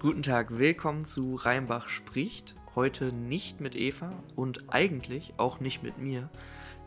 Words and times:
Guten 0.00 0.22
Tag, 0.22 0.56
willkommen 0.56 1.04
zu 1.04 1.34
Rheinbach 1.34 1.88
spricht. 1.88 2.54
Heute 2.74 3.12
nicht 3.12 3.60
mit 3.60 3.76
Eva 3.76 4.10
und 4.34 4.72
eigentlich 4.72 5.34
auch 5.36 5.60
nicht 5.60 5.82
mit 5.82 5.98
mir, 5.98 6.30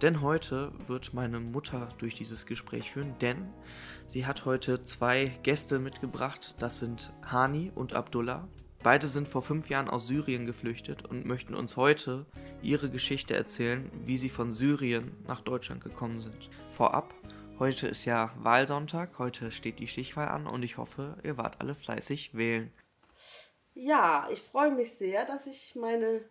denn 0.02 0.22
heute 0.22 0.72
wird 0.88 1.14
meine 1.14 1.40
Mutter 1.40 1.90
durch 2.00 2.16
dieses 2.16 2.48
Gespräch 2.48 2.92
führen, 2.92 3.14
denn 3.22 3.54
sie 4.08 4.26
hat 4.26 4.46
heute 4.46 4.84
zwei 4.84 5.32
Gäste 5.44 5.78
mitgebracht. 5.78 6.56
Das 6.58 6.80
sind 6.80 7.14
Hani 7.24 7.72
und 7.76 7.94
Abdullah. 7.94 8.48
Beide 8.82 9.08
sind 9.08 9.28
vor 9.28 9.44
fünf 9.44 9.70
Jahren 9.70 9.90
aus 9.92 10.08
Syrien 10.08 10.48
geflüchtet 10.48 11.06
und 11.06 11.28
möchten 11.28 11.54
uns 11.54 11.78
heute 11.78 12.26
ihre 12.64 12.90
Geschichte 12.90 13.36
erzählen, 13.36 13.92
wie 14.04 14.18
sie 14.18 14.30
von 14.30 14.52
Syrien 14.52 15.12
nach 15.28 15.42
Deutschland 15.42 15.84
gekommen 15.84 16.18
sind. 16.18 16.50
Vorab, 16.72 17.14
heute 17.60 17.86
ist 17.86 18.06
ja 18.06 18.32
Wahlsonntag, 18.40 19.20
heute 19.20 19.52
steht 19.52 19.78
die 19.78 19.88
Stichwahl 19.88 20.30
an 20.30 20.48
und 20.48 20.64
ich 20.64 20.78
hoffe, 20.78 21.16
ihr 21.22 21.38
wart 21.38 21.62
alle 21.62 21.76
fleißig 21.76 22.34
wählen. 22.34 22.72
Ja, 23.76 24.28
ich 24.32 24.42
freue 24.42 24.72
mich 24.72 24.94
sehr, 24.94 25.26
dass 25.26 25.48
ich 25.48 25.76
meine 25.76 26.24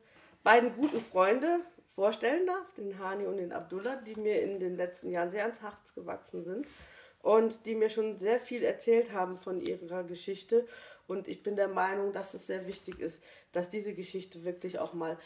beiden 0.45 0.75
guten 0.77 1.01
Freunde 1.01 1.61
vorstellen 1.87 2.47
darf, 2.47 2.73
den 2.75 2.99
Hani 2.99 3.27
und 3.27 3.37
den 3.37 3.53
Abdullah, 3.53 3.97
die 3.97 4.15
mir 4.15 4.43
in 4.43 4.61
den 4.61 4.77
letzten 4.77 5.11
Jahren 5.11 5.31
sehr 5.31 5.43
ans 5.43 5.61
Herz 5.61 5.95
gewachsen 5.95 6.45
sind 6.45 6.67
und 7.21 7.67
die 7.67 7.75
mir 7.75 7.91
schon 7.91 8.19
sehr 8.21 8.41
viel 8.41 8.63
erzählt 8.63 9.13
haben 9.13 9.37
von 9.37 9.61
ihrer 9.61 10.05
Geschichte. 10.05 10.67
Und 11.09 11.27
ich 11.27 11.43
bin 11.43 11.57
der 11.57 11.69
Meinung, 11.69 12.13
dass 12.13 12.33
es 12.35 12.47
sehr 12.47 12.67
wichtig 12.67 13.01
ist, 13.01 13.23
dass 13.51 13.69
diese 13.69 13.93
Geschichte 13.93 14.45
wirklich 14.45 14.79
auch 14.79 14.93
mal 14.93 15.19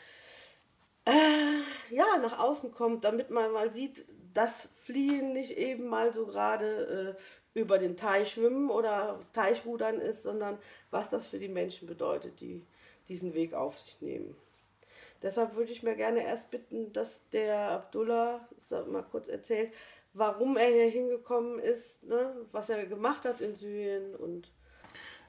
äh, 1.04 1.94
ja, 1.94 2.16
nach 2.18 2.38
außen 2.38 2.72
kommt, 2.72 3.04
damit 3.04 3.30
man 3.30 3.52
mal 3.52 3.72
sieht, 3.72 4.06
dass 4.34 4.68
Fliehen 4.82 5.32
nicht 5.32 5.52
eben 5.52 5.86
mal 5.86 6.12
so 6.12 6.26
gerade 6.26 7.16
äh, 7.16 7.22
über 7.56 7.78
den 7.78 7.96
Teich 7.96 8.32
schwimmen 8.32 8.68
oder 8.68 9.18
Teichrudern 9.32 9.98
ist, 9.98 10.22
sondern 10.22 10.58
was 10.90 11.08
das 11.08 11.26
für 11.26 11.38
die 11.38 11.48
Menschen 11.48 11.88
bedeutet, 11.88 12.38
die 12.40 12.62
diesen 13.08 13.32
Weg 13.32 13.54
auf 13.54 13.78
sich 13.78 13.98
nehmen. 14.02 14.36
Deshalb 15.22 15.56
würde 15.56 15.72
ich 15.72 15.82
mir 15.82 15.96
gerne 15.96 16.22
erst 16.22 16.50
bitten, 16.50 16.92
dass 16.92 17.22
der 17.32 17.70
Abdullah 17.70 18.46
mal 18.90 19.02
kurz 19.10 19.28
erzählt, 19.28 19.72
warum 20.12 20.58
er 20.58 20.66
hier 20.66 20.90
hingekommen 20.90 21.58
ist, 21.58 22.02
ne, 22.04 22.36
was 22.52 22.68
er 22.68 22.84
gemacht 22.84 23.24
hat 23.24 23.40
in 23.40 23.56
Syrien 23.56 24.14
und. 24.16 24.50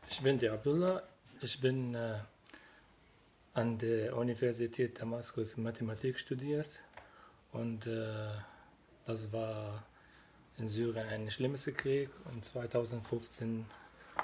Ich 0.09 0.21
bin 0.21 0.37
der 0.37 0.53
Abdullah. 0.53 1.03
Ich 1.39 1.61
bin 1.61 1.95
äh, 1.95 2.19
an 3.53 3.77
der 3.77 4.17
Universität 4.17 4.99
Damaskus 4.99 5.55
Mathematik 5.55 6.19
studiert 6.19 6.69
und 7.53 7.87
äh, 7.87 8.27
das 9.05 9.31
war 9.31 9.85
in 10.57 10.67
Syrien 10.67 11.07
ein 11.07 11.29
schlimmes 11.29 11.65
Krieg 11.65 12.09
und 12.25 12.43
2015 12.43 13.65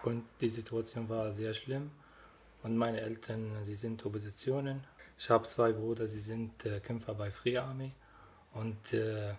und 0.04 0.24
die 0.42 0.50
Situation 0.50 1.08
war 1.10 1.32
sehr 1.32 1.54
schlimm 1.54 1.92
und 2.64 2.78
meine 2.78 3.02
Eltern, 3.02 3.64
sie 3.64 3.76
sind 3.76 4.06
Oppositionen. 4.06 4.84
Ich 5.18 5.30
habe 5.30 5.44
zwei 5.46 5.72
Brüder, 5.72 6.08
sie 6.08 6.20
sind 6.20 6.66
äh, 6.66 6.80
Kämpfer 6.80 7.14
bei 7.14 7.30
Free 7.30 7.58
Army 7.58 7.92
und 8.54 8.94
äh, 8.94 9.34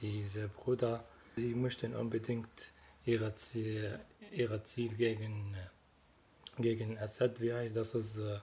diese 0.00 0.48
Brüder, 0.48 1.04
sie 1.36 1.54
möchten 1.54 1.96
unbedingt 1.96 2.72
ihr 3.04 3.34
Ziel, 3.34 3.98
ihre 4.30 4.62
Ziel 4.62 4.94
gegen, 4.94 5.54
äh, 5.54 6.62
gegen 6.62 6.98
Assad, 6.98 7.40
wie 7.40 7.52
heißt 7.52 7.74
das, 7.74 7.94
ist, 7.94 8.18
äh, 8.18 8.38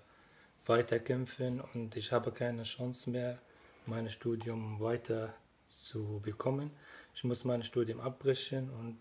weiterkämpfen 0.65 1.61
und 1.73 1.95
ich 1.95 2.11
habe 2.11 2.31
keine 2.31 2.63
Chance 2.63 3.09
mehr, 3.09 3.39
mein 3.85 4.09
Studium 4.09 4.79
weiter 4.79 5.33
zu 5.67 6.21
bekommen. 6.23 6.71
Ich 7.15 7.23
muss 7.23 7.43
mein 7.43 7.63
Studium 7.63 7.99
abbrechen 7.99 8.69
und 8.69 8.99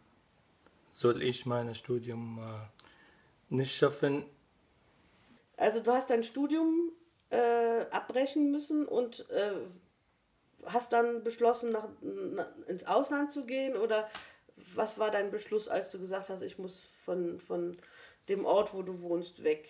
soll 0.91 1.23
ich 1.23 1.47
mein 1.47 1.75
Studium 1.75 2.39
äh, 2.39 3.55
nicht 3.55 3.75
schaffen. 3.75 4.25
Also 5.57 5.81
du 5.81 5.93
hast 5.93 6.11
dein 6.11 6.25
Studium 6.25 6.93
äh, 7.31 7.87
abbrechen 7.91 8.51
müssen 8.51 8.87
und 8.87 9.29
äh, 9.31 9.53
hast 10.67 10.93
dann 10.93 11.25
beschlossen, 11.25 11.71
nach, 11.71 11.89
nach, 12.03 12.49
ins 12.67 12.85
Ausland 12.85 13.33
zu 13.33 13.45
gehen 13.47 13.77
oder 13.77 14.09
was 14.75 14.99
war 14.99 15.11
dein 15.11 15.31
Beschluss, 15.31 15.69
als 15.69 15.91
du 15.91 15.99
gesagt 15.99 16.29
hast, 16.29 16.43
ich 16.43 16.59
muss 16.59 16.81
von, 16.81 17.41
von 17.41 17.77
dem 18.29 18.45
Ort, 18.45 18.75
wo 18.75 18.83
du 18.83 19.01
wohnst, 19.01 19.43
weg? 19.43 19.69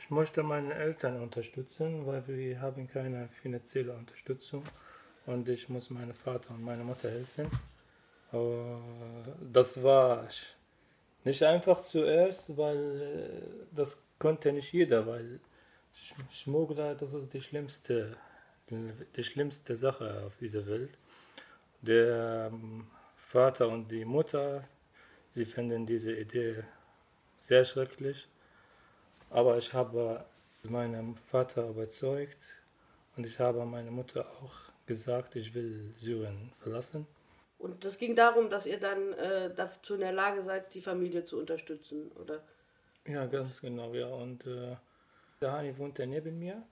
Ich 0.00 0.10
möchte 0.10 0.42
meine 0.42 0.74
Eltern 0.74 1.22
unterstützen, 1.22 2.06
weil 2.06 2.26
wir 2.26 2.60
haben 2.60 2.88
keine 2.88 3.28
finanzielle 3.28 3.92
Unterstützung 3.94 4.64
und 5.26 5.48
ich 5.48 5.68
muss 5.68 5.90
meinem 5.90 6.14
Vater 6.14 6.50
und 6.50 6.62
meiner 6.62 6.84
Mutter 6.84 7.10
helfen. 7.10 7.50
Das 9.52 9.82
war 9.82 10.26
nicht 11.24 11.42
einfach 11.42 11.80
zuerst, 11.80 12.56
weil 12.56 13.00
äh, 13.00 13.74
das 13.74 14.02
konnte 14.18 14.52
nicht 14.52 14.72
jeder, 14.72 15.06
weil 15.06 15.40
Schmuggler, 16.30 16.94
das 16.96 17.14
ist 17.14 17.32
die 17.32 17.40
schlimmste, 17.40 18.16
die 18.68 19.24
schlimmste 19.24 19.76
Sache 19.76 20.24
auf 20.26 20.36
dieser 20.36 20.66
Welt. 20.66 20.98
Der 21.80 22.50
ähm, 22.52 22.88
Vater 23.16 23.68
und 23.68 23.88
die 23.88 24.04
Mutter, 24.04 24.64
sie 25.28 25.44
finden 25.44 25.86
diese 25.86 26.12
Idee 26.12 26.64
sehr 27.36 27.64
schrecklich 27.64 28.28
aber 29.34 29.58
ich 29.58 29.74
habe 29.74 30.24
meinen 30.62 31.16
Vater 31.16 31.68
überzeugt 31.68 32.38
und 33.16 33.26
ich 33.26 33.40
habe 33.40 33.64
meiner 33.66 33.90
Mutter 33.90 34.24
auch 34.40 34.72
gesagt, 34.86 35.36
ich 35.36 35.54
will 35.54 35.92
Syrien 35.98 36.52
verlassen. 36.58 37.06
Und 37.58 37.84
es 37.84 37.98
ging 37.98 38.14
darum, 38.14 38.50
dass 38.50 38.66
ihr 38.66 38.78
dann 38.78 39.12
äh, 39.14 39.54
dazu 39.54 39.94
in 39.94 40.00
der 40.00 40.12
Lage 40.12 40.42
seid, 40.42 40.74
die 40.74 40.80
Familie 40.80 41.24
zu 41.24 41.38
unterstützen, 41.38 42.10
oder? 42.12 42.42
Ja, 43.06 43.26
ganz 43.26 43.60
genau, 43.60 43.94
ja. 43.94 44.08
Und 44.08 44.46
äh, 44.46 44.76
der 45.40 45.52
Hani 45.52 45.76
wohnte 45.78 46.06
neben 46.06 46.38
mir 46.38 46.62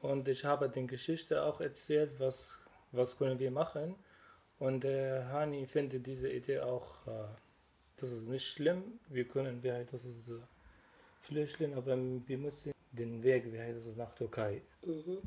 und 0.00 0.28
ich 0.28 0.44
habe 0.44 0.68
die 0.68 0.86
Geschichte 0.86 1.42
auch 1.42 1.60
erzählt, 1.60 2.18
was, 2.18 2.58
was 2.92 3.16
können 3.16 3.38
wir 3.38 3.50
machen. 3.50 3.94
Und 4.58 4.84
der 4.84 5.28
Hani 5.32 5.66
findet 5.66 6.06
diese 6.06 6.30
Idee 6.30 6.60
auch, 6.60 7.06
äh, 7.06 7.28
das 7.98 8.12
ist 8.12 8.28
nicht 8.28 8.46
schlimm, 8.46 8.98
wir 9.08 9.26
können, 9.26 9.62
wir, 9.62 9.86
das 9.90 10.04
ist 10.04 10.28
äh, 10.28 10.40
Flüchtlinge, 11.22 11.76
aber 11.76 11.96
wir 11.96 12.38
müssen 12.38 12.72
den 12.92 13.22
Weg, 13.22 13.44
heißt 13.56 13.86
es, 13.86 13.96
nach 13.96 14.14
Türkei. 14.14 14.62
Mhm. 14.84 15.18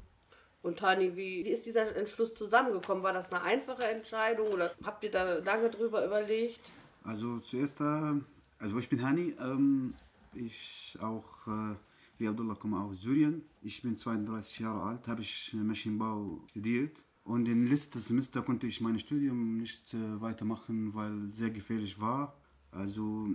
Und 0.63 0.79
Tani, 0.79 1.15
wie, 1.15 1.43
wie 1.45 1.49
ist 1.49 1.65
dieser 1.65 1.93
Entschluss 1.95 2.33
zusammengekommen? 2.33 3.03
War 3.03 3.11
das 3.11 3.31
eine 3.31 3.43
einfache 3.43 3.83
Entscheidung 3.83 4.47
oder 4.47 4.71
habt 4.81 5.03
ihr 5.03 5.11
da 5.11 5.35
lange 5.39 5.69
drüber 5.69 6.05
überlegt? 6.05 6.61
Also 7.03 7.39
zuerst, 7.39 7.81
äh, 7.81 8.13
also 8.59 8.79
ich 8.79 8.87
bin 8.87 9.03
Hani, 9.03 9.35
ähm, 9.41 9.93
ich 10.33 10.97
auch, 11.01 11.47
äh, 11.47 11.75
wie 12.17 12.29
Abdullah, 12.29 12.55
komme 12.55 12.79
aus 12.79 13.01
Syrien. 13.01 13.43
Ich 13.61 13.81
bin 13.81 13.97
32 13.97 14.59
Jahre 14.59 14.83
alt, 14.83 15.07
habe 15.09 15.21
ich 15.21 15.53
Maschinenbau 15.53 16.39
studiert. 16.49 17.03
Und 17.25 17.47
im 17.49 17.65
letzten 17.65 17.99
Semester 17.99 18.41
konnte 18.41 18.65
ich 18.65 18.79
mein 18.79 18.97
Studium 18.97 19.57
nicht 19.57 19.93
äh, 19.93 20.21
weitermachen, 20.21 20.93
weil 20.93 21.29
sehr 21.33 21.49
gefährlich 21.49 21.99
war. 21.99 22.37
Also 22.71 23.27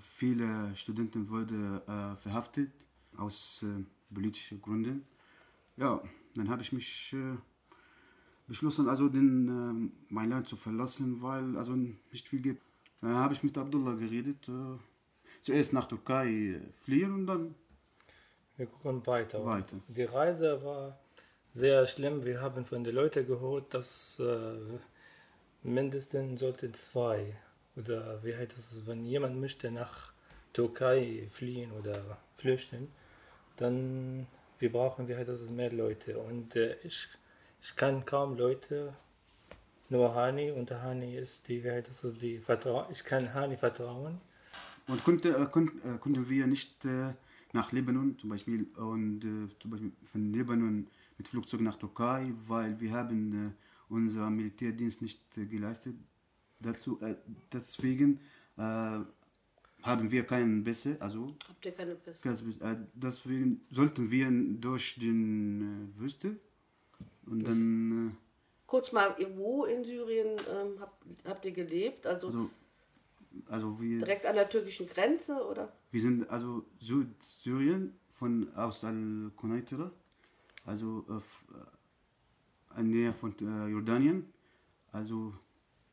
viele 0.00 0.74
Studenten 0.76 1.28
wurden 1.28 1.80
äh, 1.86 2.16
verhaftet 2.16 2.70
aus 3.16 3.64
äh, 3.64 3.84
politischen 4.14 4.62
Gründen. 4.62 5.04
Ja, 5.76 6.00
dann 6.36 6.50
habe 6.50 6.62
ich 6.62 6.72
mich 6.72 7.12
äh, 7.12 7.36
beschlossen, 8.46 8.88
also 8.88 9.08
den, 9.08 9.48
äh, 9.48 9.92
mein 10.08 10.30
Land 10.30 10.48
zu 10.48 10.56
verlassen, 10.56 11.22
weil 11.22 11.56
also 11.56 11.72
nicht 11.72 12.28
viel 12.28 12.40
gibt. 12.40 12.62
Dann 13.00 13.14
habe 13.14 13.34
ich 13.34 13.42
mit 13.42 13.56
Abdullah 13.56 13.94
geredet. 13.94 14.48
Äh, 14.48 14.78
zuerst 15.42 15.72
nach 15.72 15.86
Türkei 15.86 16.60
fliehen 16.72 17.12
und 17.12 17.26
dann. 17.26 17.54
Wir 18.56 18.66
gucken 18.66 19.06
weiter. 19.06 19.44
weiter. 19.44 19.76
Die 19.88 20.04
Reise 20.04 20.64
war 20.64 20.98
sehr 21.52 21.86
schlimm. 21.86 22.24
Wir 22.24 22.40
haben 22.40 22.64
von 22.64 22.84
den 22.84 22.94
Leuten 22.94 23.26
gehört, 23.26 23.74
dass 23.74 24.18
äh, 24.18 24.78
mindestens 25.62 26.40
sollte 26.40 26.72
zwei 26.72 27.36
oder 27.76 28.22
wie 28.24 28.34
heißt 28.34 28.56
das, 28.56 28.86
wenn 28.86 29.04
jemand 29.04 29.38
möchte 29.38 29.70
nach 29.70 30.12
Türkei 30.52 31.28
fliehen 31.30 31.70
oder 31.72 32.18
flüchten, 32.36 32.88
dann 33.56 34.26
wir 34.58 34.72
brauchen, 34.72 35.08
wie 35.08 35.16
heißt 35.16 35.28
das, 35.28 35.50
mehr 35.50 35.72
Leute. 35.72 36.18
Und 36.18 36.56
äh, 36.56 36.76
ich, 36.82 37.08
ich 37.62 37.76
kann 37.76 38.04
kaum 38.04 38.36
Leute, 38.36 38.94
nur 39.88 40.14
Hani 40.14 40.50
und 40.50 40.70
Hani 40.70 41.16
ist 41.16 41.46
die, 41.48 41.62
heißt 41.62 41.88
das, 42.02 42.18
die 42.18 42.38
Vertrauen, 42.38 42.86
ich 42.90 43.04
kann 43.04 43.32
Hani 43.32 43.56
vertrauen. 43.56 44.20
Und 44.88 45.04
konnte, 45.04 45.30
äh, 45.30 45.46
konnten, 45.46 45.78
äh, 45.88 45.98
konnten 45.98 46.28
wir 46.28 46.46
nicht 46.46 46.84
äh, 46.84 47.12
nach 47.52 47.72
Libanon 47.72 48.18
zum 48.18 48.30
Beispiel 48.30 48.66
und 48.76 49.24
äh, 49.24 49.58
zum 49.58 49.70
Beispiel 49.70 49.92
von 50.04 50.32
Libanon 50.32 50.86
mit 51.18 51.28
Flugzeug 51.28 51.60
nach 51.60 51.76
Türkei, 51.76 52.32
weil 52.46 52.78
wir 52.80 52.92
haben 52.92 53.48
äh, 53.48 53.52
unser 53.88 54.30
Militärdienst 54.30 55.02
nicht 55.02 55.20
geleistet 55.34 55.94
dazu, 56.60 57.00
äh, 57.00 57.14
deswegen 57.52 58.20
äh, 58.56 59.00
haben 59.86 60.10
wir 60.10 60.24
keinen 60.24 60.64
Bisse, 60.64 60.96
also 61.00 61.34
habt 61.48 61.64
ihr 61.64 61.72
keine 61.72 61.94
Bisse? 61.94 62.28
Äh, 62.60 62.76
deswegen 62.94 63.60
sollten 63.70 64.10
wir 64.10 64.28
durch 64.60 64.96
den 64.98 65.92
äh, 65.96 66.00
Wüste 66.00 66.36
und 67.26 67.40
das 67.40 67.56
dann. 67.56 68.08
Äh, 68.10 68.16
Kurz 68.66 68.90
mal, 68.90 69.14
wo 69.36 69.64
in 69.64 69.84
Syrien 69.84 70.36
ähm, 70.50 70.80
habt, 70.80 71.04
habt 71.24 71.44
ihr 71.44 71.52
gelebt? 71.52 72.04
Also, 72.04 72.26
also 72.26 72.50
also 73.48 73.80
wir, 73.80 74.00
Direkt 74.00 74.26
an 74.26 74.34
der 74.34 74.48
türkischen 74.48 74.88
Grenze 74.88 75.34
oder? 75.46 75.72
wir 75.90 76.00
sind 76.00 76.28
also 76.30 76.64
Südsyrien 76.80 77.94
von 78.10 78.52
aus 78.54 78.82
Al-Qunaytira, 78.84 79.90
also 80.64 81.04
auf, 81.08 81.44
äh, 82.76 82.80
in 82.80 82.90
Nähe 82.90 83.12
von 83.12 83.34
äh, 83.40 83.68
Jordanien, 83.68 84.32
also 84.92 85.34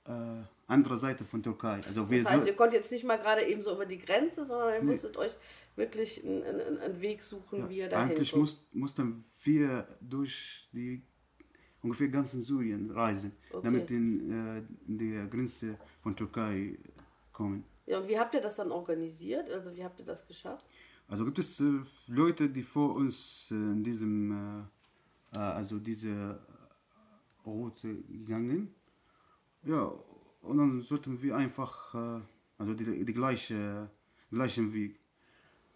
äh, 0.06 0.42
andere 0.74 0.98
Seite 0.98 1.24
von 1.26 1.42
Türkei. 1.42 1.82
Also 1.88 2.10
wir 2.10 2.24
Das 2.24 2.32
heißt, 2.32 2.44
so- 2.44 2.50
ihr 2.50 2.56
konnt 2.56 2.74
jetzt 2.74 2.92
nicht 2.92 3.04
mal 3.06 3.18
gerade 3.18 3.44
eben 3.48 3.62
so 3.64 3.74
über 3.74 3.86
die 3.86 3.98
Grenze, 4.00 4.46
sondern 4.46 4.74
ihr 4.74 4.82
musstet 4.84 5.16
euch 5.18 5.36
wirklich 5.76 6.24
einen, 6.24 6.44
einen, 6.44 6.78
einen 6.80 7.02
Weg 7.02 7.24
suchen, 7.24 7.60
Ja, 7.60 7.70
wie 7.70 7.78
ihr 7.78 7.90
dahin 7.90 8.10
Eigentlich 8.12 8.36
muss, 8.36 8.68
mussten 8.74 9.16
wir 9.44 9.88
durch 10.02 10.70
die 10.74 11.02
ungefähr 11.82 12.08
ganzen 12.10 12.42
Syrien 12.44 12.92
reisen, 12.92 13.32
Okay. 13.52 13.62
damit 13.64 13.92
in, 13.92 14.32
äh, 14.32 14.58
in 14.88 14.98
die 14.98 15.12
Grenze 15.30 15.78
von 16.02 16.16
Türkei 16.16 16.78
kommen. 17.32 17.64
Ja, 17.86 18.00
und 18.00 18.08
wie 18.08 18.18
habt 18.18 18.34
ihr 18.36 18.42
das 18.42 18.56
dann 18.56 18.72
organisiert? 18.72 19.50
Also 19.50 19.76
wie 19.76 19.84
habt 19.84 20.00
ihr 20.00 20.06
das 20.06 20.26
geschafft? 20.28 20.66
Also 21.08 21.26
gibt 21.26 21.40
es 21.40 21.60
äh, 21.60 21.80
Leute, 22.08 22.50
die 22.50 22.64
vor 22.64 22.96
uns 22.96 23.48
äh, 23.52 23.56
in 23.56 23.84
diesem, 23.84 24.32
äh, 24.32 25.36
äh, 25.36 25.40
also 25.40 25.80
diese 25.80 26.40
Route 27.46 27.96
gegangen. 28.04 28.74
Ja, 29.66 29.92
und 30.44 30.58
dann 30.58 30.82
sollten 30.82 31.22
wir 31.22 31.36
einfach, 31.36 31.96
äh, 31.96 32.22
also 32.58 32.74
die, 32.74 33.06
die 33.06 33.14
gleiche, 33.14 33.90
gleichen 34.30 34.74
Weg. 34.74 35.00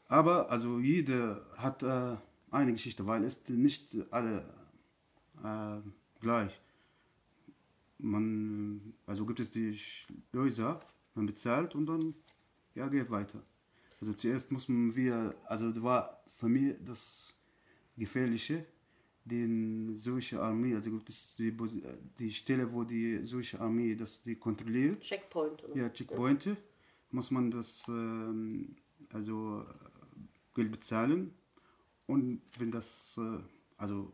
Aber 0.08 0.52
also 0.52 0.80
jeder 0.80 1.46
hat 1.58 1.84
äh, 1.84 2.18
eine 2.52 2.74
Geschichte, 2.74 3.06
weil 3.06 3.24
es 3.24 3.48
nicht 3.50 3.98
alle 4.12 4.46
äh, 5.44 5.80
gleich. 6.20 6.62
Man, 7.98 8.94
also 9.06 9.26
gibt 9.26 9.40
es 9.40 9.50
die 9.50 9.78
Schleuser, 9.78 10.80
man 11.16 11.26
bezahlt 11.26 11.74
und 11.74 11.88
dann 11.88 12.14
ja, 12.76 12.88
geht 12.88 13.10
weiter. 13.10 13.42
Also 14.00 14.14
zuerst 14.14 14.52
mussten 14.52 14.96
wir, 14.96 15.36
also 15.46 15.72
das 15.72 15.82
war 15.82 16.22
für 16.26 16.48
mich 16.48 16.76
das 16.86 17.36
Gefährliche, 17.98 18.66
den 19.28 19.98
syrische 19.98 20.42
Armee, 20.42 20.76
also 20.76 20.92
gibt 20.92 21.10
es 21.10 21.36
die, 21.36 21.52
Pos- 21.52 21.82
die 22.20 22.32
Stelle, 22.32 22.72
wo 22.72 22.84
die 22.84 23.18
syrische 23.26 23.60
Armee 23.60 23.96
das 23.96 24.22
die 24.22 24.36
kontrolliert, 24.36 25.02
Checkpoint, 25.02 25.64
oder? 25.64 25.76
ja, 25.76 25.90
Checkpointe, 25.90 26.58
muss 27.12 27.32
man 27.32 27.52
das 27.52 27.84
ähm, 27.88 28.76
also 29.14 29.64
äh, 29.64 30.20
Geld 30.56 30.72
bezahlen 30.72 31.32
und 32.08 32.42
wenn 32.58 32.72
das, 32.72 33.18
äh, 33.18 33.40
also 33.78 34.12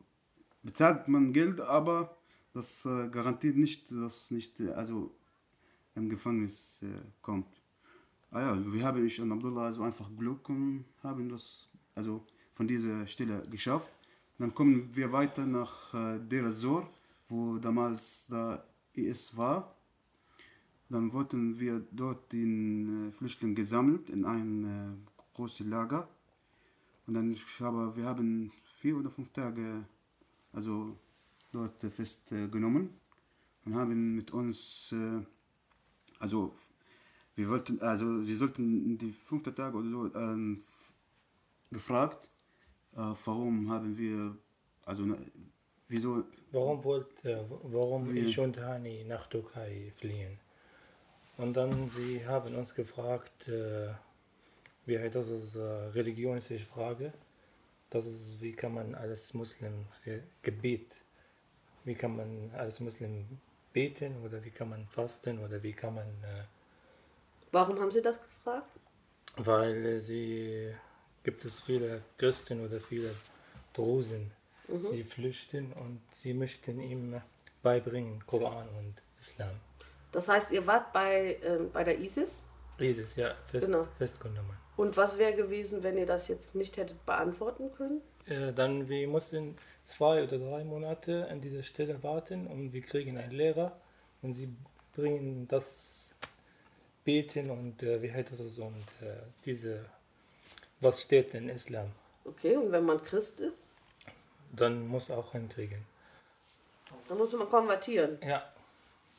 bezahlt 0.63 1.07
man 1.07 1.31
Geld, 1.33 1.60
aber 1.62 2.18
das 2.54 2.86
äh, 2.86 3.07
garantiert 3.10 3.56
nicht, 3.57 3.92
dass 3.92 4.31
nicht 4.31 4.60
äh, 4.60 4.71
also 4.71 5.15
im 5.95 6.10
Gefängnis 6.10 6.81
äh, 6.81 6.88
kommt. 7.21 7.48
Ah 8.31 8.42
ja, 8.42 8.74
wir 8.74 8.83
haben 8.83 9.06
ich 9.06 9.21
und 9.21 9.31
Abdullah 9.31 9.65
also 9.68 9.83
einfach 9.83 10.10
Glück 10.18 10.50
und 10.50 10.86
haben 11.04 11.30
das 11.30 11.69
also 11.95 12.25
von 12.54 12.68
dieser 12.68 13.06
Stelle 13.07 13.44
geschafft. 13.50 13.92
Dann 14.40 14.54
kommen 14.54 14.96
wir 14.96 15.12
weiter 15.12 15.46
nach 15.46 15.94
äh, 15.94 16.20
Deir 16.20 16.46
ez-Zor, 16.48 16.90
wo 17.30 17.58
damals 17.58 18.26
da 18.28 18.64
IS 18.94 19.36
war. 19.38 19.76
Dann 20.90 21.14
wurden 21.14 21.60
wir 21.60 21.86
dort 21.92 22.32
den 22.32 23.10
äh, 23.10 23.12
Flüchtlinge 23.12 23.54
gesammelt 23.54 24.10
in 24.10 24.26
ein 24.26 24.64
äh, 24.66 25.12
großes 25.36 25.66
Lager. 25.68 26.08
Und 27.06 27.16
dann 27.16 27.36
habe, 27.60 27.96
wir 27.96 28.06
haben 28.06 28.52
vier 28.66 28.98
oder 28.98 29.10
fünf 29.10 29.32
Tage 29.32 29.86
also 30.52 30.96
dort 31.52 31.84
äh, 31.84 31.90
festgenommen 31.90 32.90
und 33.66 33.76
haben 33.76 34.16
mit 34.16 34.32
uns 34.32 34.92
äh, 34.92 35.22
also 36.20 36.54
wir 37.36 37.50
wollten 37.50 37.82
also 37.82 38.26
wir 38.26 38.36
sollten 38.36 38.98
die 38.98 39.12
fünfte 39.12 39.54
Tage 39.54 39.78
oder 39.78 39.90
so 39.90 40.16
ähm, 40.16 40.58
gefragt 41.72 42.26
äh, 42.26 42.33
warum 42.95 43.69
haben 43.72 43.98
wir 43.98 44.38
also 44.86 45.04
wieso 45.88 46.24
Warum 46.51 46.84
wollt, 46.84 47.25
äh, 47.25 47.44
warum 47.63 48.13
Wie? 48.13 48.19
ich 48.19 48.38
und 48.40 48.57
Hani 48.60 49.04
nach 49.06 49.28
Türkei 49.28 49.92
fliehen? 49.98 50.38
Und 51.38 51.54
dann 51.57 51.90
sie 51.90 52.25
haben 52.25 52.56
uns 52.56 52.75
gefragt, 52.75 53.48
äh, 53.48 53.90
wie 54.86 55.00
heißt 55.00 55.16
das 55.16 55.30
ist 55.30 55.56
äh, 55.56 55.62
religiöse 55.62 56.60
Frage. 56.60 57.12
Das 57.90 58.06
ist, 58.06 58.40
wie 58.42 58.51
kann 58.54 58.74
man 58.75 58.96
als 58.96 59.34
Muslim 59.34 59.74
für 60.04 60.22
Gebet, 60.44 60.96
wie 61.86 61.96
kann 61.96 62.16
man 62.18 62.51
als 62.56 62.80
Muslim 62.80 63.25
beten 63.72 64.16
oder 64.24 64.44
wie 64.44 64.51
kann 64.51 64.69
man 64.69 64.88
fasten 64.88 65.39
oder 65.39 65.62
wie 65.63 65.74
kann 65.74 65.96
man, 65.96 66.07
äh, 66.07 66.44
Warum 67.51 67.80
haben 67.80 67.92
sie 67.92 68.01
das 68.01 68.22
gefragt? 68.22 68.68
weil 69.38 69.86
äh, 69.86 70.00
sie 70.00 70.72
gibt 71.24 71.44
es 71.46 71.60
viele 71.62 72.02
Christen 72.18 72.64
oder 72.66 72.80
viele 72.80 73.12
Drusen, 73.74 74.31
die 74.68 75.04
flüchten 75.04 75.74
und 75.74 76.02
sie 76.12 76.34
möchten 76.34 76.80
ihm 76.80 77.22
beibringen 77.62 78.24
Koran 78.25 78.68
und 78.78 78.96
Islam. 79.22 79.52
Das 80.12 80.28
heißt, 80.28 80.52
ihr 80.52 80.66
wart 80.68 80.94
bei, 80.94 81.38
ähm, 81.44 81.72
bei 81.72 81.84
der 81.84 82.00
ISIS. 82.00 82.44
Dieses, 82.80 83.16
ja, 83.16 83.34
fest, 83.48 83.66
Genau. 83.68 83.88
festgenommen. 83.98 84.56
Und 84.75 84.98
was 84.98 85.18
wäre 85.18 85.34
gewesen, 85.36 85.84
wenn 85.84 85.98
ihr 85.98 86.06
das 86.06 86.28
jetzt 86.28 86.56
nicht 86.56 86.78
hättet 86.78 87.04
beantworten 87.06 87.72
können? 87.74 88.02
Äh, 88.25 88.54
dann 88.54 88.88
wir 88.90 89.08
mussten 89.08 89.56
zwei 89.84 90.24
oder 90.24 90.40
drei 90.40 90.64
Monate 90.64 91.28
an 91.30 91.42
dieser 91.42 91.64
Stelle 91.64 92.02
warten 92.04 92.48
und 92.48 92.74
wir 92.74 92.81
kriegen 92.81 93.18
einen 93.18 93.31
Lehrer 93.31 93.80
und 94.22 94.34
sie 94.34 94.56
bringen 94.96 95.48
das 95.48 96.10
Beten 97.04 97.50
und 97.52 97.84
äh, 97.84 98.02
wie 98.02 98.12
heißt 98.12 98.31
das 98.31 98.40
so 98.56 98.64
und 98.66 98.78
äh, 99.02 99.18
diese 99.46 99.86
was 100.84 101.02
steht 101.02 101.34
in 101.34 101.50
Islam. 101.50 101.88
Okay, 102.26 102.56
und 102.58 102.72
wenn 102.72 102.86
man 102.86 103.02
Christ 103.04 103.40
ist, 103.40 103.64
Dann 104.56 104.88
muss 104.88 105.10
auch 105.10 105.32
hinkriegen. 105.32 105.80
dann 107.08 107.18
muss 107.18 107.32
man 107.34 107.50
konvertieren. 107.50 108.18
Ja, 108.26 108.44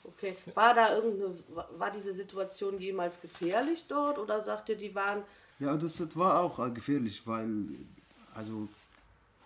Okay. 0.07 0.37
War 0.55 0.75
da 0.75 0.95
irgendeine, 0.97 1.35
war- 1.79 1.91
diese 1.91 2.13
Situation 2.13 2.79
jemals 2.79 3.19
gefährlich 3.23 3.87
dort 3.89 4.19
oder 4.19 4.45
sagt 4.45 4.69
ihr, 4.69 4.77
die 4.77 4.95
waren, 4.95 5.23
Ja, 5.59 5.75
das, 5.79 5.97
das 5.97 6.15
war 6.15 6.43
auch 6.43 6.59
äh, 6.59 6.71
gefährlich, 6.71 7.27
weil, 7.27 7.49
also, 8.35 8.69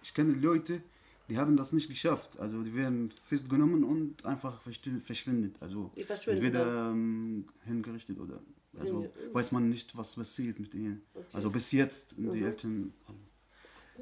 ich 0.03 0.13
kenne 0.13 0.33
Leute, 0.35 0.81
die 1.29 1.39
haben 1.39 1.57
das 1.57 1.71
nicht 1.73 1.89
geschafft. 1.89 2.41
Also, 2.41 2.61
die 2.65 2.75
werden 2.75 3.13
festgenommen 3.25 3.85
und 3.85 4.27
einfach 4.27 4.61
verschw- 4.67 4.99
verschwindet. 4.99 5.55
Also, 5.61 5.93
Die 5.95 6.03
verschwinden 6.03 6.43
entweder 6.45 6.67
ähm, 6.91 7.49
hingerichtet 7.65 8.19
oder, 8.19 8.41
also, 8.81 9.01
Hinge- 9.01 9.11
weiß 9.35 9.53
man 9.53 9.69
nicht, 9.69 9.97
was 9.97 10.15
passiert 10.17 10.59
mit 10.59 10.75
ihnen. 10.75 11.03
Also, 11.33 11.51
bis 11.51 11.73
jetzt, 11.73 12.15
die 12.17 12.43
Eltern, 12.43 12.93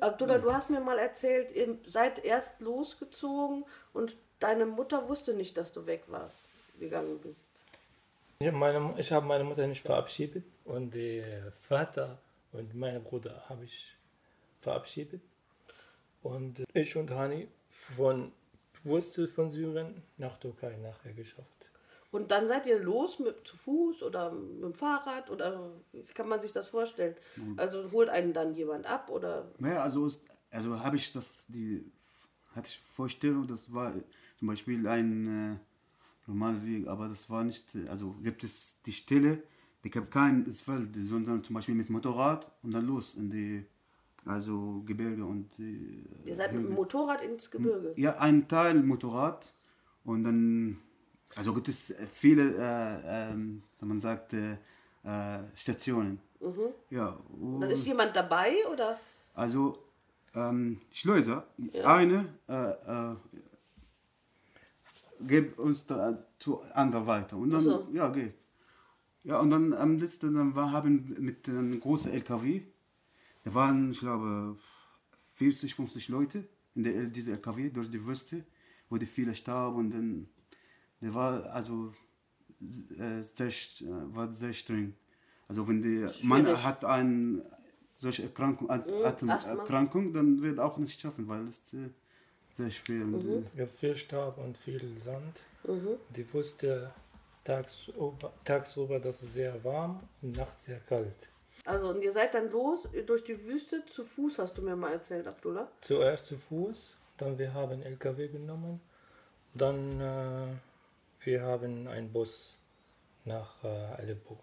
Abdullah, 0.01 0.39
du 0.39 0.53
hast 0.53 0.69
mir 0.69 0.81
mal 0.81 0.99
erzählt, 0.99 1.53
ihr 1.53 1.79
seid 1.87 2.25
erst 2.25 2.61
losgezogen 2.61 3.65
und 3.93 4.17
deine 4.41 4.67
Mutter 4.67 5.09
wusste 5.09 5.33
nicht, 5.33 5.57
dass 5.57 5.73
du 5.73 5.87
weg 5.87 6.05
warst, 6.09 6.37
gegangen 6.79 7.19
bist. 7.19 7.49
ich 8.39 8.47
habe 8.47 8.57
meine, 8.59 8.95
ich 8.99 9.11
hab 9.11 9.25
meine 9.25 9.45
Mutter 9.45 9.67
nicht 9.67 9.81
verabschiedet 9.87 10.45
und 10.65 10.93
der 10.95 11.53
Vater 11.63 12.19
und 12.53 12.75
mein 12.75 13.03
Bruder 13.03 13.43
habe 13.49 13.65
ich 13.65 13.97
verabschiedet. 14.61 15.23
Und 16.23 16.63
ich 16.75 16.97
und 16.97 17.11
Hani 17.11 17.49
von 17.67 18.33
Wurzel 18.83 19.29
von 19.29 19.49
Syrien 19.49 20.03
nach 20.19 20.37
Türkei 20.39 20.77
nachher 20.77 21.13
geschafft. 21.13 21.56
Und 22.13 22.31
dann 22.31 22.47
seid 22.49 22.67
ihr 22.67 22.79
los 22.79 23.19
mit 23.19 23.47
zu 23.47 23.57
Fuß 23.57 24.03
oder 24.03 24.31
mit 24.33 24.63
dem 24.63 24.75
Fahrrad 24.75 25.31
oder 25.31 25.71
wie 25.93 26.03
kann 26.15 26.29
man 26.29 26.41
sich 26.41 26.53
das 26.53 26.69
vorstellen? 26.69 27.15
Also 27.57 27.91
holt 27.93 28.09
einen 28.09 28.33
dann 28.33 28.55
jemand 28.55 28.87
ab 28.87 29.11
oder 29.11 29.51
Naja, 29.59 29.83
also, 29.83 30.07
ist- 30.07 30.23
also 30.51 30.79
habe 30.81 30.97
ich 30.97 31.13
das, 31.13 31.45
die, 31.49 31.85
hatte 32.55 32.69
ich 32.69 32.79
Vorstellung, 32.79 33.47
das 33.47 33.73
war 33.73 33.93
zum 34.39 34.49
Beispiel 34.49 34.87
ein 34.87 35.27
äh, 35.27 35.57
normaler 36.27 36.65
Weg, 36.65 36.87
aber 36.89 37.09
das 37.09 37.29
war 37.29 37.45
nicht, 37.45 37.75
äh, 37.75 37.89
also 37.89 38.15
gibt 38.23 38.45
es 38.45 38.77
die 38.87 38.93
Stelle, 38.93 39.43
die 39.85 39.91
gab 39.91 40.11
kein 40.11 40.47
Asphalt, 40.49 40.89
sondern 41.05 41.45
zum 41.45 41.55
Beispiel 41.55 41.75
mit 41.75 41.91
Motorrad 41.91 42.51
und 42.63 42.73
dann 42.73 42.87
los 42.87 43.15
in 43.15 43.31
die, 43.31 43.65
also 44.25 44.83
Gebirge 44.87 45.25
und 45.25 45.51
die, 45.59 46.05
ihr 46.25 46.35
seid 46.37 46.53
mit 46.53 46.65
dem. 46.65 46.75
Motorrad 46.75 47.23
ins 47.23 47.51
Gebirge. 47.51 47.93
Ja, 47.97 48.19
ein 48.19 48.49
Teil 48.49 48.83
Motorrad 48.83 49.53
und 50.05 50.25
dann, 50.25 50.79
also 51.35 51.53
gibt 51.55 51.69
es 51.69 51.93
viele, 52.13 52.55
äh, 52.57 53.31
ähm, 53.31 53.63
wie 53.81 53.87
man 53.87 54.01
sagt, 54.01 54.33
äh, 54.33 54.53
äh, 55.05 55.39
Stationen. 55.55 56.21
Ja, 56.91 57.19
Und 57.41 57.61
dann 57.61 57.71
ist 57.71 57.87
jemand 57.87 58.15
dabei 58.15 58.55
oder? 58.73 58.99
also 59.35 59.79
ähm, 60.35 60.79
Schleuser, 60.93 61.47
eine 61.85 62.29
äh, 62.49 62.71
äh, 63.13 63.17
gibt 65.21 65.59
uns 65.59 65.87
da 65.87 66.19
zu 66.39 66.61
anderen 66.75 67.07
weiter 67.07 67.37
und 67.37 67.51
dann 67.51 67.61
so. 67.61 67.89
ja 67.93 68.09
geht. 68.11 68.35
Ja 69.25 69.41
und 69.41 69.51
dann 69.51 69.73
am 69.73 69.99
letzten 69.99 70.35
dann 70.35 70.55
war 70.55 70.73
haben 70.73 71.17
mit 71.19 71.49
einem 71.49 71.81
großen 71.81 72.13
LKW, 72.13 72.63
da 73.45 73.55
waren 73.55 73.93
ich 73.93 74.01
glaube 74.01 74.57
40, 75.35 75.75
50 75.75 76.09
Leute 76.09 76.45
in 76.75 76.85
der 76.85 77.05
diese 77.07 77.33
LKW 77.33 77.71
durch 77.71 77.91
die 77.91 78.05
Wüste, 78.07 78.45
wo 78.91 78.99
die 78.99 79.07
viele 79.07 79.35
starben 79.35 79.77
und 79.77 79.91
dann 79.91 80.29
der 81.01 81.15
war 81.15 81.47
also 81.53 81.93
äh, 82.61 83.23
sehr, 83.23 83.49
äh, 83.49 84.15
war 84.15 84.33
sehr 84.33 84.53
streng. 84.53 84.95
Also 85.49 85.69
wenn 85.69 85.83
der 85.83 86.13
Mann 86.23 86.63
hat 86.63 86.85
eine 86.85 87.45
solche 87.99 88.25
Erkrankung, 88.25 88.71
Atemerkrankung, 88.71 90.13
dann 90.13 90.43
wird 90.43 90.59
er 90.59 90.65
auch 90.65 90.79
nicht 90.79 91.01
schaffen, 91.01 91.29
weil 91.29 91.47
es 91.49 91.73
äh, 91.75 91.91
sehr 92.57 92.71
schwer 92.71 93.03
und, 93.03 93.25
mhm. 93.25 93.47
äh, 93.55 93.61
ja, 93.61 93.67
viel 93.67 93.97
Staub 93.97 94.39
und 94.39 94.57
viel 94.57 94.99
Sand. 94.99 95.41
Mhm. 95.65 95.97
Die 96.15 96.33
wusste 96.33 96.93
tagsüber, 97.45 98.33
tagsüber, 98.45 98.99
dass 98.99 99.23
es 99.23 99.35
sehr 99.35 99.63
warm 99.65 100.01
und 100.23 100.37
nachts 100.37 100.65
sehr 100.65 100.81
kalt. 100.81 101.29
Also 101.65 101.89
und 101.89 102.03
ihr 102.03 102.13
seid 102.13 102.35
dann 102.35 102.51
los 102.51 102.89
durch 103.07 103.25
die 103.25 103.47
Wüste 103.47 103.85
zu 103.87 104.05
Fuß, 104.05 104.39
hast 104.39 104.59
du 104.59 104.63
mir 104.63 104.77
mal 104.77 104.93
erzählt, 104.93 105.27
Abdullah? 105.27 105.71
Zuerst 105.81 106.27
zu 106.27 106.37
Fuß, 106.37 106.95
dann 107.17 107.39
wir 107.39 107.55
haben 107.55 107.83
LKW 107.83 108.29
genommen, 108.29 108.81
dann 109.55 110.01
äh, 110.01 110.49
wir 111.27 111.43
haben 111.43 111.89
einen 111.89 112.13
Bus 112.13 112.57
nach 113.25 113.63
äh, 113.65 113.67
Aleppo. 113.67 114.39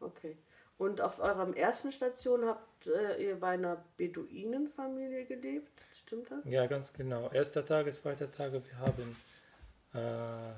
Okay. 0.00 0.36
Und 0.76 1.00
auf 1.00 1.18
eurer 1.18 1.56
ersten 1.56 1.90
Station 1.90 2.44
habt 2.44 2.86
äh, 2.86 3.22
ihr 3.22 3.40
bei 3.40 3.50
einer 3.50 3.84
Beduinenfamilie 3.96 5.24
gelebt, 5.24 5.72
stimmt 5.92 6.30
das? 6.30 6.44
Ja, 6.44 6.66
ganz 6.66 6.92
genau. 6.92 7.30
Erster 7.30 7.64
Tag, 7.64 7.92
zweiter 7.92 8.30
Tag, 8.30 8.52
wir 8.52 8.78
haben 8.78 9.16
äh, 9.94 10.52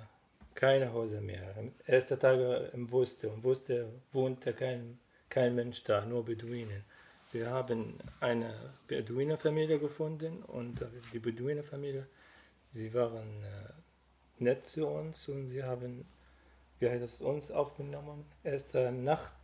keine 0.54 0.92
Häuser 0.92 1.20
mehr. 1.20 1.54
Erster 1.86 2.18
Tag 2.18 2.72
im 2.74 2.90
Wüste. 2.92 3.28
Im 3.28 3.42
Wüste 3.44 3.88
wohnte 4.12 4.52
kein, 4.52 4.98
kein 5.28 5.54
Mensch 5.54 5.84
da, 5.84 6.04
nur 6.04 6.24
Beduinen. 6.24 6.84
Wir 7.32 7.48
haben 7.50 7.98
eine 8.20 8.52
Beduinerfamilie 8.88 9.78
gefunden 9.78 10.42
und 10.42 10.84
die 11.12 11.18
Beduinerfamilie, 11.20 12.06
sie 12.64 12.92
waren 12.92 13.42
äh, 13.42 13.72
nett 14.40 14.66
zu 14.66 14.86
uns 14.86 15.28
und 15.28 15.48
sie 15.48 15.62
haben 15.62 16.04
wir 16.80 16.92
haben 16.92 17.08
uns 17.20 17.50
aufgenommen. 17.50 18.24
Erste 18.42 18.90
Nacht 18.90 19.34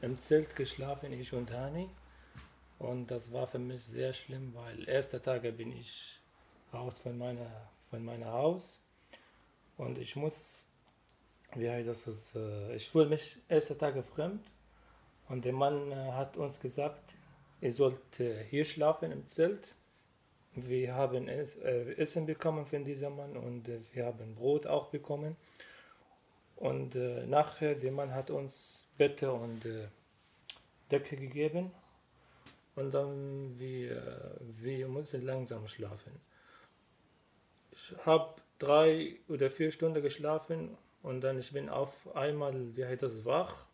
im 0.00 0.18
Zelt 0.18 0.56
geschlafen, 0.56 1.12
ich 1.12 1.34
und 1.34 1.52
Hani. 1.52 1.90
Und 2.78 3.10
das 3.10 3.32
war 3.34 3.46
für 3.46 3.58
mich 3.58 3.82
sehr 3.84 4.14
schlimm, 4.14 4.54
weil 4.54 4.88
erste 4.88 5.20
Tage 5.20 5.52
bin 5.52 5.72
ich 5.72 6.20
raus 6.72 6.98
von 6.98 7.18
meiner, 7.18 7.68
von 7.90 8.02
meiner 8.02 8.32
Haus 8.32 8.80
und 9.76 9.98
ich 9.98 10.16
muss, 10.16 10.66
wie 11.54 11.70
heißt 11.70 11.88
das, 11.88 12.06
ist, 12.06 12.34
äh, 12.34 12.74
ich 12.74 12.88
fühle 12.88 13.10
mich 13.10 13.36
erste 13.48 13.76
Tage 13.76 14.02
fremd 14.02 14.42
und 15.28 15.44
der 15.44 15.52
Mann 15.52 15.92
äh, 15.92 16.12
hat 16.12 16.36
uns 16.36 16.58
gesagt, 16.58 17.14
ihr 17.60 17.72
sollt 17.72 17.98
hier 18.50 18.64
schlafen 18.64 19.12
im 19.12 19.26
Zelt. 19.26 19.74
Wir 20.56 20.94
haben 20.94 21.28
Essen 21.28 22.26
bekommen 22.26 22.64
von 22.64 22.84
diesem 22.84 23.16
Mann 23.16 23.36
und 23.36 23.68
wir 23.92 24.06
haben 24.06 24.34
Brot 24.34 24.66
auch 24.66 24.86
bekommen. 24.86 25.36
Und 26.56 26.94
äh, 26.94 27.26
nachher, 27.26 27.74
der 27.74 27.90
Mann 27.90 28.14
hat 28.14 28.30
uns 28.30 28.86
Bette 28.96 29.32
und 29.32 29.66
äh, 29.66 29.88
Decke 30.90 31.16
gegeben. 31.16 31.72
Und 32.76 32.92
dann 32.92 33.58
wir, 33.58 34.38
wir 34.40 34.88
mussten 34.88 35.22
langsam 35.22 35.66
schlafen. 35.68 36.12
Ich 37.72 37.94
habe 38.06 38.34
drei 38.58 39.16
oder 39.28 39.50
vier 39.50 39.70
Stunden 39.70 40.02
geschlafen 40.02 40.76
und 41.02 41.20
dann 41.20 41.38
ich 41.38 41.52
bin 41.52 41.68
auf 41.68 42.14
einmal, 42.16 42.76
wie 42.76 42.84
heißt 42.84 43.02
das, 43.02 43.24
wach. 43.24 43.66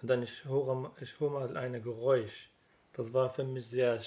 Und 0.00 0.08
dann 0.08 0.22
ich 0.22 0.44
höre, 0.44 0.92
ich 1.00 1.18
höre 1.18 1.30
mal 1.30 1.56
ein 1.56 1.82
Geräusch. 1.82 2.50
Das 2.92 3.12
war 3.12 3.30
für 3.30 3.44
mich 3.44 3.66
sehr, 3.66 4.00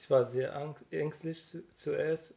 ich 0.00 0.10
war 0.10 0.24
sehr 0.24 0.74
ängstlich 0.90 1.42
zuerst. 1.74 2.34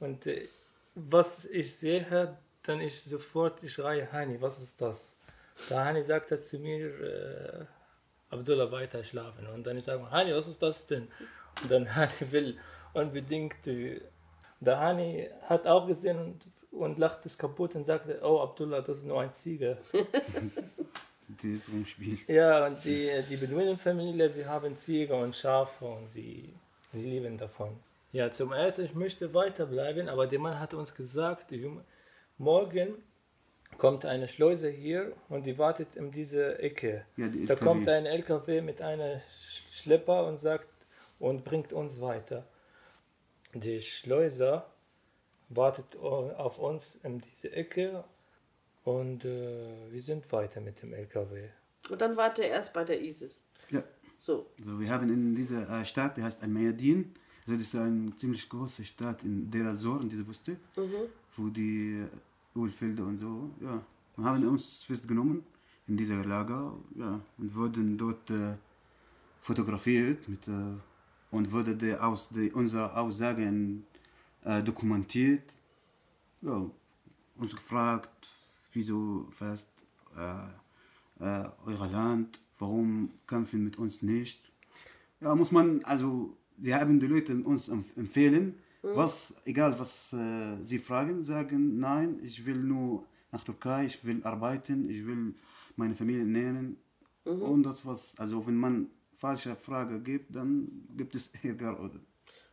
Und 0.00 0.26
äh, 0.26 0.46
was 0.94 1.44
ich 1.46 1.74
sehe, 1.74 2.36
dann 2.62 2.80
ich 2.80 3.02
sofort, 3.02 3.62
ich 3.62 3.72
schreie, 3.72 4.10
Hani, 4.12 4.40
was 4.40 4.60
ist 4.60 4.80
das? 4.80 5.14
Der 5.70 5.84
Hani 5.84 6.02
sagte 6.02 6.40
zu 6.40 6.58
mir, 6.58 6.86
äh, 7.00 7.64
Abdullah 8.30 8.70
weiter 8.70 9.02
schlafen. 9.02 9.46
Und 9.46 9.66
dann 9.66 9.78
ich 9.78 9.84
sage, 9.84 10.10
Hani, 10.10 10.34
was 10.34 10.46
ist 10.46 10.62
das 10.62 10.86
denn? 10.86 11.08
Und 11.62 11.70
dann 11.70 11.94
Hani 11.96 12.32
will 12.32 12.58
unbedingt, 12.92 13.66
äh, 13.66 14.00
der 14.60 14.78
Hani 14.78 15.28
hat 15.48 15.66
auch 15.66 15.86
gesehen 15.86 16.18
und, 16.18 16.46
und 16.72 16.98
lacht 16.98 17.24
es 17.26 17.38
kaputt 17.38 17.74
und 17.74 17.84
sagte, 17.84 18.20
oh 18.22 18.40
Abdullah, 18.40 18.80
das 18.80 18.98
ist 18.98 19.06
nur 19.06 19.20
ein 19.20 19.32
Ziege. 19.32 19.78
Dieses 21.28 21.70
Rumspiel. 21.70 22.18
Ja, 22.26 22.66
und 22.66 22.82
die, 22.84 23.10
die 23.28 23.36
Beduinenfamilie, 23.36 24.30
sie 24.30 24.46
haben 24.46 24.78
Ziege 24.78 25.14
und 25.14 25.36
Schafe 25.36 25.84
und 25.84 26.08
sie, 26.08 26.54
sie 26.92 27.08
lieben 27.08 27.38
davon. 27.38 27.78
Ja, 28.12 28.32
zum 28.32 28.52
ersten, 28.52 28.84
ich 28.84 28.94
möchte 28.94 29.34
weiterbleiben, 29.34 30.08
aber 30.08 30.26
der 30.26 30.38
Mann 30.38 30.58
hat 30.58 30.72
uns 30.74 30.94
gesagt, 30.94 31.52
morgen 32.38 33.02
kommt 33.76 34.06
eine 34.06 34.28
Schleuse 34.28 34.70
hier 34.70 35.12
und 35.28 35.44
die 35.44 35.58
wartet 35.58 35.94
in 35.94 36.10
dieser 36.10 36.60
Ecke. 36.60 37.04
Ja, 37.16 37.28
die 37.28 37.44
da 37.44 37.54
kommt 37.54 37.86
ein 37.88 38.06
LKW 38.06 38.62
mit 38.62 38.80
einem 38.80 39.20
Schlepper 39.72 40.26
und 40.26 40.38
sagt 40.38 40.68
und 41.18 41.44
bringt 41.44 41.72
uns 41.72 42.00
weiter. 42.00 42.46
Die 43.52 43.82
Schleuser 43.82 44.66
wartet 45.50 45.96
auf 45.96 46.58
uns 46.58 46.96
in 47.02 47.20
diese 47.20 47.52
Ecke 47.52 48.04
und 48.84 49.24
äh, 49.24 49.90
wir 49.90 50.00
sind 50.00 50.30
weiter 50.32 50.60
mit 50.60 50.82
dem 50.82 50.94
LKW. 50.94 51.48
Und 51.88 52.00
dann 52.00 52.16
wart 52.16 52.38
ihr 52.38 52.46
erst 52.46 52.72
bei 52.72 52.84
der 52.84 53.00
ISIS. 53.00 53.42
Ja. 53.70 53.82
So. 54.18 54.46
Also 54.60 54.80
wir 54.80 54.90
haben 54.90 55.08
in 55.08 55.34
dieser 55.34 55.68
äh, 55.68 55.84
Stadt, 55.84 56.16
die 56.16 56.22
heißt 56.22 56.42
Al-Mayadin, 56.42 57.12
also 57.46 57.58
das 57.58 57.68
ist 57.68 57.76
eine 57.76 58.14
ziemlich 58.16 58.48
große 58.48 58.84
Stadt 58.84 59.24
in 59.24 59.50
Deir 59.50 59.68
Azor, 59.68 60.00
in 60.02 60.08
dieser 60.10 60.26
Wüste, 60.26 60.58
mhm. 60.76 61.08
wo 61.36 61.48
die 61.48 62.04
Ölfelder 62.54 63.04
und 63.06 63.18
so. 63.18 63.50
Ja, 63.60 63.80
wir 64.16 64.24
haben 64.24 64.46
uns 64.46 64.82
festgenommen 64.82 65.44
in 65.86 65.96
dieser 65.96 66.24
Lager 66.24 66.74
ja, 66.96 67.20
und 67.38 67.54
wurden 67.54 67.96
dort 67.96 68.30
äh, 68.30 68.54
fotografiert 69.40 70.28
mit, 70.28 70.46
äh, 70.48 70.52
und 71.30 71.50
wurde 71.50 71.74
der 71.74 72.06
aus, 72.06 72.28
die, 72.28 72.52
unsere 72.52 72.94
Aussagen 72.94 73.86
äh, 74.44 74.62
dokumentiert. 74.62 75.54
Ja, 76.42 76.70
uns 77.36 77.54
gefragt, 77.54 78.28
wieso 78.72 79.26
fast 79.30 79.68
äh, 80.16 81.24
äh, 81.24 81.48
euer 81.64 81.86
Land, 81.88 82.40
warum 82.58 83.10
kämpfen 83.26 83.64
mit 83.64 83.78
uns 83.78 84.02
nicht. 84.02 84.52
Ja, 85.20 85.34
muss 85.34 85.50
man, 85.50 85.82
also, 85.84 86.36
sie 86.60 86.74
haben 86.74 87.00
die 87.00 87.06
Leute 87.06 87.34
uns 87.36 87.68
empfehlen, 87.68 88.54
Mhm. 88.82 88.96
Was, 88.96 89.34
egal 89.44 89.78
was 89.78 90.12
äh, 90.12 90.62
sie 90.62 90.78
fragen, 90.78 91.22
sagen, 91.22 91.78
nein, 91.78 92.20
ich 92.22 92.44
will 92.46 92.58
nur 92.58 93.04
nach 93.32 93.44
Türkei, 93.44 93.86
ich 93.86 94.04
will 94.04 94.22
arbeiten, 94.24 94.88
ich 94.88 95.06
will 95.06 95.34
meine 95.76 95.94
Familie 95.94 96.22
ernähren. 96.22 96.76
Mhm. 97.24 97.42
Und 97.42 97.62
das 97.64 97.84
was, 97.84 98.14
also 98.18 98.46
wenn 98.46 98.56
man 98.56 98.90
falsche 99.12 99.54
Frage 99.56 100.00
gibt, 100.00 100.34
dann 100.34 100.86
gibt 100.96 101.14
es 101.14 101.30
Ärger 101.42 101.80
oder. 101.80 102.00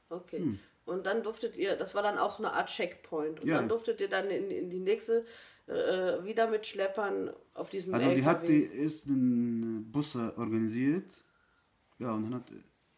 Okay. 0.09 0.39
Hm. 0.39 0.59
Und 0.85 1.07
dann 1.07 1.23
durftet 1.23 1.55
ihr, 1.57 1.75
das 1.75 1.95
war 1.95 2.03
dann 2.03 2.19
auch 2.19 2.37
so 2.37 2.43
eine 2.43 2.53
Art 2.53 2.69
Checkpoint. 2.69 3.41
Und 3.41 3.47
ja. 3.47 3.57
dann 3.57 3.67
durftet 3.67 4.01
ihr 4.01 4.07
dann 4.07 4.29
in, 4.29 4.51
in 4.51 4.69
die 4.69 4.79
nächste 4.79 5.25
äh, 5.67 6.23
wieder 6.23 6.49
mit 6.49 6.65
Schleppern 6.65 7.31
auf 7.53 7.69
diesem 7.69 7.93
Also 7.93 8.05
LKW. 8.05 8.21
die 8.21 8.25
hat 8.27 8.47
die 8.47 8.83
ersten 8.83 9.91
Busse 9.91 10.33
organisiert. 10.37 11.23
Ja, 11.99 12.11
und 12.13 12.23
dann 12.23 12.35
hat 12.35 12.51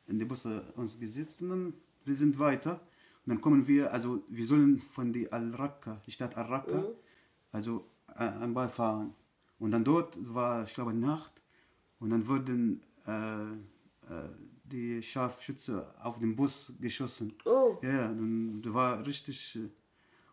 in 0.07 0.19
die 0.19 0.25
Busse 0.25 0.61
uns 0.75 0.99
gesetzt 0.99 1.41
und 1.41 1.49
dann 1.49 1.73
wir 2.07 2.15
sind 2.15 2.39
weiter. 2.39 2.79
Und 3.25 3.33
dann 3.33 3.41
kommen 3.41 3.67
wir, 3.67 3.91
also 3.91 4.23
wir 4.29 4.45
sollen 4.45 4.79
von 4.79 5.11
die 5.11 5.31
Al-Raqqa, 5.31 6.01
die 6.05 6.11
Stadt 6.11 6.37
Al-Raqqa, 6.37 6.77
mhm. 6.77 6.95
also 7.51 7.85
äh, 8.15 8.23
anbeifahren. 8.23 9.13
Und 9.59 9.71
dann 9.71 9.83
dort 9.83 10.17
war, 10.33 10.63
ich 10.63 10.73
glaube, 10.73 10.93
Nacht. 10.93 11.43
Und 11.99 12.11
dann 12.11 12.27
wurden 12.27 12.81
äh, 13.05 13.51
äh, 14.13 14.29
die 14.63 15.03
Scharfschütze 15.03 15.93
auf 16.01 16.19
den 16.19 16.35
Bus 16.35 16.73
geschossen. 16.79 17.33
Oh. 17.45 17.77
Ja, 17.81 18.07
dann 18.07 18.61
war 18.65 19.05
richtig. 19.05 19.55
Äh, 19.55 19.69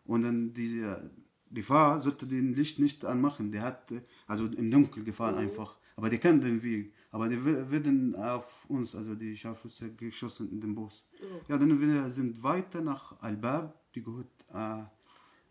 und 0.05 0.21
dann 0.21 0.53
die, 0.53 0.79
äh, 0.79 1.09
die 1.55 1.63
Fahrer 1.63 1.99
sollte 1.99 2.27
den 2.27 2.53
Licht 2.53 2.79
nicht 2.79 3.05
anmachen. 3.05 3.51
Der 3.51 3.61
hat 3.61 3.91
also 4.27 4.45
im 4.45 4.69
Dunkeln 4.69 5.05
gefahren 5.05 5.35
mhm. 5.35 5.41
einfach. 5.41 5.77
Aber 5.95 6.09
die 6.09 6.17
kennen 6.17 6.41
den 6.41 6.61
Weg. 6.61 6.93
Aber 7.11 7.29
die 7.29 7.43
werden 7.45 8.13
auf 8.15 8.69
uns, 8.69 8.93
also 8.95 9.15
die 9.15 9.37
Scharfschütze, 9.37 9.93
geschossen 9.93 10.51
in 10.51 10.59
den 10.59 10.75
Bus. 10.75 11.07
Oh. 11.21 11.39
Ja, 11.47 11.57
dann 11.57 11.79
wir 11.79 12.09
sind 12.09 12.43
weiter 12.43 12.81
nach 12.81 13.21
Albab, 13.21 13.73
die 13.93 14.03
gehört 14.03 14.27
äh, 14.53 14.83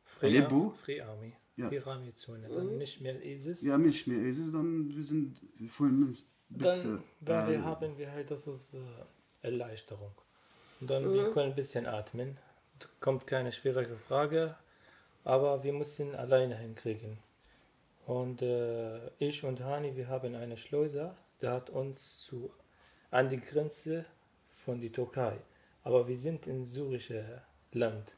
Free 0.05 0.39
Aleppo. 0.39 0.75
Free 0.85 1.01
Army. 1.01 1.33
Ja. 1.57 1.71
Die 1.71 1.81
Army-Zone. 1.81 2.49
Dann 2.49 2.73
mhm. 2.73 2.79
nicht 2.79 3.01
mehr 3.01 3.25
ISIS. 3.25 3.63
Ja, 3.63 3.79
nicht 3.79 4.07
mehr 4.07 4.19
ISIS, 4.19 4.53
dann 4.53 4.95
wir 4.95 5.03
sind 5.03 5.41
von 5.69 6.15
bis. 6.51 6.83
Dann, 6.83 7.03
dann 7.21 7.53
äh, 7.53 7.59
haben 7.59 7.97
wir 7.97 8.13
halt, 8.13 8.31
das 8.31 8.47
ist 8.47 8.75
äh, 8.75 8.79
Erleichterung. 9.41 10.13
Und 10.81 10.91
dann 10.91 11.05
mhm. 11.05 11.15
wir 11.15 11.33
können 11.33 11.51
ein 11.51 11.57
bisschen 11.57 11.87
atmen. 11.87 12.37
Kommt 13.01 13.27
keine 13.27 13.53
schwierige 13.53 13.97
Frage, 13.97 14.57
aber 15.25 15.63
wir 15.63 15.73
müssen 15.73 16.15
alleine 16.15 16.57
hinkriegen. 16.57 17.19
Und 18.07 18.43
äh, 18.43 18.99
ich 19.19 19.45
und 19.45 19.61
Hani, 19.61 19.97
wir 19.97 20.09
haben 20.09 20.35
eine 20.35 20.57
Schleuse 20.57 21.15
der 21.45 21.53
hat 21.53 21.71
uns 21.71 22.19
zu, 22.21 22.51
an 23.11 23.29
die 23.29 23.41
Grenze 23.41 24.07
von 24.65 24.81
der 24.81 24.91
Türkei. 24.91 25.37
Aber 25.83 26.09
wir 26.09 26.17
sind 26.17 26.47
in 26.47 26.65
syrische 26.65 27.43
Land. 27.73 28.17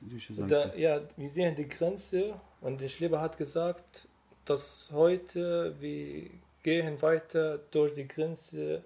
Südliche 0.00 0.32
Da, 0.46 0.74
ja, 0.74 1.00
wir 1.16 1.28
sehen 1.28 1.54
die 1.54 1.68
Grenze 1.68 2.34
und 2.60 2.80
der 2.80 2.88
Schleber 2.88 3.20
hat 3.20 3.36
gesagt, 3.36 4.08
dass 4.44 4.88
heute 4.92 5.74
wir 5.80 6.30
gehen 6.64 7.00
weiter 7.00 7.58
durch 7.70 7.94
die 7.94 8.08
Grenze, 8.08 8.82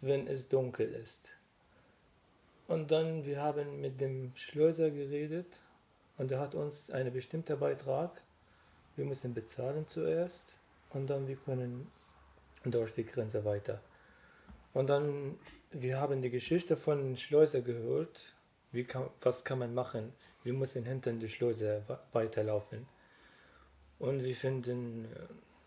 wenn 0.00 0.26
es 0.26 0.48
dunkel 0.48 0.94
ist. 0.94 1.28
Und 2.68 2.90
dann, 2.90 3.26
wir 3.26 3.42
haben 3.42 3.80
mit 3.82 4.00
dem 4.00 4.32
Schleuser 4.34 4.90
geredet 4.90 5.60
und 6.18 6.30
er 6.30 6.40
hat 6.40 6.54
uns 6.54 6.90
einen 6.90 7.12
bestimmten 7.12 7.58
Beitrag, 7.58 8.22
wir 8.96 9.04
müssen 9.04 9.34
bezahlen 9.34 9.86
zuerst 9.86 10.44
und 10.90 11.08
dann 11.08 11.26
wir 11.26 11.36
können 11.36 11.90
durch 12.64 12.94
die 12.94 13.04
Grenze 13.04 13.44
weiter. 13.44 13.80
Und 14.72 14.88
dann, 14.88 15.38
wir 15.70 16.00
haben 16.00 16.20
die 16.22 16.30
Geschichte 16.30 16.76
von 16.76 17.16
Schleuser 17.16 17.60
gehört, 17.60 18.20
wie 18.72 18.84
kann, 18.84 19.08
was 19.20 19.44
kann 19.44 19.60
man 19.60 19.72
machen? 19.72 20.12
Wir 20.42 20.52
müssen 20.52 20.84
hinter 20.84 21.12
die 21.12 21.28
Schleuse 21.28 21.82
weiterlaufen. 22.12 22.86
Und 24.00 24.24
wir 24.24 24.34
finden 24.34 25.04
äh, 25.04 25.08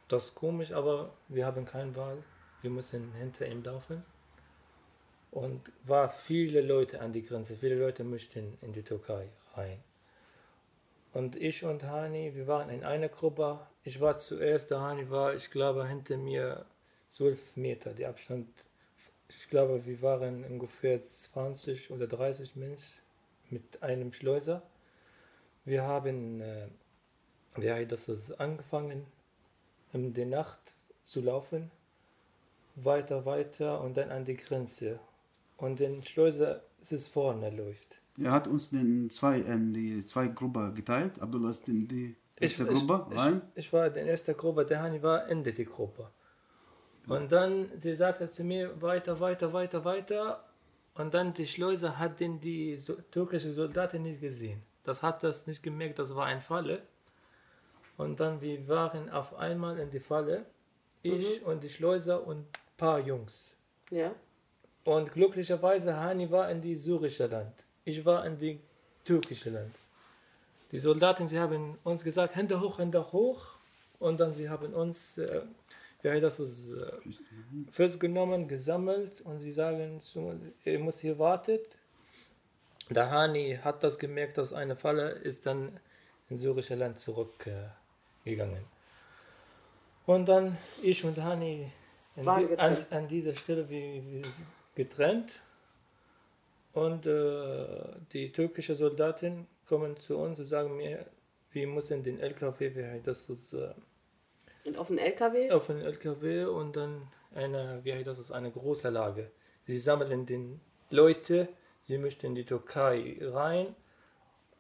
das 0.10 0.36
komisch, 0.36 0.72
aber 0.72 1.14
wir 1.30 1.46
haben 1.46 1.66
keine 1.66 1.96
Wahl. 1.96 2.18
Wir 2.62 2.70
müssen 2.70 3.14
hinter 3.14 3.48
ihm 3.48 3.64
laufen. 3.64 4.04
Und 5.32 5.72
war 5.84 6.10
viele 6.10 6.62
Leute 6.62 7.00
an 7.02 7.14
die 7.14 7.24
Grenze, 7.24 7.56
viele 7.56 7.76
Leute 7.76 8.04
möchten 8.04 8.58
in 8.62 8.74
die 8.74 8.84
Türkei 8.84 9.30
rein. 9.56 9.80
Und 11.18 11.36
ich 11.36 11.64
und 11.64 11.82
Hani, 11.82 12.36
wir 12.36 12.46
waren 12.46 12.70
in 12.70 12.84
einer 12.84 13.10
Gruppe. 13.10 13.60
Ich 13.84 14.00
war 14.00 14.18
zuerst, 14.18 14.70
der 14.70 14.82
Hani 14.82 15.10
war, 15.10 15.34
ich 15.34 15.50
glaube, 15.50 15.88
hinter 15.88 16.16
mir 16.16 16.64
zwölf 17.08 17.58
Meter, 17.58 17.96
der 17.96 18.10
Abstand. 18.10 18.48
Ich 19.28 19.50
glaube, 19.50 19.84
wir 19.88 20.00
waren 20.04 20.46
ungefähr 20.46 21.02
20 21.02 21.90
oder 21.90 22.06
30 22.06 22.56
Menschen 22.56 23.00
mit 23.50 23.82
einem 23.82 24.14
Schleuser. 24.14 24.62
Wir 25.66 25.82
haben, 25.82 26.40
äh, 26.40 26.68
haben 27.56 27.88
das 27.88 28.10
ist 28.10 28.40
angefangen, 28.40 29.04
in 29.94 30.14
der 30.14 30.28
Nacht 30.28 30.60
zu 31.04 31.20
laufen, 31.22 31.72
weiter, 32.76 33.26
weiter 33.26 33.82
und 33.82 33.98
dann 33.98 34.12
an 34.12 34.24
die 34.24 34.38
Grenze. 34.38 35.00
Und 35.58 35.80
den 35.80 36.04
Schleuser 36.04 36.62
ist 36.80 36.92
es 36.92 37.08
vorne 37.08 37.50
läuft. 37.50 37.98
Er 38.20 38.32
hat 38.32 38.48
uns 38.48 38.72
in 38.72 39.10
zwei, 39.10 39.40
in 39.40 39.74
die 39.74 40.06
zwei 40.06 40.28
Gruppen 40.28 40.74
geteilt. 40.74 41.20
Abdullah 41.22 41.52
ist 41.52 41.68
in 41.70 41.88
die 41.88 42.16
Ich, 42.38 42.60
erste 42.60 42.64
ich, 42.64 42.70
Gruppe 42.88 43.16
rein. 43.16 43.42
ich, 43.56 43.66
ich 43.66 43.74
war 43.74 43.88
in 43.88 43.94
der 43.94 44.08
ersten 44.08 44.36
Gruppe, 44.36 44.66
der 44.66 44.82
Hani 44.82 45.02
war 45.04 45.28
Ende 45.30 45.54
der 45.54 45.66
Gruppe. 45.66 46.10
Und 47.08 47.32
dann, 47.32 47.70
sie 47.80 47.96
sagte 47.96 48.30
zu 48.30 48.44
mir, 48.44 48.82
weiter, 48.82 49.20
weiter, 49.20 49.54
weiter, 49.54 49.86
weiter. 49.86 50.44
Und 50.96 51.14
dann 51.14 51.34
die 51.34 51.46
Schleuser 51.46 51.98
hat 51.98 52.20
den 52.20 52.40
die 52.40 52.76
so, 52.78 52.96
türkische 53.12 53.54
Soldaten 53.54 54.02
nicht 54.02 54.20
gesehen. 54.20 54.62
Das 54.84 55.02
hat 55.04 55.24
das 55.24 55.48
nicht 55.48 55.62
gemerkt, 55.64 56.00
das 56.00 56.16
war 56.16 56.26
ein 56.26 56.42
Falle. 56.42 56.82
Und 57.98 58.20
dann, 58.20 58.42
wir 58.42 58.68
waren 58.68 59.10
auf 59.10 59.36
einmal 59.36 59.78
in 59.80 59.90
die 59.90 60.00
Falle. 60.00 60.46
Ich 61.04 61.46
und 61.46 61.64
die 61.64 61.70
Schleuser 61.70 62.26
und 62.26 62.40
ein 62.40 62.48
paar 62.78 63.00
Jungs. 63.00 63.56
Ja. 63.90 64.12
Und 64.84 65.12
glücklicherweise, 65.14 65.96
Hani 65.96 66.30
war 66.32 66.50
in 66.50 66.62
die 66.62 66.76
syrische 66.76 67.28
Land. 67.28 67.67
Ich 67.88 68.04
war 68.04 68.26
in 68.26 68.36
die 68.36 68.60
türkische 69.06 69.50
Land. 69.50 69.74
Die 70.74 70.80
Soldaten, 70.80 71.26
sie 71.30 71.40
haben 71.40 71.78
uns 71.86 72.04
gesagt, 72.04 72.36
Hände 72.36 72.60
hoch, 72.60 72.80
Hände 72.80 73.14
hoch. 73.14 73.46
Und 73.98 74.20
dann 74.20 74.34
sie 74.34 74.50
haben 74.50 74.74
uns, 74.74 75.18
äh, 75.18 75.44
heißt 76.04 76.22
das, 76.22 76.42
ist, 76.42 76.74
äh, 76.74 76.92
festgenommen, 77.72 78.50
gesammelt. 78.50 79.22
Und 79.22 79.40
sie 79.40 79.54
sagen, 79.54 80.02
ihr 80.66 80.80
muss 80.80 81.00
hier 81.00 81.18
wartet. 81.18 81.78
Der 82.90 83.10
Hani 83.10 83.58
hat 83.64 83.86
das 83.86 83.98
gemerkt, 83.98 84.38
dass 84.38 84.52
eine 84.52 84.76
Falle 84.76 85.12
ist 85.12 85.46
dann 85.46 85.80
ins 86.30 86.42
syrische 86.42 86.76
Land 86.76 87.00
zurückgegangen. 87.00 87.72
Äh, 88.26 90.12
und 90.12 90.26
dann 90.28 90.58
ich 90.84 91.06
und 91.06 91.18
Hani 91.24 91.72
an, 92.18 92.50
die, 92.50 92.92
an, 92.94 93.08
dieser 93.08 93.34
Stelle 93.34 93.70
wie, 93.70 94.04
wie 94.12 94.24
getrennt. 94.76 95.42
Und 96.78 97.08
äh, 97.08 97.66
die 98.14 98.32
türkische 98.32 98.76
Soldaten 98.76 99.48
kommen 99.66 99.98
zu 99.98 100.16
uns 100.16 100.40
und 100.40 100.46
sagen 100.46 100.78
mir, 100.78 101.08
wir 101.52 101.66
müssen 101.66 102.04
den 102.04 102.20
LKW, 102.20 102.70
heißt 102.92 103.08
das 103.08 103.28
ist 103.32 103.54
äh, 103.54 103.74
Und 104.64 104.78
auf 104.78 104.90
den 104.90 105.00
LKW? 105.00 105.50
auf 105.50 105.66
den 105.66 105.82
LKW 105.82 106.44
und 106.46 106.76
dann 106.76 107.08
eine, 107.34 107.80
wie 107.84 107.94
heißt 107.94 108.06
das 108.06 108.20
ist 108.20 108.32
eine 108.32 108.52
große 108.52 108.90
Lage. 108.92 109.32
Sie 109.64 109.80
sammeln 109.80 110.28
den 110.28 110.62
Leute, 110.92 111.48
sie 111.82 111.98
möchten 111.98 112.28
in 112.28 112.36
die 112.36 112.46
Türkei 112.46 113.18
rein 113.22 113.74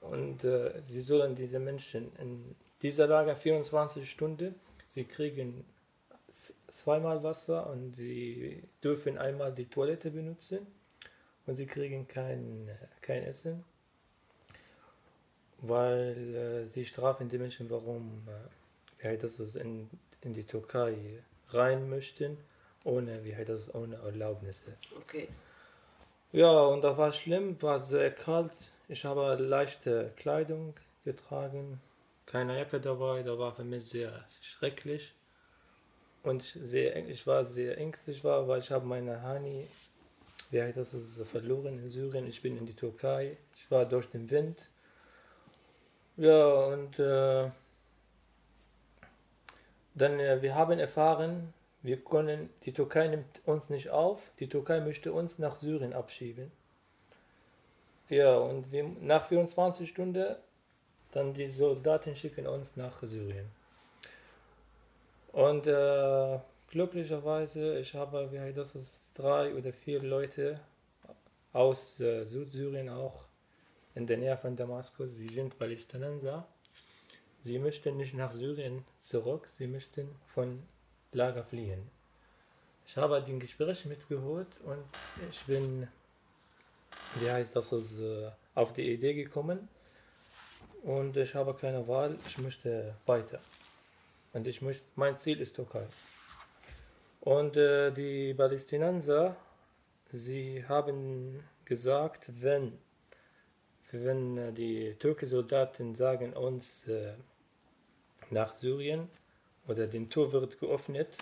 und 0.01 0.43
äh, 0.43 0.81
sie 0.85 1.01
sollen 1.01 1.35
diese 1.35 1.59
Menschen 1.59 2.11
in 2.17 2.55
dieser 2.81 3.05
Lage 3.05 3.35
24 3.35 4.09
Stunden, 4.09 4.55
sie 4.89 5.05
kriegen 5.05 5.65
zweimal 6.67 7.21
Wasser 7.21 7.69
und 7.69 7.95
sie 7.95 8.63
dürfen 8.83 9.19
einmal 9.19 9.53
die 9.53 9.69
Toilette 9.69 10.09
benutzen 10.09 10.65
und 11.47 11.55
sie 11.55 11.65
kriegen 11.65 12.07
kein, 12.07 12.69
kein 13.01 13.23
Essen, 13.23 13.63
weil 15.59 16.35
äh, 16.35 16.67
sie 16.67 16.85
strafen 16.85 17.29
die 17.29 17.37
Menschen, 17.37 17.69
warum 17.69 18.27
äh, 18.27 19.09
wie 19.09 19.17
das, 19.17 19.55
in, 19.55 19.89
in 20.21 20.33
die 20.33 20.43
Türkei 20.43 21.23
rein 21.49 21.89
möchten, 21.89 22.37
ohne, 22.83 23.23
wie 23.23 23.35
heißt 23.35 23.49
das, 23.49 23.73
ohne 23.73 23.95
Erlaubnisse. 23.95 24.73
Okay. 24.95 25.27
Ja, 26.33 26.65
und 26.65 26.83
da 26.83 26.97
war 26.97 27.11
schlimm, 27.11 27.59
war 27.61 27.79
sehr 27.79 28.11
kalt. 28.11 28.51
Ich 28.89 29.05
habe 29.05 29.35
leichte 29.41 30.11
Kleidung 30.17 30.75
getragen, 31.05 31.81
keine 32.25 32.57
Jacke 32.57 32.81
dabei, 32.81 33.23
da 33.23 33.39
war 33.39 33.53
für 33.53 33.63
mich 33.63 33.85
sehr 33.85 34.25
schrecklich. 34.41 35.13
Und 36.23 36.43
ich, 36.43 36.51
sehr, 36.51 37.07
ich 37.07 37.25
war 37.25 37.45
sehr 37.45 37.77
ängstlich, 37.77 38.23
war, 38.23 38.47
weil 38.49 38.59
ich 38.59 38.69
habe 38.71 38.85
meine 38.85 39.21
Hani, 39.21 39.67
heißt 40.51 40.77
das, 40.77 40.93
ist 40.93 41.21
verloren 41.27 41.79
in 41.79 41.89
Syrien. 41.89 42.27
Ich 42.27 42.41
bin 42.41 42.57
in 42.57 42.65
die 42.65 42.75
Türkei, 42.75 43.37
ich 43.55 43.69
war 43.69 43.85
durch 43.85 44.09
den 44.09 44.29
Wind. 44.29 44.69
Ja, 46.15 46.47
und 46.47 46.97
äh, 46.99 47.49
dann, 49.93 50.19
äh, 50.19 50.41
wir 50.41 50.55
haben 50.55 50.79
erfahren, 50.79 51.53
wir 51.81 52.03
können, 52.03 52.49
die 52.63 52.73
Türkei 52.73 53.07
nimmt 53.07 53.41
uns 53.45 53.69
nicht 53.69 53.89
auf, 53.89 54.31
die 54.39 54.49
Türkei 54.49 54.79
möchte 54.79 55.13
uns 55.13 55.37
nach 55.37 55.55
Syrien 55.57 55.93
abschieben. 55.93 56.51
Ja, 58.09 58.37
und 58.37 58.71
wir, 58.71 58.83
nach 59.01 59.25
24 59.27 59.89
Stunden, 59.89 60.35
dann 61.11 61.33
die 61.33 61.49
Soldaten 61.49 62.15
schicken 62.15 62.47
uns 62.47 62.77
nach 62.77 63.03
Syrien. 63.03 63.47
Und 65.33 65.67
äh, 65.67 66.39
glücklicherweise, 66.69 67.79
ich 67.79 67.93
habe, 67.93 68.31
wie 68.31 68.39
heißt 68.39 68.57
das, 68.57 69.01
drei 69.13 69.53
oder 69.53 69.73
vier 69.73 70.01
Leute 70.01 70.59
aus 71.53 71.99
äh, 71.99 72.23
Südsyrien 72.23 72.89
auch 72.89 73.23
in 73.95 74.05
der 74.05 74.17
Nähe 74.17 74.37
von 74.37 74.55
Damaskus, 74.55 75.15
sie 75.15 75.27
sind 75.27 75.57
Palästinenser. 75.57 76.47
Sie 77.41 77.59
möchten 77.59 77.97
nicht 77.97 78.13
nach 78.13 78.31
Syrien 78.31 78.83
zurück, 78.99 79.47
sie 79.57 79.67
möchten 79.67 80.09
von 80.27 80.61
Lager 81.13 81.43
fliehen. 81.43 81.89
Ich 82.85 82.95
habe 82.97 83.21
den 83.21 83.39
Gespräch 83.39 83.85
mitgehört 83.85 84.47
und 84.65 84.83
ich 85.31 85.43
bin, 85.45 85.87
wie 87.15 87.31
heißt 87.31 87.55
das, 87.55 87.71
äh, 87.71 88.29
auf 88.55 88.73
die 88.73 88.93
Idee 88.93 89.13
gekommen 89.13 89.67
und 90.83 91.17
ich 91.17 91.33
habe 91.35 91.53
keine 91.53 91.87
Wahl, 91.87 92.17
ich 92.27 92.37
möchte 92.37 92.95
weiter. 93.05 93.39
Und 94.33 94.45
ich 94.47 94.61
möchte, 94.61 94.83
mein 94.95 95.17
Ziel 95.17 95.39
ist 95.41 95.55
Türkei. 95.55 95.87
Und 97.27 97.57
äh, 97.57 97.91
die 97.91 98.33
Palästinenser, 98.33 99.35
sie 100.09 100.63
haben 100.65 101.43
gesagt, 101.65 102.31
wenn, 102.39 102.71
wenn 103.91 104.37
äh, 104.37 104.53
die 104.53 104.95
türkischen 104.97 105.31
Soldaten 105.31 105.93
sagen 105.93 106.31
uns 106.31 106.87
äh, 106.87 107.15
nach 108.29 108.53
Syrien 108.53 109.09
oder 109.67 109.87
den 109.87 110.09
Tor 110.09 110.31
wird 110.31 110.57
geöffnet, 110.57 111.17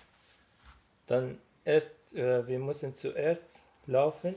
dann 1.07 1.39
erst, 1.63 1.95
äh, 2.13 2.47
wir 2.47 2.59
müssen 2.59 2.93
zuerst 2.93 3.47
laufen 3.87 4.35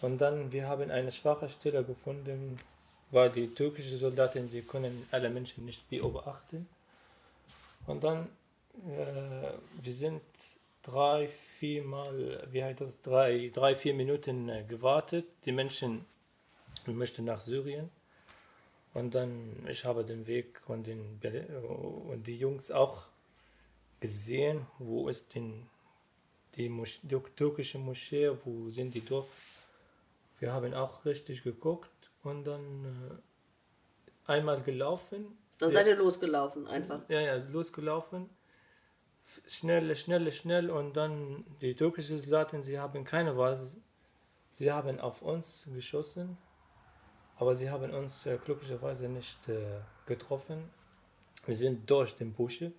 und 0.00 0.22
dann, 0.22 0.52
wir 0.52 0.68
haben 0.68 0.90
eine 0.90 1.12
schwache 1.12 1.50
Stelle 1.50 1.84
gefunden, 1.84 2.56
weil 3.10 3.28
die 3.28 3.48
türkischen 3.48 3.98
Soldaten, 3.98 4.48
sie 4.48 4.62
können 4.62 5.06
alle 5.10 5.28
Menschen 5.28 5.66
nicht 5.66 5.86
beobachten. 5.90 6.66
Und 7.86 8.02
dann, 8.04 8.26
äh, 8.88 9.52
wir 9.82 9.92
sind 9.92 10.22
drei, 10.82 11.28
vier 11.28 11.82
Mal, 11.82 12.46
wie 12.50 12.62
heißt 12.62 12.80
das, 12.80 13.00
drei, 13.02 13.50
drei 13.52 13.74
vier 13.74 13.94
Minuten 13.94 14.48
äh, 14.48 14.64
gewartet. 14.64 15.26
Die 15.44 15.52
Menschen 15.52 16.04
möchten 16.86 17.24
nach 17.24 17.40
Syrien. 17.40 17.90
Und 18.94 19.14
dann, 19.14 19.66
ich 19.68 19.84
habe 19.84 20.04
den 20.04 20.26
Weg 20.26 20.60
und, 20.66 20.86
den, 20.86 21.18
und 22.10 22.26
die 22.26 22.36
Jungs 22.36 22.70
auch 22.70 23.04
gesehen, 24.00 24.66
wo 24.78 25.08
ist 25.08 25.34
denn 25.34 25.66
die, 26.56 26.68
Mosch 26.68 27.00
die 27.02 27.18
türkische 27.36 27.78
Moschee, 27.78 28.32
wo 28.44 28.68
sind 28.68 28.94
die 28.94 29.04
Dorf. 29.04 29.28
Wir 30.40 30.52
haben 30.52 30.74
auch 30.74 31.06
richtig 31.06 31.42
geguckt 31.42 32.10
und 32.22 32.44
dann, 32.44 33.22
einmal 34.26 34.60
gelaufen. 34.62 35.38
Dann 35.58 35.72
seid 35.72 35.86
ihr 35.86 35.96
losgelaufen 35.96 36.66
einfach. 36.66 37.00
Ja, 37.08 37.20
ja, 37.20 37.36
losgelaufen. 37.36 38.28
Schnell, 39.48 39.94
schnell, 39.96 40.30
schnell 40.32 40.70
und 40.70 40.96
dann 40.96 41.44
die 41.60 41.74
türkischen 41.74 42.20
Soldaten, 42.20 42.62
sie 42.62 42.78
haben 42.78 43.04
keine 43.04 43.36
Wahl. 43.36 43.58
Sie 44.52 44.70
haben 44.70 45.00
auf 45.00 45.22
uns 45.22 45.66
geschossen, 45.74 46.36
aber 47.36 47.56
sie 47.56 47.70
haben 47.70 47.90
uns 47.92 48.26
äh, 48.26 48.38
glücklicherweise 48.44 49.08
nicht 49.08 49.48
äh, 49.48 49.80
getroffen. 50.06 50.70
Wir 51.46 51.56
sind 51.56 51.90
durch 51.90 52.14
den 52.14 52.32
Busche. 52.32 52.72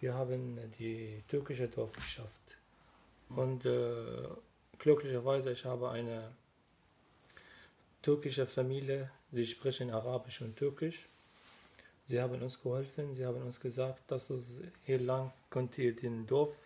Wir 0.00 0.14
haben 0.14 0.58
die 0.78 1.22
türkische 1.28 1.68
Dorf 1.68 1.92
geschafft. 1.92 2.56
Und 3.30 3.64
äh, 3.64 4.28
glücklicherweise, 4.78 5.52
ich 5.52 5.64
habe 5.64 5.90
eine 5.90 6.32
türkische 8.02 8.46
Familie, 8.46 9.10
sie 9.30 9.46
sprechen 9.46 9.90
Arabisch 9.90 10.40
und 10.40 10.56
Türkisch. 10.56 11.08
Sie 12.08 12.18
haben 12.22 12.40
uns 12.40 12.62
geholfen, 12.62 13.12
sie 13.12 13.26
haben 13.26 13.42
uns 13.42 13.60
gesagt, 13.60 14.10
dass 14.10 14.30
es 14.30 14.62
hier 14.82 14.98
lang 14.98 15.30
könnt 15.50 15.76
ihr 15.76 15.94
den 15.94 16.26
Dorf, 16.26 16.56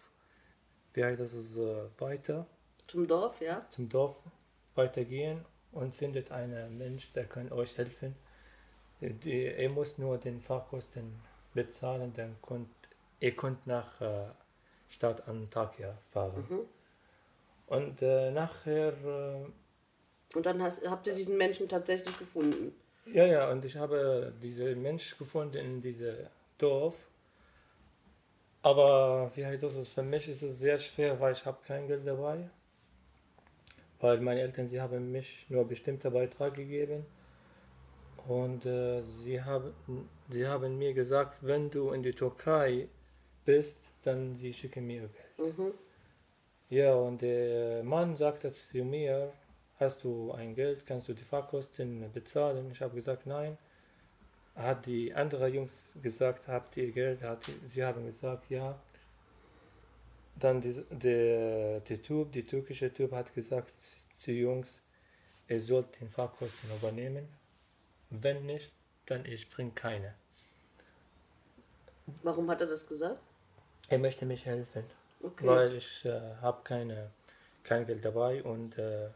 wie 0.95 1.03
heißt 1.03 1.21
das, 1.21 1.33
es, 1.33 1.57
äh, 1.57 1.89
weiter 1.99 2.47
Zum 2.87 3.09
Dorf, 3.09 3.41
ja? 3.41 3.67
zum 3.71 3.89
Dorf 3.89 4.15
weitergehen 4.77 5.45
und 5.73 5.97
findet 5.97 6.31
einen 6.31 6.79
Mensch, 6.79 7.13
der 7.15 7.25
kann 7.25 7.51
euch 7.51 7.77
helfen. 7.77 8.15
Die, 9.01 9.47
ihr 9.47 9.73
müsst 9.73 9.99
nur 9.99 10.17
den 10.17 10.41
Fahrkosten 10.41 11.13
bezahlen, 11.55 12.13
dann 12.15 12.37
könnt 12.41 12.69
ihr 13.19 13.35
könnt 13.35 13.67
nach 13.67 14.01
äh, 14.01 14.27
Stadt 14.91 15.27
Antakya 15.27 15.99
fahren. 16.13 16.47
Mhm. 16.49 16.61
Und 17.67 18.01
äh, 18.01 18.31
nachher 18.31 18.93
äh, 18.93 20.37
Und 20.37 20.47
dann 20.47 20.63
hast, 20.63 20.89
habt 20.89 21.09
ihr 21.09 21.15
diesen 21.17 21.37
Menschen 21.37 21.69
tatsächlich 21.69 22.17
gefunden. 22.17 22.73
Ja, 23.07 23.27
ja, 23.27 23.51
und 23.51 23.65
ich 23.65 23.77
habe 23.77 24.33
diesen 24.41 24.81
Mensch 24.81 25.19
gefunden 25.19 25.57
in 25.57 25.83
diesem 25.83 26.15
Dorf. 26.59 26.95
Aber 28.63 29.33
wie 29.35 29.45
heißt 29.45 29.63
das, 29.63 29.89
für 29.89 30.03
mich 30.03 30.29
ist 30.29 30.43
es 30.43 30.59
sehr 30.59 30.79
schwer, 30.79 31.19
weil 31.19 31.33
ich 31.33 31.45
habe 31.45 31.59
kein 31.67 31.89
Geld 31.89 32.07
dabei. 32.07 32.49
Weil 34.01 34.21
meine 34.21 34.41
Eltern, 34.41 34.69
sie 34.69 34.81
haben 34.81 35.11
mich 35.11 35.47
nur 35.49 35.67
bestimmter 35.67 36.11
Beitrag 36.13 36.55
gegeben. 36.55 37.05
Und 38.29 38.65
äh, 38.67 39.03
sie, 39.03 39.43
haben, 39.43 39.73
sie 40.29 40.47
haben 40.47 40.79
mir 40.79 40.95
gesagt, 40.95 41.39
wenn 41.43 41.71
du 41.71 41.91
in 41.91 42.05
die 42.05 42.13
Türkei 42.13 42.89
bist, 43.45 43.79
dann 44.05 44.37
sie 44.37 44.53
schicken 44.53 44.87
mir 44.87 45.09
Geld. 45.09 45.59
Mhm. 45.59 45.75
Ja, 46.71 46.95
und 46.95 47.21
der 47.21 47.83
Mann 47.83 48.17
sagte 48.17 48.53
zu 48.53 48.79
mir, 48.85 49.33
hast 49.83 50.05
du 50.05 50.33
ein 50.33 50.55
Geld, 50.55 50.87
kannst 50.87 51.09
du 51.09 51.15
die 51.15 51.23
Fahrkosten 51.23 52.11
bezahlen? 52.13 52.71
Ich 52.71 52.81
habe 52.81 52.95
gesagt, 52.95 53.27
nein. 53.27 53.59
Hat 54.55 54.85
die 54.87 55.15
anderen 55.15 55.53
Jungs 55.55 55.83
gesagt, 56.03 56.47
habt 56.49 56.77
ihr 56.77 56.93
Geld? 56.93 57.23
Hat, 57.23 57.39
sie 57.65 57.85
haben 57.85 58.05
gesagt, 58.07 58.51
ja. 58.51 58.79
Dann 60.37 60.61
die, 60.61 60.83
der, 60.91 61.81
der 61.81 62.03
Typ, 62.03 62.33
die 62.33 62.45
türkische 62.45 62.93
Typ 62.93 63.13
hat 63.13 63.35
gesagt 63.35 63.73
zu 64.17 64.33
Jungs, 64.33 64.83
ihr 65.49 65.61
sollt 65.61 66.01
den 66.01 66.09
Fahrkosten 66.09 66.71
übernehmen. 66.75 67.29
Wenn 68.11 68.47
nicht, 68.47 68.71
dann 69.07 69.25
ich 69.25 69.49
bringe 69.49 69.73
keine. 69.73 70.15
Warum 72.23 72.51
hat 72.51 72.61
er 72.61 72.67
das 72.67 72.87
gesagt? 72.87 73.21
Er 73.89 73.99
möchte 73.99 74.27
mich 74.27 74.45
helfen. 74.45 74.85
Okay. 75.23 75.47
weil 75.47 75.77
ich 75.77 76.05
äh, 76.05 76.21
habe 76.41 76.63
keine 76.65 77.11
kein 77.63 77.87
Geld 77.87 78.05
dabei 78.05 78.43
und 78.43 78.77
äh, 78.79 79.09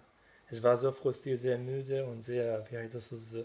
ich 0.50 0.62
war 0.62 0.76
so 0.76 0.92
frustriert, 0.92 1.40
sehr 1.40 1.58
müde 1.58 2.04
und 2.06 2.22
sehr, 2.22 2.64
wie 2.70 2.88
das, 2.88 3.12
ist, 3.12 3.36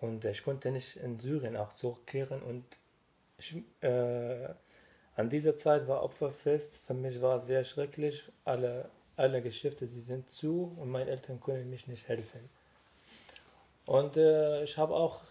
und 0.00 0.24
ich 0.24 0.42
konnte 0.42 0.70
nicht 0.70 0.96
in 0.96 1.18
Syrien 1.18 1.56
auch 1.56 1.72
zurückkehren 1.72 2.42
und 2.42 2.64
ich, 3.38 3.56
äh, 3.80 4.48
an 5.16 5.30
dieser 5.30 5.56
Zeit 5.56 5.88
war 5.88 6.02
Opferfest, 6.02 6.78
für 6.86 6.94
mich 6.94 7.20
war 7.22 7.38
es 7.38 7.46
sehr 7.46 7.64
schrecklich, 7.64 8.24
alle, 8.44 8.90
alle 9.16 9.40
Geschäfte, 9.42 9.88
sie 9.88 10.02
sind 10.02 10.30
zu 10.30 10.76
und 10.78 10.90
meine 10.90 11.10
Eltern 11.10 11.40
können 11.40 11.70
mich 11.70 11.86
nicht 11.86 12.06
helfen. 12.08 12.40
Und 13.86 14.16
äh, 14.16 14.64
ich 14.64 14.76
habe 14.76 14.94
auch 14.94 15.22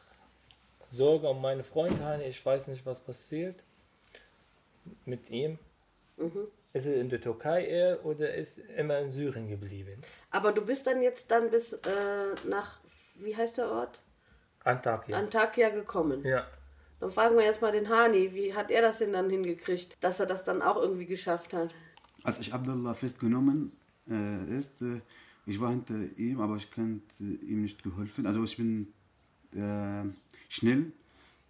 Sorge 0.89 1.29
um 1.29 1.41
meine 1.41 1.63
Freunde, 1.63 2.23
ich 2.23 2.43
weiß 2.43 2.67
nicht, 2.67 2.85
was 2.85 2.99
passiert 2.99 3.55
mit 5.05 5.29
ihm. 5.29 5.59
Mhm. 6.17 6.47
Ist 6.75 6.87
er 6.87 6.95
in 6.95 7.07
der 7.07 7.21
Türkei 7.21 7.65
eher 7.65 8.05
oder 8.05 8.35
ist 8.35 8.57
immer 8.75 8.99
in 8.99 9.09
Syrien 9.09 9.47
geblieben? 9.47 10.01
Aber 10.29 10.51
du 10.51 10.61
bist 10.61 10.85
dann 10.85 11.01
jetzt 11.01 11.31
dann 11.31 11.49
bis 11.49 11.71
äh, 11.71 12.35
nach, 12.49 12.79
wie 13.15 13.33
heißt 13.33 13.57
der 13.57 13.71
Ort? 13.71 14.01
Antakya. 14.65 15.17
Antakya 15.17 15.69
gekommen. 15.69 16.21
ja. 16.25 16.45
Dann 16.99 17.11
fragen 17.11 17.37
wir 17.37 17.45
jetzt 17.45 17.61
mal 17.61 17.71
den 17.71 17.87
Hani, 17.87 18.33
wie 18.33 18.53
hat 18.53 18.71
er 18.71 18.81
das 18.81 18.97
denn 18.97 19.13
dann 19.13 19.29
hingekriegt, 19.29 19.95
dass 20.01 20.19
er 20.19 20.25
das 20.25 20.43
dann 20.43 20.61
auch 20.61 20.75
irgendwie 20.75 21.05
geschafft 21.05 21.53
hat? 21.53 21.73
Als 22.23 22.39
ich 22.39 22.53
Abdullah 22.53 22.93
festgenommen 22.93 23.71
äh, 24.09 24.57
ist, 24.59 24.81
äh, 24.81 24.99
ich 25.45 25.61
war 25.61 25.69
hinter 25.69 25.95
ihm, 26.17 26.41
aber 26.41 26.57
ich 26.57 26.69
konnte 26.71 27.23
ihm 27.23 27.61
nicht 27.61 27.83
geholfen. 27.83 28.25
Also 28.25 28.43
ich 28.43 28.57
bin 28.57 28.93
äh, 29.53 30.03
schnell 30.49 30.91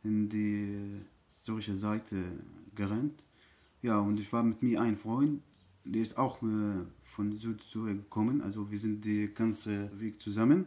in 0.04 0.30
die 0.30 1.02
syrische 1.44 1.76
Seite 1.76 2.16
gerannt. 2.76 3.24
Ja, 3.82 4.00
und 4.00 4.20
ich 4.20 4.32
war 4.34 4.44
mit 4.44 4.64
mir 4.64 4.82
ein 4.82 4.96
Freund, 4.96 5.42
der 5.84 6.02
ist 6.02 6.18
auch 6.18 6.42
äh, 6.42 6.86
von 7.04 7.38
Südsyrien 7.38 8.00
gekommen. 8.00 8.42
Also 8.42 8.70
wir 8.72 8.80
sind 8.80 9.06
den 9.06 9.34
ganzen 9.34 10.00
Weg 10.00 10.20
zusammen. 10.20 10.66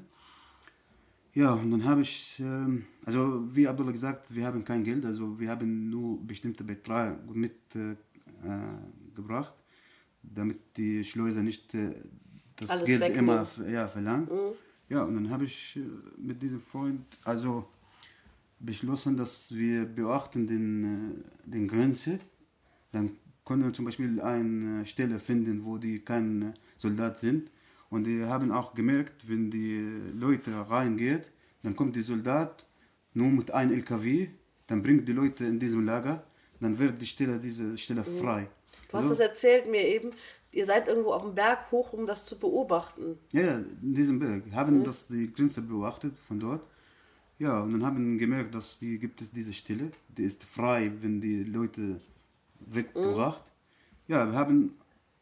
Ja, 1.35 1.53
und 1.53 1.71
dann 1.71 1.85
habe 1.85 2.01
ich, 2.03 2.41
ähm, 2.41 2.85
also 3.05 3.45
wie 3.55 3.69
Abdullah 3.69 3.93
gesagt, 3.93 4.35
wir 4.35 4.47
haben 4.47 4.65
kein 4.65 4.83
Geld, 4.83 5.05
also 5.05 5.39
wir 5.39 5.51
haben 5.51 5.91
nur 5.91 6.25
bestimmte 6.27 6.65
Beträge 6.65 7.19
mitgebracht, 7.33 7.99
äh, 8.45 9.15
gebracht, 9.15 9.55
damit 10.23 10.59
die 10.77 11.05
Schleuser 11.05 11.43
nicht 11.43 11.75
äh, 11.75 11.95
das 12.57 12.71
Alles 12.71 12.85
Geld 12.87 13.17
immer 13.17 13.47
ja, 13.71 13.89
verlangen. 13.89 14.29
Ja, 14.89 15.03
und 15.03 15.15
dann 15.15 15.31
habe 15.31 15.45
ich 15.45 15.77
äh, 15.77 15.81
mit 16.17 16.43
diesem 16.43 16.61
Freund 16.61 17.05
also 17.25 17.69
beschlossen, 18.59 19.17
dass 19.17 19.55
wir 19.55 19.85
beachten 19.85 20.47
den, 20.47 20.85
äh, 20.85 21.51
den 21.51 21.69
Grenze. 21.69 22.19
Dann 22.93 23.17
können 23.45 23.65
wir 23.65 23.73
zum 23.73 23.87
Beispiel 23.87 24.21
eine 24.21 24.85
Stelle 24.87 25.19
finden, 25.19 25.65
wo 25.65 25.79
die 25.79 26.01
kein 26.01 26.55
Soldat 26.77 27.19
sind. 27.19 27.51
Und 27.91 28.05
die 28.05 28.25
haben 28.25 28.53
auch 28.53 28.75
gemerkt, 28.75 29.29
wenn 29.29 29.51
die 29.51 29.81
Leute 30.15 30.53
reingeht, 30.71 31.33
dann 31.63 31.75
kommt 31.75 31.97
der 31.97 32.03
Soldat 32.03 32.67
nur 33.15 33.31
mit 33.31 33.51
einem 33.51 33.73
LKW, 33.73 34.29
dann 34.67 34.83
bringt 34.83 35.09
die 35.09 35.13
Leute 35.13 35.47
in 35.47 35.59
diesem 35.59 35.85
Lager, 35.85 36.23
dann 36.61 36.79
wird 36.79 37.01
die 37.01 37.07
Stelle, 37.07 37.39
diese 37.39 37.77
Stelle 37.79 38.05
frei. 38.05 38.49
Du 38.91 38.99
hast 38.99 39.05
So. 39.05 39.11
das 39.11 39.21
erzählt 39.21 39.71
mir 39.71 39.87
eben, 39.87 40.11
ihr 40.53 40.67
seid 40.67 40.89
irgendwo 40.89 41.11
auf 41.13 41.23
dem 41.23 41.35
Berg 41.35 41.71
hoch, 41.71 41.93
um 41.93 42.07
das 42.07 42.25
zu 42.25 42.39
beobachten. 42.39 43.19
Ja, 43.33 43.57
in 43.57 43.95
diesem 43.95 44.19
Berg. 44.19 44.45
Haben 44.53 44.85
das 44.85 45.09
die 45.09 45.33
Grenze 45.33 45.63
beobachtet 45.63 46.19
von 46.19 46.39
dort. 46.39 46.63
Ja, 47.39 47.63
und 47.63 47.73
dann 47.73 47.85
haben 47.85 48.19
gemerkt, 48.19 48.55
dass 48.55 48.79
die 48.79 48.99
gibt 48.99 49.23
es 49.23 49.31
diese 49.31 49.53
Stelle, 49.55 49.91
die 50.09 50.25
ist 50.25 50.43
frei, 50.43 50.91
wenn 51.01 51.21
die 51.21 51.45
Leute 51.45 52.01
weggebracht. 52.75 53.43
Ja, 54.07 54.31
wir 54.31 54.39
haben 54.39 54.75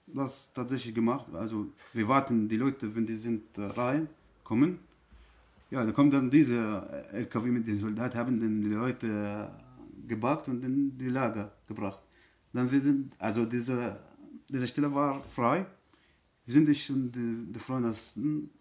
das 0.07 0.53
tatsächlich 0.53 0.95
gemacht. 0.95 1.27
Also 1.33 1.67
wir 1.93 2.09
warten 2.09 2.49
die 2.49 2.57
Leute, 2.57 2.95
wenn 2.95 3.07
die 3.07 3.17
sind 3.17 3.59
äh, 3.59 3.63
rein, 3.63 4.09
kommen. 4.45 4.79
Ja, 5.71 5.85
da 5.85 5.91
kommt 5.93 6.15
dann 6.15 6.31
diese 6.31 7.09
äh, 7.13 7.17
LKW 7.19 7.49
mit 7.49 7.67
den 7.67 7.79
Soldaten, 7.79 8.17
haben 8.17 8.41
dann 8.41 8.61
die 8.63 8.69
Leute 8.69 9.07
äh, 9.07 10.09
gebackt 10.09 10.49
und 10.49 10.65
in 10.65 10.97
die 10.97 11.09
Lager 11.09 11.53
gebracht. 11.67 11.99
Dann 12.53 12.71
wir 12.71 12.81
sind, 12.81 13.13
also 13.19 13.45
diese, 13.45 13.99
diese 14.49 14.69
Stelle 14.69 14.95
war 14.95 15.21
frei. 15.21 15.67
Wir 16.45 16.53
sind 16.53 16.69
ich 16.69 16.89
und 16.91 17.11
die, 17.11 17.53
die 17.53 17.59
Freunde 17.59 17.93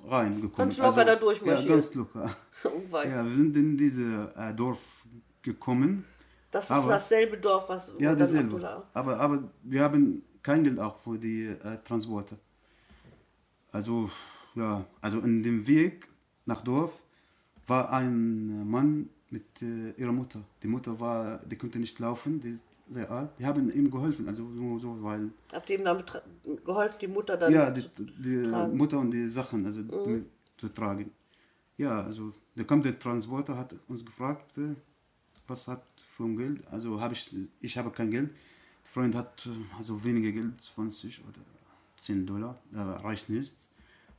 reingekommen. 0.03 0.69
Ganz 0.69 0.77
locker 0.79 1.05
da 1.05 1.15
durchmarschiert. 1.15 1.69
Ja, 1.69 1.75
ganz 1.75 1.93
locker. 1.93 2.35
Unweit. 2.63 3.09
Ja, 3.11 3.23
wir 3.23 3.31
sind 3.31 3.55
in 3.55 3.77
dieses 3.77 4.27
Dorf 4.55 5.05
gekommen. 5.43 6.03
Das 6.51 6.65
ist 6.65 6.71
Aber- 6.71 6.89
dasselbe 6.89 7.37
Dorf, 7.37 7.67
was 7.69 7.91
Ja, 7.99 8.15
dasselbe. 8.15 8.55
Abdullah- 8.55 8.83
Aber, 8.93 9.19
aber 9.19 9.43
wir 9.63 9.81
haben 9.83 10.21
kein 10.41 10.63
Geld 10.63 10.79
auch 10.79 10.97
für 10.97 11.17
die 11.17 11.45
äh, 11.47 11.77
Transporte. 11.83 12.37
Also, 13.71 14.09
ja, 14.55 14.85
also 15.01 15.19
in 15.19 15.43
dem 15.43 15.67
Weg 15.67 16.07
nach 16.45 16.61
Dorf 16.61 16.93
war 17.67 17.91
ein 17.91 18.69
Mann 18.69 19.09
mit 19.29 19.61
äh, 19.61 19.91
ihrer 19.97 20.11
Mutter. 20.13 20.39
Die 20.63 20.67
Mutter 20.67 20.97
war, 20.99 21.39
die 21.39 21.57
konnte 21.57 21.79
nicht 21.79 21.99
laufen, 21.99 22.39
die 22.39 22.51
ist 22.51 22.63
sehr 22.89 23.09
alt. 23.09 23.31
Die 23.39 23.45
haben 23.45 23.69
ihm 23.71 23.89
geholfen, 23.89 24.29
also 24.29 24.43
nur 24.43 24.79
so, 24.79 24.97
weil 25.01 25.31
Habt 25.51 25.69
ihr 25.71 25.79
ihm 25.79 25.85
damit 25.85 26.05
geholfen, 26.63 26.97
die 27.01 27.07
Mutter 27.07 27.35
dann 27.35 27.51
ja, 27.51 27.71
die, 27.71 27.83
die. 27.97 28.37
Mutter 28.73 28.99
und 28.99 29.11
die 29.11 29.27
Sachen 29.29 29.65
also 29.65 29.79
mit, 29.81 30.25
zu 30.57 30.69
tragen. 30.69 31.11
Ja, 31.77 32.01
also 32.03 32.31
da 32.55 32.63
kommt 32.63 32.85
der 32.85 32.97
Transporter, 32.97 33.57
hat 33.57 33.75
uns 33.89 34.05
gefragt, 34.05 34.57
äh, 34.59 34.75
was 35.47 35.67
hat 35.67 35.83
ein 36.23 36.37
Geld. 36.37 36.67
Also 36.71 37.01
habe 37.01 37.13
ich, 37.13 37.35
ich 37.61 37.77
habe 37.77 37.91
kein 37.91 38.11
Geld. 38.11 38.29
Der 38.29 38.91
Freund 38.91 39.15
hat 39.15 39.45
äh, 39.45 39.77
also 39.77 40.03
weniger 40.03 40.31
Geld, 40.31 40.61
20 40.61 41.21
oder 41.27 41.39
10 42.01 42.25
Dollar, 42.25 42.59
da 42.71 42.97
reicht 42.97 43.29
nichts. 43.29 43.69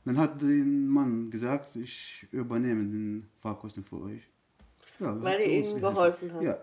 Dann 0.05 0.17
hat 0.17 0.41
der 0.41 0.47
Mann 0.47 1.29
gesagt, 1.29 1.75
ich 1.75 2.25
übernehme 2.31 2.83
den 2.83 3.29
Fahrkosten 3.41 3.83
für 3.83 4.01
euch. 4.03 4.21
Ja, 4.99 5.21
Weil 5.21 5.41
ihr 5.41 5.47
ihnen 5.47 5.81
geholfen 5.81 6.31
habt. 6.33 6.43
Ja. 6.43 6.57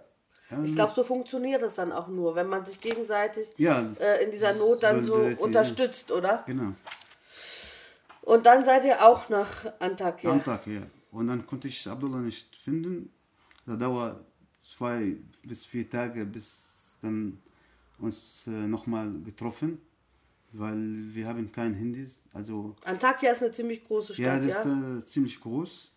Ich 0.63 0.75
glaube, 0.75 0.93
so 0.95 1.03
funktioniert 1.03 1.63
das 1.63 1.75
dann 1.75 1.93
auch 1.93 2.09
nur, 2.09 2.35
wenn 2.35 2.47
man 2.49 2.65
sich 2.65 2.81
gegenseitig 2.81 3.53
Ja. 3.57 3.87
äh, 3.99 4.25
in 4.25 4.31
dieser 4.31 4.55
Not 4.55 4.83
dann 4.83 5.03
so 5.03 5.13
Solidarität, 5.15 5.39
ja. 5.39 5.45
unterstützt, 5.45 6.13
oder? 6.13 6.45
Genau. 6.47 6.73
Und 8.23 8.47
dann 8.47 8.65
seid 8.65 8.85
ihr 8.85 9.05
auch 9.05 9.29
nach 9.29 9.73
Antakya. 9.79 10.41
Ja. 10.67 10.83
Und 11.11 11.27
dann 11.29 11.47
konnte 11.47 11.69
ich 11.69 11.87
Abdullah 11.89 12.19
nicht 12.19 12.55
finden. 12.57 13.13
Da 13.67 13.77
dauert 13.77 14.25
zwei 14.65 15.17
bis 15.47 15.65
vier 15.65 15.89
Tage, 15.89 16.25
bis 16.25 16.97
dann 17.03 17.39
uns 17.99 18.47
äh, 18.47 18.51
nochmal 18.51 19.13
getroffen, 19.25 19.79
weil 20.53 20.79
wir 21.15 21.29
haben 21.29 21.53
kein 21.53 21.75
Handys. 21.75 22.19
Also 22.33 22.75
Antakya 22.85 23.33
ist 23.33 23.43
eine 23.43 23.53
ziemlich 23.53 23.85
große 23.85 24.15
ja, 24.15 24.37
Stadt, 24.37 24.49
das 24.49 24.65
ja? 24.65 24.97
ist 24.97 25.05
äh, 25.05 25.07
ziemlich 25.07 25.41
groß. 25.41 25.93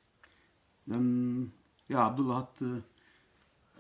Dann 0.86 1.52
ja, 1.88 2.08
Abdullah 2.08 2.38
hat 2.38 2.62
äh, 2.62 2.82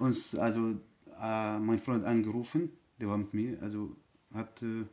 uns, 0.01 0.35
also 0.35 0.75
äh, 1.21 1.59
mein 1.59 1.79
Freund 1.79 2.05
angerufen, 2.05 2.71
der 2.99 3.09
war 3.09 3.17
mit 3.17 3.33
mir, 3.33 3.61
also 3.61 3.95
hat, 4.33 4.61
äh, 4.61 4.83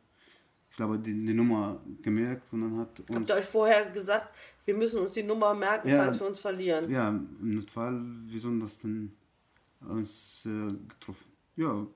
ich 0.71 0.77
glaube, 0.77 0.99
die, 0.99 1.13
die 1.25 1.35
Nummer 1.35 1.81
gemerkt 2.03 2.53
und 2.53 2.63
dann 2.63 2.79
hat 2.79 3.01
uns 3.01 3.11
Habt 3.15 3.29
ihr 3.29 3.35
euch 3.37 3.45
vorher 3.45 3.91
gesagt, 3.91 4.35
wir 4.65 4.75
müssen 4.75 4.99
uns 4.99 5.13
die 5.13 5.23
Nummer 5.23 5.55
merken, 5.55 5.89
Ja. 5.89 6.05
falls 6.05 6.19
wir 6.19 6.27
uns 6.27 6.41
verlieren? 6.41 6.91
Ja, 6.91 7.09
im 7.09 7.55
Notfall, 7.55 8.03
wie 8.27 8.39
soll 8.39 8.59
das 8.59 8.81
denn 8.81 9.13
uns 9.81 10.47
äh, 10.47 10.73
getroffen? 10.89 11.33
Ja, 11.57 11.87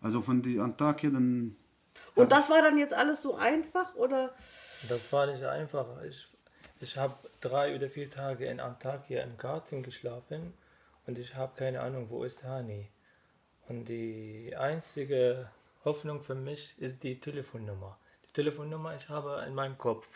also 0.00 0.20
von 0.20 0.42
die 0.42 0.58
Antakya 0.58 1.10
dann. 1.10 1.56
Und 2.14 2.32
das 2.32 2.50
war 2.50 2.62
dann 2.62 2.78
jetzt 2.78 2.94
alles 2.94 3.22
so 3.22 3.36
einfach, 3.36 3.94
oder? 3.94 4.34
Das 4.88 5.12
war 5.12 5.26
nicht 5.26 5.44
einfach. 5.44 6.02
Ich, 6.02 6.28
ich 6.80 6.96
habe 6.96 7.14
drei 7.40 7.74
oder 7.74 7.88
vier 7.88 8.10
Tage 8.10 8.46
in 8.46 8.60
Antakya 8.60 9.22
im 9.22 9.36
Garten 9.36 9.82
geschlafen 9.82 10.52
und 11.06 11.18
ich 11.18 11.34
habe 11.34 11.54
keine 11.56 11.80
Ahnung, 11.80 12.10
wo 12.10 12.24
ist 12.24 12.44
Hani. 12.44 12.90
Und 13.68 13.86
die 13.86 14.54
einzige 14.56 15.50
Hoffnung 15.84 16.22
für 16.22 16.34
mich 16.34 16.74
ist 16.78 17.02
die 17.02 17.18
Telefonnummer. 17.18 17.98
Die 18.28 18.32
Telefonnummer 18.32 18.94
ich 18.94 19.08
habe 19.08 19.44
in 19.46 19.54
meinem 19.54 19.78
Kopf. 19.78 20.06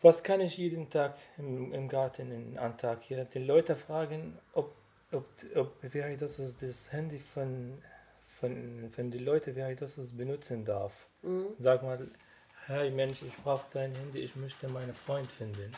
Was 0.00 0.22
kann 0.22 0.40
ich 0.40 0.56
jeden 0.56 0.90
Tag 0.90 1.16
im, 1.38 1.72
im 1.72 1.88
Garten 1.88 2.30
in 2.32 2.58
Antakya? 2.58 3.24
Die 3.24 3.38
Leute 3.38 3.76
fragen, 3.76 4.38
ob, 4.52 4.74
ob, 5.12 5.24
ob 5.54 5.72
wer 5.82 6.16
das, 6.16 6.40
das 6.60 6.92
Handy 6.92 7.18
von, 7.18 7.78
von, 8.40 8.90
von 8.94 9.10
den 9.10 9.24
Leuten, 9.24 9.54
wer 9.54 9.74
das 9.74 9.94
benutzen 10.16 10.64
darf. 10.64 10.92
Sag 11.58 11.82
mal, 11.82 12.08
hey 12.66 12.90
Mensch, 12.90 13.22
ich 13.22 13.34
brauche 13.42 13.64
dein 13.72 13.94
Handy, 13.94 14.20
ich 14.20 14.34
möchte 14.36 14.68
meinen 14.68 14.94
Freund 14.94 15.30
finden. 15.30 15.72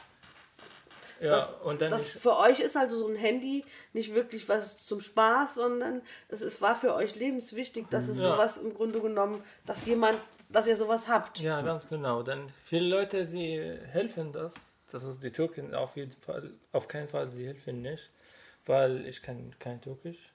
Ja, 1.21 1.31
Das- 1.31 1.53
und 1.63 1.81
dann 1.81 1.91
Das 1.91 2.09
für 2.09 2.37
euch 2.37 2.61
ist 2.61 2.77
also 2.77 2.99
so 2.99 3.09
ein 3.09 3.17
Handy 3.17 3.65
nicht 3.93 4.15
wirklich 4.15 4.49
was 4.49 4.85
zum 4.85 5.01
Spaß, 5.01 5.55
sondern 5.55 6.03
es 6.29 6.43
ist, 6.43 6.61
war 6.61 6.75
für 6.75 6.95
euch 6.95 7.15
lebenswichtig, 7.15 7.87
dass 7.91 8.09
es 8.09 8.19
Ja. 8.19 8.33
sowas 8.33 8.57
im 8.57 8.75
Grunde 8.75 9.01
genommen, 9.01 9.43
dass 9.65 9.87
jemand, 9.87 10.19
dass 10.51 10.67
ihr 10.67 10.77
sowas 10.77 11.07
habt. 11.09 11.39
Ja, 11.39 11.63
ganz 11.63 11.89
genau. 11.89 12.23
Denn 12.23 12.49
viele 12.65 12.89
Leute, 12.89 13.27
sie 13.27 13.59
helfen 13.93 14.33
das. 14.33 14.55
Das 14.91 15.05
ist 15.05 15.23
die 15.23 15.31
Türken 15.31 15.75
auf 15.75 15.97
jeden 15.97 16.13
Fall, 16.21 16.53
auf 16.73 16.87
keinen 16.89 17.09
Fall, 17.09 17.29
sie 17.29 17.47
helfen 17.47 17.83
nicht, 17.83 18.11
weil 18.67 19.07
ich 19.07 19.23
kann 19.23 19.55
kein 19.59 19.81
Türkisch. 19.81 20.33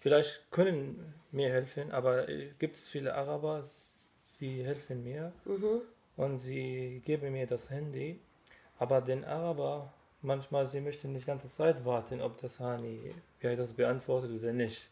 Vielleicht 0.00 0.50
können 0.50 1.14
mir 1.30 1.50
helfen, 1.50 1.92
aber 1.92 2.26
gibt 2.58 2.76
es 2.76 2.88
viele 2.88 3.14
Araber, 3.14 3.64
sie 4.38 4.64
helfen 4.64 5.04
mir 5.04 5.32
und 6.16 6.38
sie 6.38 7.02
geben 7.04 7.32
mir 7.32 7.46
das 7.46 7.70
Handy. 7.70 8.18
Aber 8.78 9.02
den 9.02 9.24
Araber, 9.24 9.92
manchmal, 10.22 10.64
sie 10.64 10.80
möchten 10.80 11.12
nicht 11.12 11.24
die 11.24 11.30
ganze 11.30 11.48
Zeit 11.48 11.84
warten, 11.84 12.22
ob 12.22 12.40
das 12.40 12.58
Hani, 12.58 13.14
wer 13.40 13.56
das 13.56 13.74
beantwortet 13.74 14.30
oder 14.30 14.52
nicht. 14.52 14.88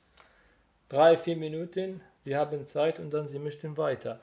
Drei, 0.91 1.17
vier 1.17 1.37
Minuten, 1.37 2.03
sie 2.25 2.37
haben 2.37 2.65
Zeit 2.67 2.99
und 2.99 3.11
dann 3.11 3.29
sie 3.29 3.39
möchten 3.39 3.77
weiter. 3.79 4.21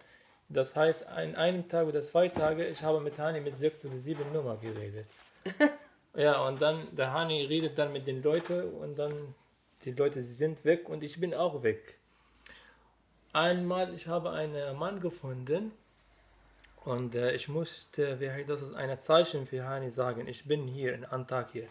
Das 0.49 0.75
heißt, 0.75 1.07
an 1.07 1.35
einem 1.35 1.67
Tag 1.67 1.87
oder 1.87 2.01
zwei 2.01 2.29
Tage, 2.29 2.67
ich 2.67 2.83
habe 2.83 2.99
mit 2.99 3.17
Hani 3.17 3.41
mit 3.41 3.57
sechs 3.57 3.83
oder 3.83 3.97
sieben 3.97 4.31
Nummer 4.31 4.57
geredet. 4.57 5.07
ja, 6.15 6.41
und 6.47 6.61
dann, 6.61 6.95
der 6.95 7.13
Hani 7.13 7.45
redet 7.45 7.77
dann 7.77 7.91
mit 7.93 8.07
den 8.07 8.23
Leuten 8.23 8.63
und 8.75 8.97
dann, 8.97 9.35
die 9.83 9.91
Leute, 9.91 10.21
sie 10.21 10.33
sind 10.33 10.63
weg 10.65 10.89
und 10.89 11.03
ich 11.03 11.19
bin 11.19 11.33
auch 11.33 11.63
weg. 11.63 11.97
Einmal, 13.33 13.93
ich 13.93 14.07
habe 14.07 14.31
einen 14.31 14.77
Mann 14.77 15.01
gefunden 15.01 15.73
und 16.85 17.15
äh, 17.15 17.33
ich 17.33 17.49
musste, 17.49 18.19
wie 18.19 18.29
heißt 18.31 18.49
das, 18.49 18.61
ist 18.61 18.75
ein 18.75 18.99
Zeichen 19.01 19.45
für 19.45 19.67
Hani 19.67 19.91
sagen, 19.91 20.27
ich 20.27 20.45
bin 20.45 20.67
hier 20.67 20.93
in 20.93 21.03
Antakya. 21.03 21.63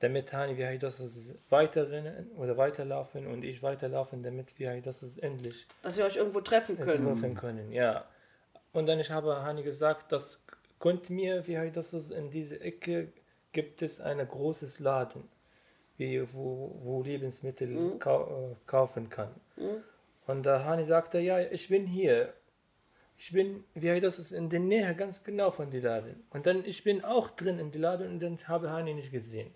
Damit 0.00 0.32
Hani, 0.32 0.56
wie 0.56 0.64
heißt 0.64 0.82
das, 0.82 1.00
ist 1.00 1.34
weiterrennen 1.50 2.30
oder 2.36 2.56
weiterlaufen 2.56 3.26
und 3.26 3.44
ich 3.44 3.62
weiterlaufen, 3.62 4.22
damit 4.22 4.58
wir, 4.58 4.80
das 4.80 5.02
ist 5.02 5.18
endlich 5.18 5.66
Dass 5.82 5.98
ihr 5.98 6.04
euch 6.06 6.16
irgendwo 6.16 6.40
treffen 6.40 6.78
könnt. 6.78 7.04
treffen 7.04 7.34
können, 7.34 7.72
ja. 7.72 8.04
Und 8.72 8.86
dann 8.86 9.00
ich 9.00 9.10
habe 9.10 9.42
Hani 9.42 9.62
gesagt, 9.62 10.12
das 10.12 10.40
könnt 10.78 11.10
mir, 11.10 11.46
wie 11.46 11.58
heißt 11.58 11.76
das, 11.76 11.92
ist, 11.92 12.12
in 12.12 12.30
dieser 12.30 12.60
Ecke 12.60 13.12
gibt 13.58 13.82
es 13.82 14.00
ein 14.00 14.18
großes 14.18 14.78
Laden, 14.78 15.24
wo, 15.98 16.78
wo 16.84 17.02
Lebensmittel 17.02 17.98
kau 17.98 18.20
äh, 18.22 18.56
kaufen 18.66 19.10
kann. 19.10 19.32
Und 20.28 20.46
der 20.46 20.64
Hani 20.64 20.84
sagte, 20.84 21.18
ja, 21.18 21.40
ich 21.40 21.66
bin 21.68 21.84
hier. 21.84 22.34
Ich 23.16 23.32
bin, 23.32 23.64
wie 23.74 23.90
heißt 23.90 24.04
das, 24.04 24.20
ist 24.20 24.30
in 24.30 24.48
der 24.48 24.60
Nähe 24.60 24.94
ganz 24.94 25.24
genau 25.24 25.50
von 25.50 25.72
dem 25.72 25.82
Laden. 25.82 26.22
Und 26.30 26.46
dann, 26.46 26.64
ich 26.64 26.84
bin 26.84 27.02
auch 27.04 27.30
drin 27.30 27.58
in 27.58 27.72
dem 27.72 27.82
Laden 27.82 28.06
und 28.12 28.20
dann 28.22 28.38
habe 28.46 28.70
Hani 28.70 28.94
nicht 28.94 29.10
gesehen. 29.10 29.50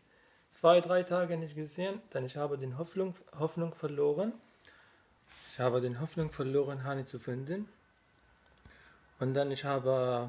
Zwei, 0.49 0.81
drei 0.81 1.05
Tage 1.05 1.37
nicht 1.37 1.55
gesehen, 1.55 2.03
dann 2.11 2.25
ich 2.25 2.37
habe 2.37 2.59
den 2.59 2.79
Hoffnung, 2.79 3.15
Hoffnung 3.39 3.73
verloren. 3.73 4.33
Ich 5.53 5.61
habe 5.61 5.81
den 5.81 6.01
Hoffnung 6.01 6.29
verloren, 6.33 6.83
Hani 6.83 7.05
zu 7.05 7.21
finden. 7.21 7.69
Und 9.21 9.35
dann 9.35 9.53
ich 9.53 9.65
habe 9.65 10.29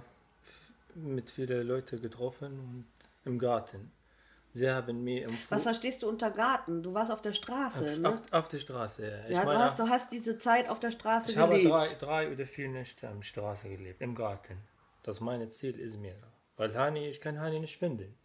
mit 0.94 1.32
vielen 1.32 1.68
Leuten 1.68 2.00
getroffen 2.00 2.52
und 2.60 2.86
im 3.26 3.40
Garten. 3.40 3.92
Sie 4.56 4.70
haben 4.70 5.04
mir 5.04 5.24
empfohlen. 5.24 5.48
Was 5.50 5.64
verstehst 5.64 6.04
du 6.04 6.10
unter 6.10 6.30
Garten? 6.30 6.84
Du 6.84 6.94
warst 6.94 7.12
auf 7.12 7.22
der 7.24 7.34
Straße, 7.34 8.00
ne? 8.00 8.10
auf, 8.10 8.20
auf 8.32 8.48
der 8.50 8.60
Straße, 8.60 9.08
ja. 9.08 9.24
Ich 9.26 9.32
Ja, 9.32 9.42
du 9.42 9.48
meine, 9.48 9.60
hast, 9.64 9.80
du 9.80 9.90
hast 9.90 10.12
diese 10.12 10.38
Zeit 10.38 10.70
auf 10.70 10.80
der 10.80 10.92
Straße 10.92 11.32
ich 11.32 11.38
habe 11.38 11.56
gelebt. 11.56 11.72
drei, 11.72 11.88
drei 11.96 12.32
oder 12.32 12.46
vier 12.46 12.70
Nächte 12.70 13.08
am 13.08 13.24
Straße 13.24 13.68
gelebt, 13.68 14.00
im 14.02 14.14
Garten. 14.14 14.58
Das 15.02 15.20
meine 15.22 15.50
Ziel 15.50 15.80
ist 15.80 15.98
mir. 16.00 16.16
Weil 16.56 16.76
Hani, 16.78 17.08
ich 17.08 17.20
kann 17.20 17.40
Hani 17.40 17.60
nicht 17.60 17.78
finden. 17.78 18.16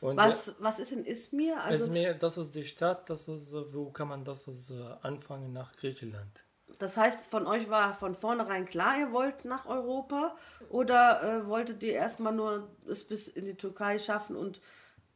Und 0.00 0.16
Was, 0.16 0.54
was 0.60 0.78
ist 0.78 0.92
in 0.92 1.04
Izmir? 1.04 1.60
Also, 1.60 1.86
Izmir, 1.86 2.14
das 2.14 2.38
ist 2.38 2.54
die 2.54 2.64
Stadt, 2.64 3.10
das 3.10 3.26
ist, 3.26 3.52
äh, 3.52 3.74
wo 3.74 3.90
kann 3.90 4.06
man 4.06 4.24
das 4.24 4.46
ist, 4.46 4.70
äh, 4.70 4.94
anfangen 5.02 5.52
nach 5.52 5.74
Griechenland. 5.74 6.44
Das 6.78 6.96
heißt, 6.96 7.26
von 7.26 7.46
euch 7.46 7.68
war 7.68 7.94
von 7.94 8.14
vornherein 8.14 8.64
klar, 8.64 8.98
ihr 8.98 9.12
wollt 9.12 9.44
nach 9.44 9.66
Europa? 9.66 10.36
Oder 10.70 11.22
äh, 11.22 11.46
wolltet 11.46 11.82
ihr 11.82 11.94
erstmal 11.94 12.32
nur 12.32 12.68
es 12.88 13.04
bis 13.04 13.26
in 13.28 13.46
die 13.46 13.54
Türkei 13.54 13.98
schaffen 13.98 14.36
und 14.36 14.60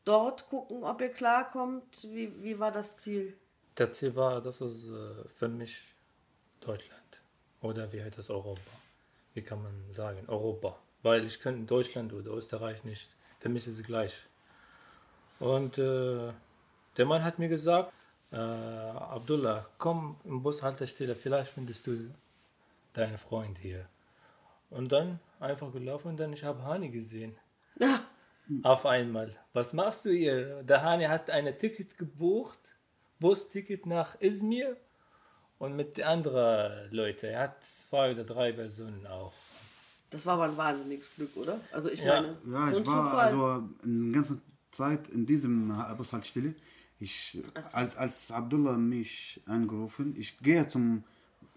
dort 0.04 0.48
gucken, 0.48 0.82
ob 0.82 1.00
ihr 1.00 1.10
klarkommt? 1.10 2.02
Wie, 2.02 2.42
wie 2.42 2.58
war 2.58 2.72
das 2.72 2.96
Ziel? 2.96 3.36
Der 3.78 3.92
Ziel 3.92 4.16
war, 4.16 4.40
das 4.40 4.60
ist 4.60 4.88
äh, 4.88 5.28
für 5.36 5.48
mich 5.48 5.82
Deutschland. 6.60 7.00
Oder 7.60 7.92
wie 7.92 8.02
heißt 8.02 8.18
das 8.18 8.28
Europa? 8.28 8.60
Wie 9.34 9.42
kann 9.42 9.62
man 9.62 9.72
sagen? 9.92 10.24
Europa. 10.26 10.76
Weil 11.02 11.24
ich 11.24 11.40
kann 11.40 11.66
Deutschland 11.66 12.12
oder 12.12 12.32
Österreich 12.32 12.82
nicht. 12.84 13.08
Für 13.38 13.48
mich 13.48 13.66
ist 13.66 13.78
es 13.78 13.86
gleich. 13.86 14.14
Und 15.38 15.78
äh, 15.78 16.32
der 16.96 17.06
Mann 17.06 17.24
hat 17.24 17.38
mir 17.38 17.48
gesagt, 17.48 17.92
äh, 18.32 18.36
Abdullah, 18.36 19.66
komm 19.78 20.16
im 20.24 20.42
Bushaltestelle, 20.42 21.14
vielleicht 21.14 21.52
findest 21.52 21.86
du 21.86 22.10
deinen 22.94 23.18
Freund 23.18 23.58
hier. 23.58 23.86
Und 24.70 24.90
dann 24.90 25.20
einfach 25.40 25.70
gelaufen 25.72 26.08
und 26.08 26.16
dann 26.20 26.32
ich 26.32 26.44
habe 26.44 26.62
Hani 26.64 26.88
gesehen. 26.88 27.36
Auf 28.62 28.86
einmal. 28.86 29.36
Was 29.52 29.72
machst 29.72 30.04
du 30.04 30.10
hier? 30.10 30.62
Der 30.62 30.82
Hani 30.82 31.04
hat 31.04 31.30
ein 31.30 31.56
Ticket 31.58 31.96
gebucht, 31.98 32.58
Busticket 33.20 33.86
nach 33.86 34.20
Izmir 34.20 34.76
und 35.58 35.76
mit 35.76 36.00
anderen 36.02 36.90
Leuten. 36.90 37.26
Er 37.26 37.40
hat 37.40 37.62
zwei 37.64 38.12
oder 38.12 38.24
drei 38.24 38.52
Personen 38.52 39.06
auch. 39.06 39.32
Das 40.10 40.26
war 40.26 40.34
aber 40.34 40.44
ein 40.44 40.56
wahnsinniges 40.56 41.14
Glück, 41.14 41.36
oder? 41.36 41.60
Also 41.70 41.90
ich 41.90 42.00
Ja. 42.00 42.20
meine, 42.20 42.36
Ja, 42.44 42.68
ich 42.70 42.86
war 42.86 43.04
Zufall. 43.04 43.26
also 43.28 43.68
die 43.84 44.12
ganze 44.12 44.38
Zeit 44.70 45.08
in 45.08 45.24
diesem 45.24 45.68
Bushaltestelle. 45.96 46.54
Ich, 47.02 47.42
als, 47.72 47.96
als 47.96 48.30
Abdullah 48.30 48.76
mich 48.76 49.40
angerufen, 49.46 50.14
ich 50.16 50.38
gehe 50.38 50.66
zum, 50.68 51.02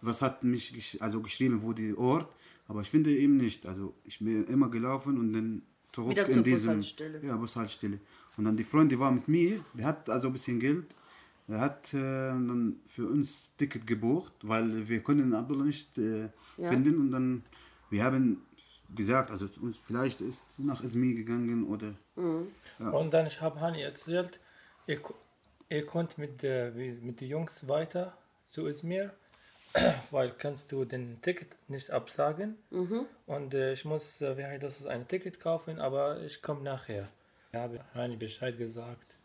was 0.01 0.21
hat 0.21 0.43
mich 0.43 0.71
gesch- 0.73 0.99
also 1.01 1.21
geschrieben, 1.21 1.62
wo 1.62 1.71
die 1.73 1.95
Ort, 1.95 2.27
aber 2.67 2.81
ich 2.81 2.89
finde 2.89 3.15
ihn 3.15 3.38
nicht. 3.38 3.67
Also 3.67 3.93
ich 4.05 4.17
bin 4.19 4.43
immer 4.45 4.69
gelaufen 4.69 5.17
und 5.19 5.34
dann 5.34 5.62
zurück 5.91 6.12
Wieder 6.12 6.25
in 6.27 6.34
zur 6.34 6.43
diesem 6.43 6.77
Bushaltestelle. 6.77 7.21
Ja, 7.27 7.36
Bushaltestelle. 7.38 7.99
Und 8.38 8.45
dann 8.45 8.58
die 8.58 8.63
Freund, 8.63 8.91
die 8.91 8.99
war 8.99 9.12
mit 9.12 9.27
mir, 9.27 9.63
der 9.73 9.86
hat 9.86 10.10
also 10.10 10.27
ein 10.27 10.34
bisschen 10.34 10.60
Geld. 10.60 10.95
Er 11.47 11.60
hat 11.62 11.93
äh, 11.93 11.97
dann 11.99 12.77
für 12.88 13.05
uns 13.08 13.53
Ticket 13.55 13.86
gebucht, 13.86 14.34
weil 14.41 14.88
wir 14.89 15.01
können 15.03 15.34
Abdullah 15.36 15.65
nicht 15.65 15.95
äh, 15.99 16.29
Ja. 16.58 16.69
finden 16.71 16.97
und 17.01 17.12
dann 17.12 17.43
wir 17.91 18.03
haben 18.03 18.41
gesagt, 18.95 19.29
also 19.29 19.47
uns 19.62 19.77
vielleicht 19.77 20.21
ist 20.21 20.60
nach 20.60 20.84
Izmir 20.84 21.13
gegangen 21.15 21.65
oder 21.65 21.93
Und 22.99 23.13
dann 23.13 23.27
ich 23.27 23.39
habe 23.41 23.60
Hani 23.62 23.81
erzählt, 23.81 24.39
ko- 25.03 25.15
ihr 25.69 25.86
könnt 25.86 26.17
mit, 26.17 26.41
der, 26.41 26.71
mit 26.71 27.21
den 27.21 27.30
Jungs 27.30 27.67
weiter 27.67 28.17
zu 28.47 28.67
Izmir, 28.67 29.13
weil 30.12 30.32
kannst 30.32 30.71
du 30.71 30.86
den 30.86 31.21
Ticket 31.21 31.49
nicht 31.67 31.91
absagen. 31.91 32.58
Und 33.25 33.54
äh, 33.54 33.73
ich 33.73 33.86
muss, 33.86 34.21
äh, 34.21 34.38
wie 34.38 34.45
heißt 34.45 34.63
das, 34.63 34.86
ein 34.86 35.08
Ticket 35.08 35.39
kaufen, 35.39 35.80
aber 35.80 36.21
ich 36.21 36.41
komme 36.41 36.62
nachher. 36.62 37.08
Ich 37.51 37.58
habe 37.58 37.84
Hani 37.93 38.15
Bescheid 38.17 38.58
gesagt, 38.58 39.15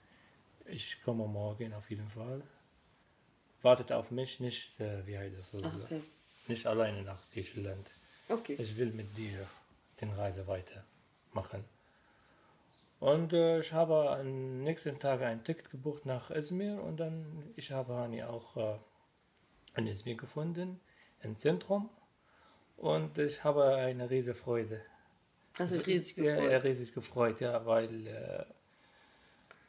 ich 0.67 1.03
komme 1.03 1.27
morgen 1.27 1.73
auf 1.75 1.91
jeden 1.91 2.09
Fall. 2.09 2.43
Wartet 3.63 3.93
auf 3.93 4.11
mich, 4.11 4.41
nicht, 4.41 4.81
äh, 4.81 5.07
wie 5.07 5.19
heißt 5.19 5.37
das, 5.37 5.55
okay. 5.55 6.01
nicht 6.49 6.67
alleine 6.67 7.03
nach 7.03 7.21
Griechenland. 7.33 7.91
Okay. 8.29 8.55
Ich 8.59 8.77
will 8.79 8.93
mit 8.93 9.17
dir 9.17 9.47
den 10.01 10.11
Reise 10.13 10.47
weitermachen. 10.47 11.65
Und 13.01 13.33
äh, 13.33 13.61
ich 13.61 13.73
habe 13.73 14.11
am 14.11 14.63
nächsten 14.63 14.99
Tag 14.99 15.23
ein 15.23 15.43
Ticket 15.43 15.71
gebucht 15.71 16.05
nach 16.07 16.31
Izmir 16.31 16.83
und 16.83 17.01
dann 17.01 17.51
ich 17.57 17.73
habe 17.73 17.95
Hani 17.95 18.23
auch 18.23 18.57
äh, 18.57 18.77
in 19.77 19.87
Izmir 19.87 20.17
gefunden, 20.17 20.81
im 21.23 21.35
Zentrum. 21.37 21.89
Und 22.77 23.17
ich 23.19 23.43
habe 23.43 23.75
eine 23.75 24.09
riesige 24.11 24.35
Freude. 24.35 24.83
Hast 25.59 25.75
dich 25.75 25.87
riesig 25.87 26.17
Ja, 26.19 26.35
gefreut. 26.35 26.51
ja, 26.53 26.59
riesig 26.59 26.93
gefreut, 26.95 27.41
ja, 27.41 27.65
weil 27.67 28.07
äh, 28.07 28.45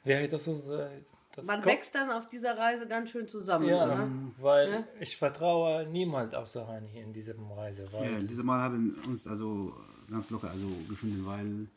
ja, 0.04 0.28
das 0.28 0.48
ist 0.48 0.68
äh, 0.70 0.90
das 1.36 1.46
Man 1.46 1.62
kommt- 1.62 1.76
wächst 1.76 1.96
dann 1.96 2.12
auf 2.12 2.28
dieser 2.28 2.58
Reise 2.58 2.88
ganz 2.88 3.12
schön 3.12 3.28
zusammen, 3.30 3.68
ja, 3.68 3.86
oder? 3.86 4.10
weil 4.40 4.70
Ja? 4.72 4.84
ich 5.00 5.16
vertraue 5.18 5.86
niemand 5.88 6.36
außer 6.36 6.68
Hani 6.68 7.00
in 7.00 7.14
diesem 7.14 7.50
Reise, 7.52 7.88
weil 7.94 8.12
Ja, 8.12 8.20
dieses 8.22 8.44
Mal 8.44 8.60
haben 8.62 8.96
wir 8.96 9.08
uns 9.10 9.26
also 9.28 9.74
ganz 10.10 10.30
locker 10.30 10.50
also 10.50 10.68
gefunden, 10.90 11.26
weil 11.26 11.68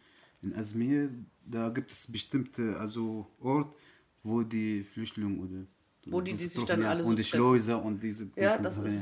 in 0.45 0.55
Azmir, 0.57 1.11
da 1.45 1.69
gibt 1.71 1.91
es 1.93 2.11
bestimmte 2.11 2.77
also 2.79 3.27
Ort, 3.41 3.75
wo 4.23 4.43
die 4.43 4.83
Flüchtlinge 4.83 5.39
oder 5.41 5.67
Wo 6.07 6.21
die- 6.21 6.35
die 6.35 6.47
sich 6.47 6.65
dann 6.65 6.81
werden. 6.81 6.91
alle 6.91 7.05
so 7.05 7.11
und 7.11 7.19
die. 7.19 7.25
Schleuser 7.25 7.83
und 7.83 8.03
diese 8.03 8.31
Ja, 8.37 8.59
das 8.59 8.77
Sachen, 8.77 8.87
ist- 8.87 8.95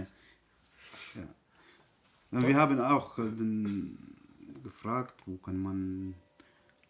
ja. 1.14 1.22
Ja. 1.22 1.28
Und 2.30 2.46
wir 2.46 2.56
haben 2.56 2.80
auch 2.80 3.18
äh, 3.18 3.22
den, 3.30 3.98
gefragt, 4.62 5.14
wo 5.26 5.36
kann 5.36 5.58
man 5.60 6.14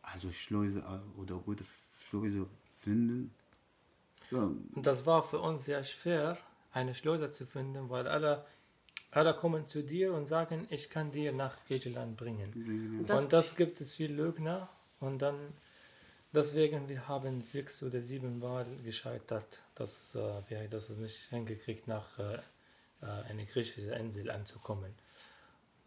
also 0.03 0.31
Schleuse 0.31 0.81
äh, 0.81 1.21
oder 1.21 1.37
gute 1.37 1.65
Schleuse 2.09 2.47
finden. 2.77 3.33
Ja, 4.31 4.45
Und 4.75 4.87
das 4.87 5.05
war 5.07 5.23
für 5.23 5.41
uns 5.41 5.65
sehr 5.65 5.83
schwer, 5.85 6.39
eine 6.73 6.95
Schleuse 6.95 7.31
zu 7.33 7.45
finden, 7.47 7.91
weil 7.91 8.07
alle, 8.07 8.45
alle 9.13 9.35
kommen 9.35 9.65
zu 9.67 9.83
dir 9.83 10.13
und 10.15 10.27
sagen, 10.27 10.67
ich 10.71 10.89
kann 10.91 11.13
dir 11.13 11.33
nach 11.33 11.57
Griechenland 11.67 12.17
bringen. 12.17 12.51
Und 13.01 13.11
das- 13.11 13.25
Und 13.25 13.33
das 13.33 13.57
gibt 13.57 13.81
es 13.81 13.93
viele 13.95 14.15
Lügner 14.15 14.69
und 15.01 15.21
dann 15.21 15.37
deswegen 16.33 16.89
wir 16.89 17.07
haben 17.09 17.41
sechs 17.43 17.83
oder 17.83 18.01
sieben 18.01 18.39
Mal 18.39 18.67
gescheitert, 18.85 19.59
dass 19.75 20.15
äh, 20.15 20.19
wir 20.49 20.67
das 20.69 20.89
nicht 20.91 21.19
hingekriegt 21.31 21.87
nach 21.89 22.19
äh, 22.19 22.35
äh, 23.03 23.07
eine 23.29 23.45
griechische 23.45 23.93
Insel 23.95 24.31
anzukommen. 24.31 24.93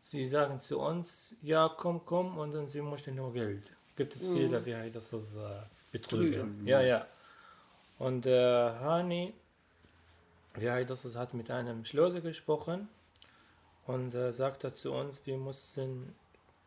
Sie 0.01 0.27
sagen 0.27 0.59
zu 0.59 0.79
uns, 0.79 1.33
ja 1.41 1.67
komm, 1.75 2.05
komm 2.05 2.38
und 2.38 2.53
dann 2.53 2.67
sie 2.67 2.81
möchten 2.81 3.15
nur 3.15 3.33
Geld. 3.33 3.63
Gibt 3.95 4.15
es 4.15 4.21
viele, 4.35 4.63
wie 4.67 4.91
das 4.91 5.11
ist 5.13 5.33
äh, 5.35 5.61
Betrüger. 5.91 6.45
Ja, 6.65 6.81
ja. 6.81 7.07
Und 7.97 8.25
äh, 8.27 8.69
Hani, 8.85 9.33
wie 10.55 10.69
heißt 10.69 10.89
das, 10.91 11.15
hat 11.15 11.33
mit 11.33 11.49
einem 11.49 11.85
Schlosser 11.85 12.21
gesprochen 12.21 12.88
und 13.86 14.15
äh, 14.15 14.34
sagte 14.34 14.74
zu 14.74 14.93
uns, 14.93 15.26
wir 15.26 15.38
mussten, 15.38 16.15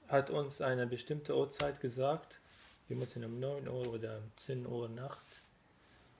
hat 0.08 0.30
uns 0.30 0.60
eine 0.60 0.86
bestimmte 0.86 1.36
Uhrzeit 1.36 1.80
gesagt, 1.80 2.40
wir 2.88 2.96
müssen 2.96 3.24
um 3.24 3.38
9 3.38 3.68
Uhr 3.68 3.88
oder 3.88 4.18
um 4.18 4.32
10 4.36 4.66
Uhr 4.66 4.88
Nacht 4.88 5.26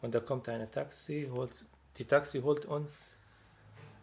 und 0.03 0.15
da 0.15 0.21
kommt 0.21 0.49
eine 0.49 0.71
Taxi, 0.71 1.29
holt, 1.33 1.65
die 1.97 2.05
Taxi 2.05 2.41
holt 2.41 2.67
uns 2.67 3.17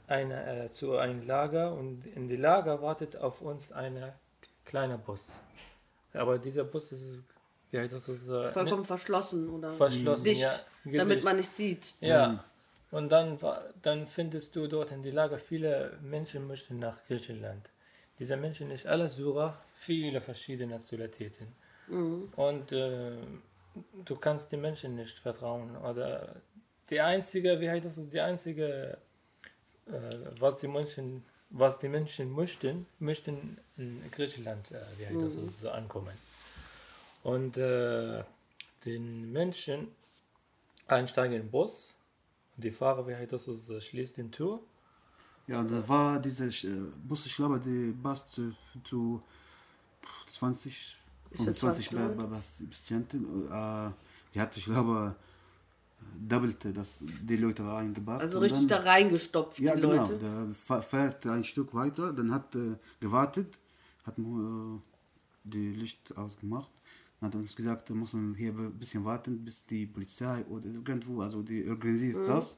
eine, 0.07 0.65
äh, 0.65 0.71
zu 0.71 0.97
einem 0.97 1.25
Lager 1.25 1.73
und 1.73 2.05
in 2.07 2.27
die 2.27 2.37
Lager 2.37 2.81
wartet 2.81 3.15
auf 3.17 3.41
uns 3.41 3.71
ein 3.71 4.13
kleiner 4.65 4.97
Bus. 4.97 5.31
Aber 6.13 6.37
dieser 6.37 6.63
Bus 6.63 6.91
ist, 6.91 7.23
heißt 7.73 7.93
das, 7.93 8.07
ist, 8.07 8.27
äh, 8.27 8.51
Vollkommen 8.51 8.85
verschlossen 8.85 9.49
oder 9.49 9.69
verschlossen, 9.71 10.23
dicht, 10.23 10.41
ja. 10.41 10.59
damit 10.85 11.23
man 11.23 11.37
nicht 11.37 11.55
sieht. 11.55 11.95
Ja. 11.99 12.43
Und 12.95 13.09
dann, 13.09 13.37
dann 13.81 14.07
findest 14.07 14.55
du 14.55 14.67
dort 14.67 14.89
in 14.93 15.01
die 15.01 15.11
Lager, 15.11 15.37
viele 15.37 15.99
Menschen 16.01 16.47
möchten 16.47 16.79
nach 16.79 17.03
Griechenland. 17.07 17.69
Diese 18.19 18.37
Menschen 18.37 18.69
nicht 18.69 18.87
alle 18.87 19.09
Syrer, 19.09 19.61
viele 19.73 20.21
verschiedene 20.21 20.75
Nationalitäten. 20.75 21.47
Und 22.37 22.71
äh, 22.71 23.17
du 24.05 24.15
kannst 24.15 24.49
den 24.53 24.61
Menschen 24.61 24.95
nicht 24.95 25.19
vertrauen. 25.19 25.75
Oder 25.75 26.37
die 26.89 27.01
einzige, 27.01 27.59
wie 27.59 27.69
heißt 27.69 27.83
das, 27.85 27.97
ist 27.97 28.13
die 28.13 28.21
einzige, 28.21 28.97
äh, 29.87 29.91
was 30.39 30.59
die 30.59 30.69
Menschen, 30.69 31.25
was 31.49 31.77
die 31.79 31.89
Menschen 31.89 32.31
möchten, 32.31 32.85
möchten 32.99 33.57
in 33.75 34.09
Griechenland, 34.09 34.71
äh, 34.71 34.79
wie 34.97 35.07
heißt 35.07 35.21
das, 35.21 35.35
ist, 35.35 35.65
ankommen. 35.65 36.17
Und 37.23 37.57
äh, 37.57 38.23
den 38.85 39.33
Menschen 39.33 39.89
einsteigen 40.87 41.33
in 41.33 41.41
den 41.41 41.51
Bus. 41.51 41.94
Und 42.55 42.63
die 42.63 42.71
Fahrer, 42.71 43.07
wie 43.07 43.15
heißt 43.15 43.31
das, 43.33 43.47
ist, 43.47 43.69
äh, 43.69 43.81
schließt 43.81 44.17
die 44.17 44.29
Tür. 44.31 44.59
Ja, 45.47 45.63
das 45.63 45.87
war 45.87 46.19
diese 46.19 46.45
äh, 46.47 46.91
Bus, 47.07 47.25
ich 47.25 47.35
glaube, 47.35 47.59
die 47.59 47.93
passt 48.01 48.31
zu, 48.31 48.53
zu 48.83 49.21
20, 50.31 50.97
Ist 51.31 51.37
für 51.43 51.53
25 51.53 51.89
20 51.89 51.91
Leute? 51.91 52.41
Patienten. 52.67 53.47
Äh, 53.51 53.91
die 54.33 54.41
hat, 54.41 54.57
ich 54.57 54.65
glaube, 54.65 55.15
doppelte 56.19 56.73
das, 56.73 57.03
die 57.03 57.37
Leute 57.37 57.65
reingebracht. 57.65 58.21
Also 58.21 58.39
richtig 58.39 58.67
da 58.67 58.77
dann, 58.77 58.87
reingestopft, 58.87 59.59
Ja, 59.59 59.75
die 59.75 59.81
genau. 59.81 59.95
Leute. 60.07 60.17
Der 60.17 60.47
fa- 60.51 60.81
fährt 60.81 61.25
ein 61.27 61.43
Stück 61.43 61.73
weiter, 61.73 62.13
dann 62.13 62.31
hat 62.33 62.55
äh, 62.55 62.75
gewartet, 62.99 63.59
hat 64.05 64.17
äh, 64.17 64.79
die 65.43 65.73
Licht 65.73 66.17
ausgemacht. 66.17 66.71
Hat 67.25 67.35
uns 67.35 67.55
gesagt, 67.55 67.89
wir 67.89 67.95
müssen 67.95 68.35
hier 68.35 68.53
ein 68.53 68.73
bisschen 68.79 69.03
warten, 69.03 69.43
bis 69.43 69.65
die 69.65 69.85
Polizei 69.85 70.43
oder 70.45 70.65
irgendwo, 70.67 71.21
also 71.21 71.41
die 71.41 71.67
organisiert 71.67 72.17
Mhm. 72.17 72.27
das. 72.27 72.57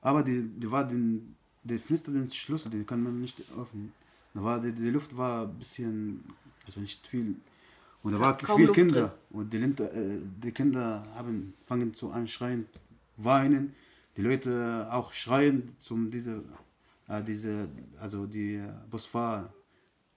Aber 0.00 0.22
die, 0.22 0.42
die 0.60 0.70
war 0.70 0.86
den, 0.86 1.34
der 1.62 1.78
Fenster, 1.78 2.12
den 2.12 2.28
Schlüssel, 2.30 2.70
den 2.70 2.84
kann 2.86 3.02
man 3.02 3.20
nicht 3.20 3.40
öffnen. 3.58 3.92
Da 4.34 4.42
war 4.42 4.60
die, 4.60 4.72
die 4.72 4.90
Luft 4.90 5.16
war 5.16 5.46
ein 5.46 5.58
bisschen, 5.58 6.24
also 6.66 6.80
nicht 6.80 7.06
viel. 7.06 7.36
Und 8.02 8.12
da 8.12 8.20
war 8.20 8.36
kaum 8.36 8.56
viel 8.56 8.66
Luft 8.66 8.78
Kinder. 8.78 9.14
drin. 9.30 9.38
Und 9.38 9.52
die, 9.52 9.82
äh, 9.82 10.20
die 10.42 10.52
Kinder 10.52 11.06
haben 11.14 11.54
fangen 11.66 11.94
zu 11.94 12.10
anschreien, 12.10 12.66
weinen. 13.16 13.74
Die 14.16 14.22
Leute 14.22 14.88
auch 14.90 15.12
schreien 15.12 15.72
zum 15.78 16.10
diese, 16.10 16.42
äh, 17.08 17.22
diese 17.22 17.68
also 17.98 18.26
die 18.26 18.62
Busfahrer 18.90 19.52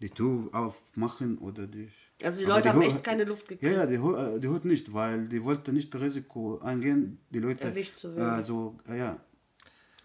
die 0.02 0.10
Tür 0.10 0.50
aufmachen 0.54 1.38
oder 1.40 1.66
die. 1.68 1.90
Also 2.24 2.40
die 2.40 2.46
Aber 2.46 2.56
Leute 2.56 2.70
haben 2.70 2.80
ho- 2.80 2.84
echt 2.88 3.04
keine 3.04 3.24
Luft 3.26 3.44
Ja, 3.44 3.56
gekriegt. 3.58 3.76
ja, 3.78 3.86
die, 3.86 4.00
ho- 4.00 4.16
äh, 4.16 4.40
die 4.40 4.48
hört 4.48 4.66
nicht, 4.66 4.92
weil 4.94 5.28
die 5.28 5.44
wollte 5.44 5.72
nicht 5.72 5.94
Risiko 5.96 6.60
eingehen, 6.60 7.20
die 7.30 7.40
Leute. 7.40 7.66
Erwischt 7.66 7.98
zu 7.98 8.16
werden. 8.16 8.30
Also, 8.30 8.76
ja. 8.90 9.18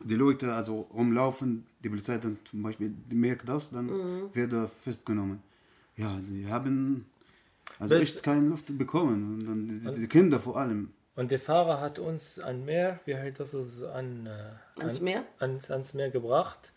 Die 0.05 0.17
Leute 0.17 0.53
also 0.53 0.81
rumlaufen, 0.93 1.65
die 1.83 1.89
Polizei 1.89 2.19
dann 2.19 2.37
zum 2.45 2.63
Beispiel 2.63 2.91
die 2.91 3.15
merkt 3.15 3.49
das, 3.49 3.71
dann 3.71 3.87
Mhm. 3.87 4.35
wird 4.35 4.53
er 4.53 4.67
festgenommen. 4.69 5.41
Ja, 5.97 6.19
die 6.21 6.47
haben 6.49 7.07
also 7.79 7.95
Bis- 7.95 8.17
echt 8.17 8.23
keine 8.23 8.49
Luft 8.49 8.77
bekommen. 8.77 9.35
Und 9.41 9.47
dann 9.47 9.95
die, 9.95 10.01
die 10.01 10.07
Kinder 10.09 10.39
vor 10.41 10.57
allem. 10.57 10.91
Und 11.15 11.31
der 11.31 11.39
Fahrer 11.39 11.81
hat 11.81 11.99
uns 11.99 12.39
an 12.41 12.65
Meer, 12.65 12.99
wie 13.05 13.15
heißt 13.17 13.39
das, 13.39 13.55
ist, 13.55 13.83
an, 13.85 14.29
Ans 14.79 14.99
an, 14.99 15.05
Meer? 15.05 15.25
Ans, 15.39 15.71
ans 15.71 15.95
Meer 15.95 16.11
gebracht. 16.11 16.73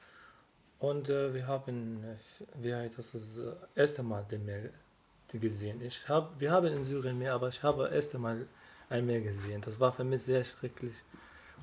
Und 0.80 1.10
äh, 1.10 1.34
wir 1.34 1.48
haben, 1.48 2.04
wie 2.62 2.74
heißt 2.76 2.98
das, 2.98 3.12
das 3.14 3.40
erste 3.76 4.04
Mal 4.04 4.24
den 4.30 4.46
Meer 4.46 4.70
gesehen. 5.40 5.82
Ich 5.82 6.08
hab, 6.08 6.40
wir 6.40 6.52
haben 6.52 6.68
in 6.68 6.84
Syrien 6.84 7.18
Meer, 7.18 7.34
aber 7.34 7.50
ich 7.50 7.62
habe 7.64 7.90
erste 7.90 8.18
Mal 8.18 8.48
ein 8.90 9.06
Meer 9.06 9.22
gesehen. 9.22 9.62
Das 9.62 9.80
war 9.80 9.92
für 9.92 10.04
mich 10.04 10.24
sehr 10.24 10.44
schrecklich 10.44 10.96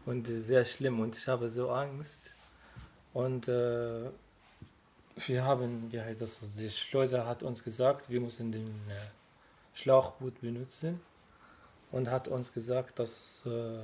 und 0.06 0.26
sehr 0.26 0.64
schlimm 0.64 1.00
und 1.00 1.16
ich 1.16 1.26
habe 1.28 1.48
so 1.48 1.70
Angst. 1.70 2.30
Und 3.12 3.48
äh, 3.48 4.10
wir 5.26 5.44
haben, 5.44 5.90
heißt 5.92 6.20
das, 6.20 6.38
die 6.56 6.70
Schleuser 6.70 7.26
hat 7.26 7.42
uns 7.42 7.62
gesagt, 7.62 8.08
wir 8.08 8.20
müssen 8.20 8.50
den 8.50 8.68
äh, 8.88 8.94
Schlauchboot 9.74 10.40
benutzen 10.40 11.00
und 11.90 12.10
hat 12.10 12.28
uns 12.28 12.52
gesagt, 12.52 12.98
das 12.98 13.42
äh, 13.44 13.78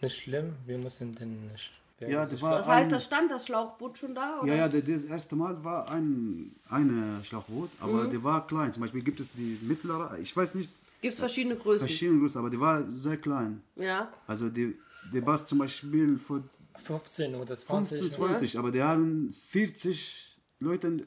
nicht 0.00 0.16
schlimm, 0.16 0.56
wir 0.66 0.78
müssen 0.78 1.14
den 1.14 1.50
Sch- 1.56 1.70
wie 1.70 1.79
Ja, 2.08 2.24
das 2.26 2.40
war- 2.40 2.56
Das 2.58 2.66
heißt, 2.66 2.90
da 2.92 2.98
stand 3.00 3.30
das 3.30 3.46
Schlauchboot 3.46 3.98
schon 3.98 4.14
da? 4.14 4.40
Oder? 4.40 4.46
Ja, 4.48 4.54
ja, 4.54 4.68
das, 4.68 4.82
das 4.84 5.04
erste 5.04 5.36
Mal 5.36 5.62
war 5.62 5.88
ein 5.90 6.54
eine 6.68 7.20
Schlauchboot, 7.24 7.70
aber 7.80 8.04
Mhm. 8.04 8.10
die 8.10 8.22
war 8.24 8.46
klein. 8.46 8.72
Zum 8.72 8.80
Beispiel 8.82 9.02
gibt 9.02 9.20
es 9.20 9.30
die 9.32 9.58
mittlere, 9.62 10.18
ich 10.18 10.34
weiß 10.36 10.54
nicht, 10.54 10.70
Gibt 11.02 11.14
es 11.14 11.20
verschiedene 11.20 11.56
Größen? 11.56 11.86
verschiedene 11.86 12.20
Größen, 12.20 12.38
aber 12.38 12.50
die 12.50 12.60
war 12.60 12.82
sehr 12.88 13.16
klein. 13.16 13.62
ja. 13.76 14.10
Also 14.26 14.48
die, 14.48 14.78
die 15.12 15.20
passt 15.20 15.48
zum 15.48 15.58
Beispiel 15.58 16.18
für 16.18 16.42
15 16.78 17.34
oder 17.34 17.56
20. 17.56 17.98
15, 17.98 18.10
20, 18.18 18.58
aber 18.58 18.70
die 18.70 18.82
haben 18.82 19.32
40 19.32 20.38
Leute 20.60 21.06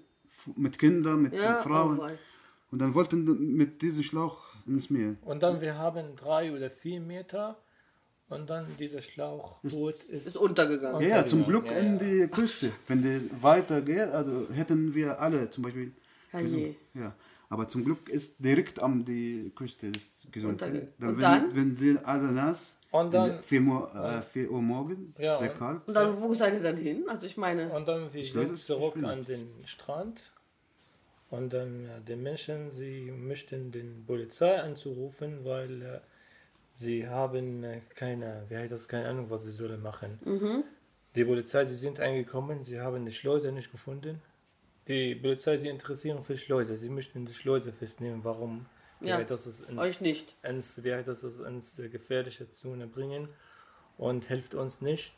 mit 0.56 0.78
Kindern, 0.78 1.22
mit 1.24 1.34
Ja, 1.34 1.56
Frauen. 1.58 2.00
oh 2.00 2.08
und 2.72 2.80
dann 2.80 2.94
wollten 2.96 3.56
mit 3.56 3.82
diesem 3.82 4.04
Schlauch 4.04 4.48
ins 4.66 4.90
Meer. 4.90 5.16
Und 5.22 5.44
dann 5.44 5.62
wir 5.62 5.78
haben 5.78 6.16
drei 6.16 6.52
oder 6.52 6.70
vier 6.72 7.00
Meter 7.02 7.58
und 8.34 8.50
dann 8.50 8.66
dieser 8.80 9.02
Schlauchboot 9.02 9.96
ist, 10.10 10.28
Ist 10.28 10.38
untergegangen. 10.38 11.02
Ja, 11.02 11.18
ja, 11.18 11.26
zum 11.26 11.46
Glück 11.46 11.66
ja, 11.68 11.74
in 11.78 11.94
ja. 11.94 12.04
die 12.06 12.28
Küste. 12.28 12.72
Wenn 12.88 13.02
die 13.02 13.30
weitergeht, 13.42 14.10
also 14.12 14.48
hätten 14.54 14.94
wir 14.94 15.20
alle 15.22 15.50
zum 15.50 15.64
Beispiel. 15.64 15.92
Ja, 16.96 17.14
aber 17.50 17.68
zum 17.68 17.86
Glück 17.86 18.10
ist 18.10 18.36
direkt 18.40 18.80
am 18.80 19.06
die 19.06 19.52
Küste 19.56 19.88
ist. 19.88 20.28
Unterge- 20.36 20.88
Dann, 21.00 21.16
wenn, 21.16 21.20
dann? 21.20 21.56
wenn 21.56 21.76
sie 21.76 21.98
alle 22.04 22.32
nass, 22.32 22.80
Und 22.90 23.14
dann- 23.14 23.38
4 23.44 23.62
Uhr, 23.62 23.94
äh, 23.96 24.22
4 24.24 24.50
Uhr 24.52 24.62
morgen, 24.64 25.14
Ja, 25.20 25.38
sehr 25.38 25.52
und- 25.52 25.60
kalt. 25.60 25.82
Und 25.88 25.94
dann, 25.94 26.20
wo 26.20 26.34
seid 26.34 26.54
ihr 26.56 26.62
dann 26.62 26.78
hin? 26.78 27.04
Also 27.08 27.28
ich 27.28 27.38
meine, 27.38 27.70
Und 27.72 27.88
dann 27.88 28.12
wir 28.12 28.22
es, 28.22 28.66
zurück 28.66 28.96
an 29.04 29.24
den 29.26 29.48
Strand. 29.66 30.32
Und 31.30 31.52
dann 31.54 31.86
äh, 31.88 32.02
die 32.08 32.16
Menschen, 32.16 32.72
sie 32.72 33.12
möchten 33.12 33.72
den 33.72 34.04
Polizei 34.06 34.60
anzurufen, 34.60 35.40
weil 35.44 35.82
äh, 35.82 36.00
sie 36.76 37.08
haben 37.08 37.64
äh, 37.64 37.82
keine, 37.96 38.46
wie 38.50 38.58
heißt 38.58 38.72
das, 38.72 38.88
keine 38.88 39.08
Ahnung, 39.10 39.30
was 39.30 39.44
sie 39.44 39.52
sollen 39.52 39.82
machen. 39.82 40.20
Die 41.16 41.26
Polizei, 41.26 41.66
sie 41.66 41.76
sind 41.76 42.00
eingekommen, 42.00 42.64
sie 42.64 42.80
haben 42.82 43.06
die 43.06 43.12
Schleuse 43.12 43.52
nicht 43.52 43.72
gefunden. 43.72 44.22
Die 44.88 45.16
Polizei, 45.16 45.58
sie 45.58 45.70
interessieren 45.70 46.24
für 46.24 46.38
Schleuse, 46.38 46.78
sie 46.78 46.90
möchten 46.90 47.26
die 47.26 47.34
Schleuse 47.34 47.72
festnehmen, 47.72 48.24
warum 48.24 48.66
wie 49.00 49.10
Ja, 49.10 49.18
heißt 49.18 49.32
das, 49.32 49.62
ins, 49.62 49.80
euch 49.80 50.02
nicht. 50.02 50.36
ins, 50.44 50.84
wie 50.84 50.90
das, 51.06 51.24
es 51.24 51.40
ins 51.40 51.80
äh, 51.80 51.90
gefährliche 51.90 52.50
Zone 52.50 52.88
bringen 52.88 53.30
und 53.98 54.26
hilft 54.26 54.56
uns 54.56 54.82
nicht. 54.82 55.14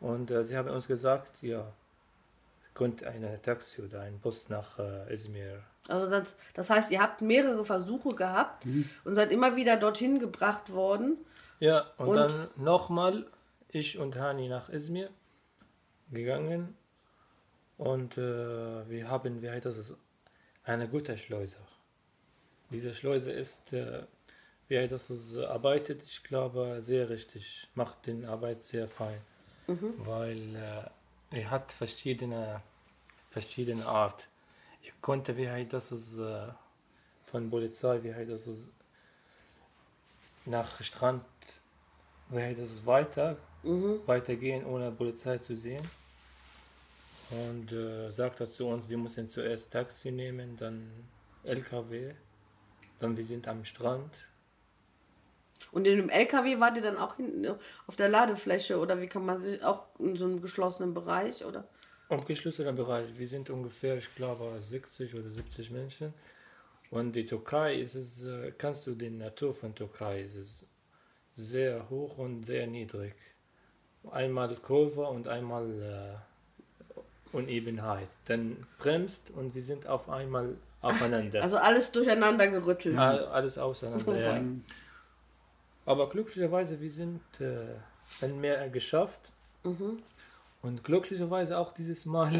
Und 0.00 0.30
äh, 0.30 0.44
sie 0.44 0.56
haben 0.56 0.68
uns 0.68 0.86
gesagt, 0.86 1.42
ja, 1.42 1.72
könnt 2.74 3.02
eine 3.04 3.42
Taxi 3.42 3.82
oder 3.82 4.02
ein 4.02 4.20
Bus 4.20 4.48
nach 4.48 4.78
äh, 4.78 5.12
Izmir. 5.12 5.62
Also 5.88 6.08
das, 6.08 6.36
das 6.54 6.70
heißt, 6.70 6.90
ihr 6.90 7.00
habt 7.00 7.22
mehrere 7.22 7.64
Versuche 7.64 8.14
gehabt 8.14 8.64
und 9.04 9.14
seid 9.16 9.32
immer 9.32 9.56
wieder 9.56 9.76
dorthin 9.76 10.18
gebracht 10.18 10.72
worden. 10.72 11.16
Ja, 11.60 11.86
und, 11.96 12.08
Und? 12.08 12.16
dann 12.16 12.48
nochmal 12.56 13.26
ich 13.68 13.98
und 13.98 14.16
Hani 14.16 14.48
nach 14.48 14.68
Izmir 14.68 15.10
gegangen 16.10 16.76
und 17.78 18.16
äh, 18.16 18.88
wir 18.88 19.08
haben, 19.08 19.42
wie 19.42 19.50
heißt 19.50 19.66
das, 19.66 19.94
eine 20.64 20.88
gute 20.88 21.16
Schleuse. 21.16 21.58
Diese 22.70 22.94
Schleuse 22.94 23.32
ist, 23.32 23.72
äh, 23.72 24.02
wie 24.68 24.78
heißt 24.78 24.92
das, 24.92 25.10
es 25.10 25.36
arbeitet, 25.36 26.02
ich 26.02 26.22
glaube, 26.22 26.78
sehr 26.80 27.08
richtig, 27.08 27.68
macht 27.74 28.06
den 28.06 28.24
Arbeit 28.26 28.62
sehr 28.62 28.88
fein, 28.88 29.20
weil 30.04 30.56
äh, 30.56 31.38
er 31.40 31.50
hat 31.50 31.72
verschiedene, 31.72 32.60
verschiedene 33.30 33.86
Art. 33.86 34.28
Ich 34.88 35.02
konnte, 35.02 35.36
wie 35.36 35.50
heißt 35.50 35.72
das, 35.74 35.90
es, 35.90 36.16
äh, 36.16 36.48
von 37.26 37.50
Polizei, 37.50 38.02
wie 38.02 38.14
heißt 38.14 38.30
das, 38.30 38.46
es, 38.46 38.60
nach 40.46 40.82
Strand, 40.82 41.24
wie 42.30 42.40
heißt 42.40 42.58
das, 42.58 42.70
es, 42.70 42.86
weiter, 42.86 43.36
weitergehen, 44.06 44.64
ohne 44.64 44.90
Polizei 44.90 45.36
zu 45.38 45.54
sehen. 45.54 45.86
Und 47.30 47.70
äh, 47.70 48.10
sagt 48.10 48.40
er 48.40 48.48
zu 48.48 48.66
uns, 48.66 48.88
wir 48.88 48.96
müssen 48.96 49.28
zuerst 49.28 49.70
Taxi 49.70 50.10
nehmen, 50.10 50.56
dann 50.56 50.90
LKW, 51.44 52.14
dann 52.98 53.14
wir 53.14 53.24
sind 53.24 53.46
am 53.46 53.66
Strand. 53.66 54.14
Und 55.70 55.86
in 55.86 55.98
dem 55.98 56.08
LKW 56.08 56.60
wart 56.60 56.76
ihr 56.76 56.82
dann 56.82 56.96
auch 56.96 57.16
hinten 57.16 57.46
auf 57.86 57.96
der 57.96 58.08
Ladefläche 58.08 58.78
oder 58.78 59.02
wie 59.02 59.06
kann 59.06 59.26
man 59.26 59.38
sich 59.38 59.62
auch 59.62 59.84
in 59.98 60.16
so 60.16 60.24
einem 60.24 60.40
geschlossenen 60.40 60.94
Bereich 60.94 61.44
oder? 61.44 61.68
Im 62.10 62.24
geschlossenen 62.24 62.74
Bereich, 62.74 63.06
wir 63.18 63.28
sind 63.28 63.50
ungefähr, 63.50 63.96
ich 63.96 64.14
glaube, 64.14 64.56
60 64.60 65.14
oder 65.14 65.28
70 65.28 65.70
Menschen. 65.70 66.14
Und 66.90 67.12
die 67.12 67.26
Türkei 67.26 67.74
ist 67.74 67.94
es, 67.94 68.24
äh, 68.24 68.52
kannst 68.56 68.86
du 68.86 68.94
die 68.94 69.10
Natur 69.10 69.54
von 69.54 69.74
Türkei, 69.74 70.22
ist 70.22 70.36
es 70.36 70.64
sehr 71.32 71.88
hoch 71.90 72.16
und 72.16 72.44
sehr 72.44 72.66
niedrig. 72.66 73.14
Einmal 74.10 74.54
Kurve 74.56 75.02
und 75.02 75.28
einmal 75.28 75.66
äh, 77.34 77.36
Unebenheit. 77.36 78.08
Dann 78.24 78.66
bremst 78.78 79.30
und 79.32 79.54
wir 79.54 79.62
sind 79.62 79.86
auf 79.86 80.08
einmal 80.08 80.56
aufeinander. 80.80 81.42
Also 81.42 81.58
alles 81.58 81.92
durcheinander 81.92 82.46
gerüttelt. 82.48 82.96
All- 82.96 83.26
Alles 83.26 83.58
auseinander. 83.58 84.18
Ja. 84.18 84.42
Aber 85.84 86.08
glücklicherweise, 86.08 86.80
wir 86.80 86.90
sind 86.90 87.20
äh, 87.40 87.74
ein 88.24 88.40
Meer 88.40 88.66
geschafft. 88.70 89.20
Und 90.62 90.82
glücklicherweise 90.84 91.56
auch 91.58 91.72
dieses 91.72 92.04
Mal, 92.04 92.32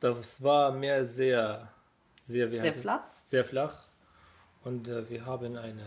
das 0.00 0.42
war 0.42 0.72
Meer 0.72 1.04
sehr, 1.04 1.68
sehr, 2.24 2.50
Sehr 2.50 2.74
es? 2.74 2.80
flach? 2.80 3.04
Sehr 3.24 3.44
flach. 3.44 3.84
Und 4.64 4.88
äh, 4.88 5.08
wir 5.08 5.24
haben 5.24 5.56
ein 5.56 5.80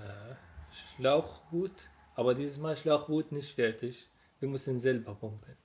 Schlauchboot, 0.95 1.72
aber 2.16 2.34
dieses 2.34 2.57
Mal 2.57 2.78
Schlauchboot 2.78 3.32
nicht 3.32 3.53
fertig. 3.53 4.07
Wir 4.39 4.47
müssen 4.47 4.80
selber 4.80 5.16
pumpen. 5.16 5.57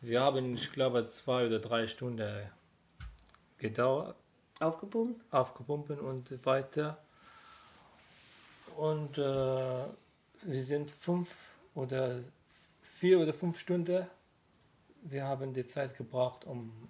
wir 0.00 0.20
haben, 0.20 0.54
ich 0.54 0.70
glaube, 0.72 1.04
zwei 1.06 1.46
oder 1.46 1.58
drei 1.58 1.88
Stunden 1.88 2.48
gedauert 3.58 4.16
Aufgepumpt? 4.60 5.20
aufgepumpt 5.32 5.90
und 5.90 6.44
weiter. 6.44 6.98
Und 8.76 9.16
äh, 9.16 9.84
wir 10.42 10.62
sind 10.62 10.90
fünf 10.90 11.34
oder 11.74 12.20
vier 12.82 13.20
oder 13.20 13.32
fünf 13.32 13.58
Stunden. 13.58 14.06
Wir 15.02 15.24
haben 15.24 15.52
die 15.52 15.64
Zeit 15.64 15.96
gebraucht, 15.96 16.44
um, 16.44 16.88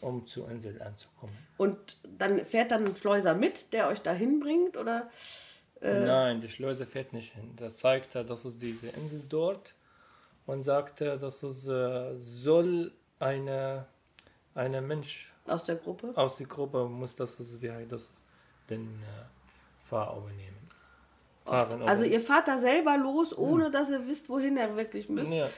um 0.00 0.26
zur 0.26 0.50
Insel 0.50 0.80
anzukommen. 0.82 1.36
Und 1.56 1.96
dann 2.18 2.44
fährt 2.44 2.70
dann 2.70 2.86
ein 2.86 2.96
Schleuser 2.96 3.34
mit, 3.34 3.72
der 3.72 3.88
euch 3.88 4.00
dahin 4.00 4.40
bringt 4.40 4.76
oder? 4.76 5.10
Nein, 5.80 6.40
die 6.40 6.48
Schleuse 6.48 6.86
fährt 6.86 7.12
nicht 7.12 7.34
hin. 7.34 7.52
Da 7.56 7.74
zeigt 7.74 8.14
dass 8.14 8.44
es 8.44 8.58
diese 8.58 8.88
Insel 8.88 9.22
dort 9.28 9.74
und 10.46 10.62
sagt 10.62 11.00
dass 11.00 11.42
es 11.42 11.66
äh, 11.66 12.14
soll 12.16 12.92
eine, 13.20 13.86
eine 14.54 14.80
Mensch 14.80 15.32
Aus 15.46 15.64
der 15.64 15.76
Gruppe? 15.76 16.12
aus 16.16 16.36
der 16.36 16.46
Gruppe 16.46 16.84
muss 16.86 17.14
das, 17.14 17.38
wie 17.60 17.70
heißt 17.70 17.92
das, 17.92 18.08
den 18.68 18.82
äh, 18.86 19.88
Fahrer 19.88 20.16
übernehmen. 20.18 20.67
Fahren 21.48 21.82
Also 21.82 22.04
ihr 22.04 22.20
fahrt 22.20 22.46
da 22.48 22.58
selber 22.58 22.96
los, 22.98 23.36
ohne 23.36 23.70
dass 23.70 23.90
ihr 23.90 24.06
wisst, 24.06 24.28
wohin 24.28 24.56
ihr 24.56 24.76
wirklich 24.76 25.08
müsst. 25.08 25.30
Ja, 25.32 25.48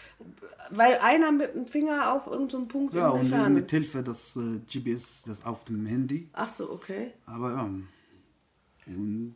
Weil 0.70 0.98
einer 0.98 1.32
mit 1.32 1.54
dem 1.54 1.66
Finger 1.66 2.12
auf 2.14 2.26
irgendeinen 2.26 2.68
Punkt 2.68 2.94
Ja, 2.94 3.08
in 3.12 3.20
und 3.20 3.30
der 3.30 3.38
Ferne. 3.40 3.54
mit 3.54 3.70
Hilfe 3.70 4.02
des 4.02 4.36
äh, 4.36 4.58
GPS, 4.70 5.24
das 5.26 5.44
auf 5.44 5.64
dem 5.64 5.84
Handy. 5.86 6.28
Ach 6.32 6.52
so, 6.52 6.70
okay. 6.70 7.12
Aber 7.26 7.50
ja. 7.52 7.70
Und 8.86 9.34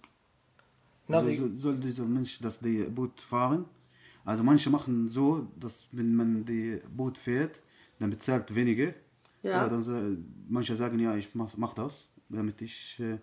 Na, 1.08 1.22
so, 1.22 1.28
wie- 1.28 1.36
so, 1.36 1.48
soll 1.56 1.76
dieser 1.76 2.04
Mensch 2.04 2.38
das 2.40 2.58
die 2.60 2.82
Boot 2.84 3.20
fahren. 3.20 3.66
Also 4.24 4.42
manche 4.42 4.70
machen 4.70 5.06
so, 5.08 5.46
dass 5.60 5.86
wenn 5.92 6.14
man 6.16 6.44
die 6.44 6.80
Boot 6.96 7.18
fährt, 7.18 7.60
dann 7.98 8.10
bezahlt 8.10 8.54
weniger. 8.54 8.92
Ja. 9.42 9.60
Aber 9.60 9.76
dann, 9.78 10.24
manche 10.48 10.74
sagen, 10.74 10.98
ja, 10.98 11.14
ich 11.14 11.34
mach, 11.34 11.54
mach 11.58 11.74
das, 11.74 12.08
damit 12.30 12.62
ich 12.62 12.98
äh, 13.00 13.18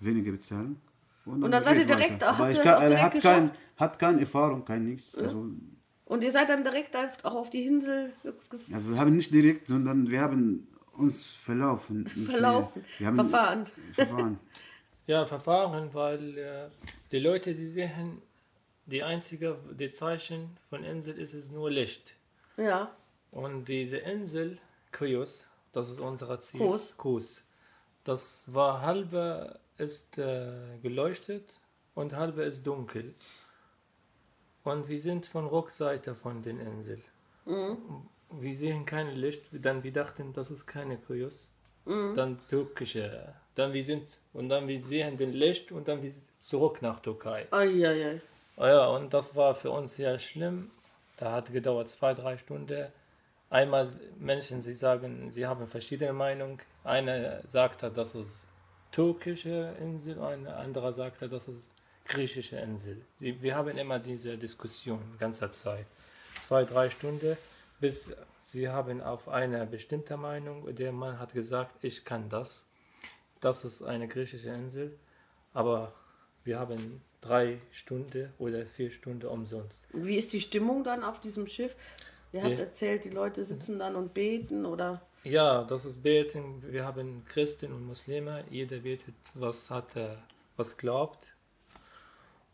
weniger 0.00 0.32
bezahle. 0.32 0.74
Und 1.24 1.50
dann 1.50 1.62
seid 1.62 1.74
geht 1.78 1.88
ihr 1.88 1.96
direkt- 1.96 2.20
weiter. 2.22 2.38
habt 2.38 2.54
ihr 2.56 2.62
kann, 2.62 2.74
auch 2.74 2.82
er 2.82 2.88
direkt 2.88 3.14
hat, 3.14 3.22
kein, 3.22 3.50
hat 3.76 3.98
keine 3.98 4.20
Erfahrung, 4.20 4.64
kein 4.64 4.84
nichts. 4.84 5.14
Also, 5.14 5.46
Und 6.06 6.22
ihr 6.24 6.30
seid 6.30 6.48
dann 6.48 6.62
direkt 6.64 6.96
auf- 6.96 7.24
auch 7.24 7.34
auf 7.36 7.50
die 7.50 7.64
Insel 7.66 8.12
ge- 8.22 8.32
ge- 8.50 8.74
also 8.74 8.90
wir 8.90 8.98
haben 8.98 9.14
nicht 9.16 9.32
direkt, 9.32 9.68
sondern 9.68 10.10
wir 10.10 10.20
haben 10.20 10.66
uns 10.94 11.26
verlaufen. 11.36 12.06
Verlaufen, 12.08 12.84
Wir 12.98 13.06
haben 13.06 13.16
verfahren. 13.16 13.66
Verfahren. 13.92 14.38
ja, 15.06 15.24
Verfahren, 15.24 15.88
weil 15.94 16.38
äh, 16.38 16.68
die 17.12 17.18
Leute, 17.18 17.54
sie 17.54 17.68
sehen, 17.68 18.20
die 18.86 19.02
einzige, 19.02 19.56
die 19.78 19.90
Zeichen 19.90 20.56
von 20.68 20.82
Insel 20.84 21.16
ist 21.18 21.34
es 21.34 21.50
nur 21.50 21.70
Licht. 21.70 22.14
Ja. 22.56 22.90
Und 23.30 23.66
diese 23.68 23.96
Insel, 23.98 24.58
Chios, 24.96 25.44
das 25.72 25.88
ist 25.88 26.00
unser 26.00 26.38
Ziel. 26.40 26.60
Kos. 26.60 26.94
Kos. 26.98 27.42
Das 28.04 28.44
war 28.52 28.82
halbe 28.82 29.58
ist 29.78 30.18
äh, 30.18 30.78
geleuchtet 30.82 31.52
und 31.94 32.14
halbe 32.14 32.42
ist 32.42 32.66
dunkel. 32.66 33.14
Und 34.64 34.88
wir 34.88 35.00
sind 35.00 35.26
von 35.26 35.46
Rückseite 35.46 36.14
von 36.14 36.42
den 36.42 36.60
Insel. 36.60 37.00
Wir 38.30 38.54
sehen 38.54 38.84
kein 38.86 39.16
Licht, 39.16 39.42
dann 39.52 39.82
wir 39.82 39.92
dachten, 39.92 40.32
das 40.32 40.50
ist 40.50 40.66
keine 40.66 40.98
Chios. 41.06 41.48
Dann 42.14 42.38
türkische. 42.48 43.34
Dann 43.54 43.72
wir 43.72 43.82
sind 43.84 44.18
und 44.32 44.48
dann 44.48 44.68
wir 44.68 44.78
sehen 44.80 45.16
den 45.16 45.32
Licht 45.32 45.72
und 45.72 45.88
dann 45.88 46.02
wir 46.02 46.12
zurück 46.40 46.80
nach 46.80 47.00
Türkei. 47.00 47.46
Eieiei. 47.50 48.20
Ah 48.56 48.68
Ja, 48.68 48.86
und 48.88 49.12
das 49.12 49.34
war 49.34 49.54
für 49.54 49.70
uns 49.70 49.96
sehr 49.96 50.18
schlimm. 50.18 50.70
Da 51.16 51.32
hat 51.32 51.52
gedauert 51.52 51.88
zwei, 51.88 52.14
drei 52.14 52.38
Stunden. 52.38 52.88
Einmal 53.50 53.88
Menschen, 54.18 54.60
sie 54.60 54.74
sagen, 54.74 55.30
sie 55.30 55.46
haben 55.46 55.66
verschiedene 55.66 56.12
Meinungen. 56.12 56.58
Einer 56.84 57.42
sagte, 57.46 57.90
das 57.90 58.14
ist 58.14 58.46
türkische 58.92 59.74
Insel, 59.80 60.20
ein 60.22 60.46
anderer 60.46 60.92
sagte, 60.92 61.28
das 61.28 61.48
ist 61.48 61.70
griechische 62.04 62.56
Insel. 62.56 63.00
Sie, 63.18 63.40
wir 63.42 63.56
haben 63.56 63.76
immer 63.76 63.98
diese 63.98 64.36
Diskussion 64.38 65.00
die 65.14 65.18
ganze 65.18 65.50
Zeit. 65.50 65.86
Zwei, 66.46 66.64
drei 66.64 66.90
Stunden, 66.90 67.36
bis 67.80 68.12
sie 68.44 68.68
haben 68.68 69.00
auf 69.00 69.28
eine 69.28 69.66
bestimmte 69.66 70.16
Meinung, 70.16 70.74
der 70.74 70.92
Mann 70.92 71.18
hat 71.18 71.32
gesagt, 71.32 71.72
ich 71.82 72.04
kann 72.04 72.28
das. 72.28 72.64
Das 73.40 73.64
ist 73.64 73.82
eine 73.82 74.06
griechische 74.08 74.50
Insel, 74.50 74.96
aber 75.52 75.92
wir 76.44 76.58
haben 76.58 77.00
drei 77.20 77.58
Stunden 77.72 78.32
oder 78.38 78.66
vier 78.66 78.90
Stunden 78.90 79.26
umsonst. 79.26 79.84
Wie 79.92 80.16
ist 80.16 80.32
die 80.32 80.40
Stimmung 80.40 80.84
dann 80.84 81.02
auf 81.02 81.20
diesem 81.20 81.46
Schiff? 81.46 81.74
Ihr 82.32 82.42
habt 82.42 82.52
Die- 82.52 82.60
erzählt, 82.60 83.04
die 83.04 83.10
Leute 83.10 83.42
sitzen 83.44 83.78
dann 83.78 83.96
und 83.96 84.12
beten 84.14 84.64
oder. 84.66 85.02
Ja, 85.24 85.62
das 85.62 85.84
ist 85.84 86.02
Beten. 86.02 86.64
Wir 86.72 86.84
haben 86.84 87.22
Christen 87.24 87.72
und 87.72 87.86
Muslime. 87.86 88.44
Jeder 88.50 88.78
betet, 88.78 89.14
was 89.34 89.70
hat 89.70 89.94
er, 89.94 90.18
was 90.56 90.76
glaubt. 90.76 91.32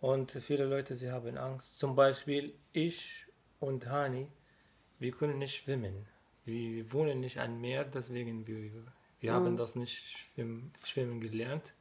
Und 0.02 0.32
viele 0.32 0.66
Leute, 0.66 0.94
sie 0.94 1.10
haben 1.10 1.38
Angst. 1.38 1.78
Zum 1.78 1.96
Beispiel 1.96 2.52
ich 2.74 3.24
und 3.58 3.86
Hani, 3.86 4.28
wir 4.98 5.12
können 5.12 5.38
nicht 5.38 5.56
schwimmen. 5.56 6.06
Wir 6.44 6.92
wohnen 6.92 7.20
nicht 7.20 7.38
am 7.38 7.58
Meer, 7.58 7.84
deswegen 7.84 8.46
wir, 8.46 8.70
wir 9.20 9.32
haben 9.32 9.56
das 9.56 9.74
nicht 9.74 10.04
schwimmen, 10.84 11.20
gelernt. 11.20 11.72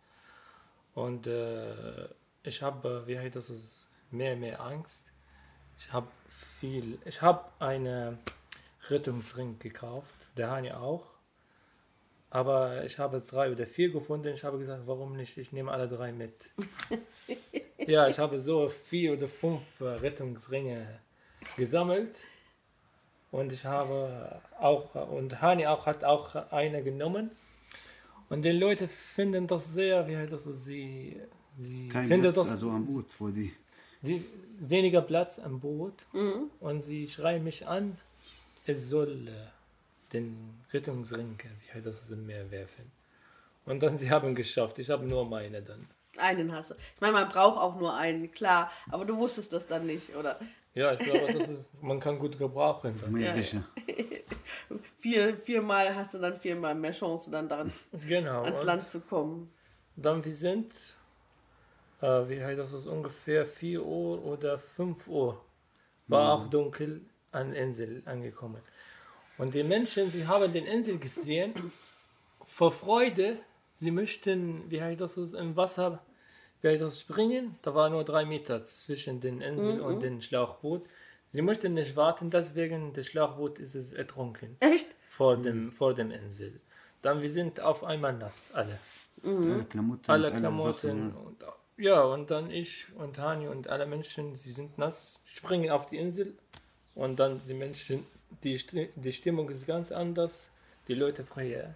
Und 0.95 1.27
äh, 1.27 2.07
ich 2.43 2.61
habe, 2.61 3.03
wie 3.07 3.19
heißt 3.19 3.35
das, 3.35 3.49
ist 3.49 3.89
mehr, 4.09 4.37
mehr 4.37 4.61
Angst. 4.61 5.03
Ich 5.77 5.91
habe 5.91 6.07
viel, 6.61 6.97
ich 7.03 7.21
habe 7.21 7.43
eine 7.59 8.17
Rettungsring 8.89 9.59
gekauft, 9.59 10.15
der 10.37 10.51
Hani 10.51 10.71
auch. 10.71 11.05
Aber 12.29 12.83
ich 12.83 12.99
habe 12.99 13.21
drei 13.21 13.51
oder 13.51 13.65
vier 13.65 13.89
gefunden. 13.91 14.33
Ich 14.33 14.43
habe 14.43 14.57
gesagt, 14.59 14.83
warum 14.85 15.15
nicht? 15.15 15.37
Ich 15.37 15.51
nehme 15.51 15.71
alle 15.71 15.87
drei 15.87 16.11
mit. 16.11 16.33
ja, 17.87 18.07
ich 18.07 18.19
habe 18.19 18.39
so 18.39 18.69
vier 18.69 19.13
oder 19.13 19.27
fünf 19.27 19.63
Rettungsringe 19.79 20.99
gesammelt. 21.55 22.15
Und 23.31 23.51
ich 23.51 23.65
habe 23.65 24.41
auch, 24.59 24.95
und 25.09 25.41
Hani 25.41 25.67
auch 25.67 25.85
hat 25.85 26.03
auch 26.03 26.35
eine 26.51 26.83
genommen. 26.83 27.31
Und 28.29 28.43
die 28.43 28.51
Leute 28.51 28.87
finden 28.87 29.47
das 29.47 29.73
sehr, 29.73 30.07
wie 30.07 30.17
heißt 30.17 30.31
das, 30.31 30.43
sie, 30.43 31.21
sie 31.57 31.87
Kein 31.87 32.07
finden 32.07 32.33
Platz, 32.33 32.35
das, 32.35 32.49
also 32.49 32.69
am 32.71 32.85
Boot 32.85 33.11
vor 33.11 33.31
die. 33.31 33.53
die, 34.01 34.23
weniger 34.59 35.01
Platz 35.01 35.39
am 35.39 35.59
Boot 35.59 36.05
und 36.59 36.81
sie 36.81 37.07
schreien 37.07 37.43
mich 37.43 37.67
an, 37.67 37.97
es 38.65 38.89
soll 38.89 39.27
äh, 39.27 39.31
den 40.13 40.61
Rettungsring, 40.71 41.37
wie 41.39 41.73
heißt 41.73 41.85
das, 41.85 42.09
im 42.09 42.25
Meer 42.25 42.49
werfen. 42.51 42.91
Und 43.65 43.81
dann 43.83 43.97
sie 43.97 44.09
haben 44.09 44.35
geschafft, 44.35 44.79
ich 44.79 44.89
habe 44.89 45.05
nur 45.05 45.25
meine 45.25 45.61
dann. 45.61 45.87
Einen 46.17 46.51
hast 46.51 46.71
du. 46.71 46.75
Ich 46.95 47.01
meine, 47.01 47.13
man 47.13 47.29
braucht 47.29 47.57
auch 47.59 47.75
nur 47.79 47.95
einen, 47.95 48.31
klar. 48.31 48.71
Aber 48.89 49.05
du 49.05 49.15
wusstest 49.17 49.53
das 49.53 49.67
dann 49.67 49.85
nicht, 49.85 50.15
oder? 50.15 50.39
Ja, 50.73 50.93
ich 50.93 50.99
glaube, 50.99 51.31
das 51.31 51.47
ist, 51.49 51.59
man 51.81 51.99
kann 51.99 52.17
gut 52.17 52.37
gebrauchen. 52.39 52.97
Dann. 52.99 53.11
Mir 53.11 53.27
Ja, 53.27 53.33
sicher. 53.33 53.63
Vier, 54.99 55.37
viermal 55.37 55.95
hast 55.95 56.13
du 56.13 56.17
dann 56.17 56.37
viermal 56.39 56.75
mehr 56.75 56.91
Chance, 56.91 57.31
dann 57.31 57.47
daran, 57.47 57.71
Genau. 58.07 58.43
ans 58.43 58.63
Land 58.63 58.89
zu 58.89 58.99
kommen. 58.99 59.51
dann 59.95 60.25
wir 60.25 60.33
sind, 60.35 60.73
äh, 62.01 62.27
wie 62.27 62.43
heißt 62.43 62.59
das, 62.59 62.73
ist 62.73 62.87
ungefähr 62.87 63.45
4 63.45 63.83
Uhr 63.83 64.23
oder 64.25 64.57
5 64.59 65.07
Uhr, 65.07 65.39
war 66.07 66.33
auch 66.33 66.49
dunkel 66.49 67.01
an 67.31 67.53
Insel 67.53 68.01
angekommen. 68.05 68.61
Und 69.37 69.53
die 69.53 69.63
Menschen, 69.63 70.09
sie 70.09 70.25
haben 70.25 70.51
den 70.51 70.65
Insel 70.65 70.97
gesehen, 70.97 71.53
vor 72.45 72.71
Freude, 72.71 73.37
sie 73.73 73.91
möchten, 73.91 74.69
wie 74.69 74.81
heißt 74.81 74.99
das, 74.99 75.17
im 75.17 75.55
Wasser, 75.55 76.03
wie 76.61 76.69
heißt 76.69 76.81
das, 76.81 77.01
springen. 77.01 77.55
Da 77.61 77.75
war 77.75 77.89
nur 77.89 78.03
drei 78.03 78.25
Meter 78.25 78.63
zwischen 78.63 79.19
den 79.19 79.41
Insel 79.41 79.81
und 79.81 80.01
dem 80.01 80.21
Schlauchboot. 80.21 80.85
Sie 81.29 81.41
möchten 81.41 81.73
nicht 81.73 81.95
warten, 81.95 82.29
deswegen 82.29 82.93
das 82.93 83.07
Schlauchboot 83.07 83.59
ist 83.59 83.75
es 83.75 83.91
ertrunken 83.91 84.55
Echt? 84.61 84.87
vor 85.09 85.37
dem, 85.37 85.71
vor 85.71 85.93
dem 85.93 86.09
Insel. 86.11 86.59
Dann 87.01 87.21
wir 87.21 87.29
sind 87.29 87.59
auf 87.59 87.83
einmal 87.83 88.13
nass, 88.13 88.49
alle. 88.53 88.79
Alle 89.23 89.65
Klamotten, 89.65 90.11
Alle 90.11 90.27
alle 90.27 90.39
Klamotten 90.39 91.11
und 91.11 91.43
ja, 91.79 92.01
und 92.01 92.31
dann 92.31 92.49
ich 92.49 92.87
und 92.95 93.19
Hani 93.19 93.47
und 93.47 93.67
alle 93.67 93.85
Menschen, 93.85 94.33
sie 94.35 94.51
sind 94.51 94.79
nass, 94.79 95.21
springen 95.25 95.69
auf 95.69 95.85
die 95.85 95.97
Insel 95.97 96.35
und 96.95 97.19
dann 97.19 97.39
die 97.47 97.53
Menschen, 97.53 98.05
die, 98.43 98.59
die 98.95 99.11
Stimmung 99.13 99.49
ist 99.49 99.65
ganz 99.65 99.91
anders. 99.91 100.49
Die 100.87 100.93
Leute 100.93 101.23
vorher 101.25 101.75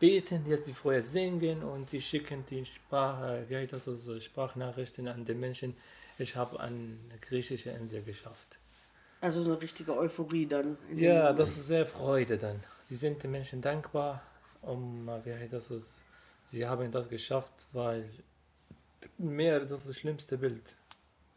beten, 0.00 0.44
jetzt 0.48 0.66
die 0.66 0.72
vorher 0.72 1.02
singen 1.02 1.62
und 1.62 1.92
die 1.92 2.02
schicken 2.02 2.44
die 2.50 2.64
Sprache, 2.64 3.44
wie 3.48 3.56
heißt 3.56 3.72
das 3.72 3.86
also, 3.86 4.18
Sprachnachrichten 4.18 5.06
an 5.06 5.24
die 5.24 5.34
Menschen. 5.34 5.76
Ich 6.18 6.34
habe 6.36 6.58
eine 6.58 6.96
griechische 7.20 7.70
Insel 7.70 8.02
geschafft. 8.02 8.58
Also 9.20 9.42
so 9.42 9.52
eine 9.52 9.60
richtige 9.60 9.96
Euphorie 9.96 10.46
dann. 10.46 10.78
Ja, 10.94 11.32
das 11.32 11.50
ist 11.50 11.66
sehr 11.66 11.86
Freude 11.86 12.38
dann. 12.38 12.60
Sie 12.86 12.96
sind 12.96 13.22
den 13.22 13.30
Menschen 13.30 13.60
dankbar, 13.60 14.22
um, 14.62 15.08
wie 15.24 15.32
heißt 15.32 15.52
das, 15.52 15.70
ist, 15.70 15.90
sie 16.46 16.66
haben 16.66 16.90
das 16.90 17.08
geschafft, 17.08 17.52
weil 17.72 18.08
mehr 19.18 19.60
das 19.60 19.80
ist 19.80 19.88
das 19.90 19.96
schlimmste 19.96 20.38
Bild 20.38 20.62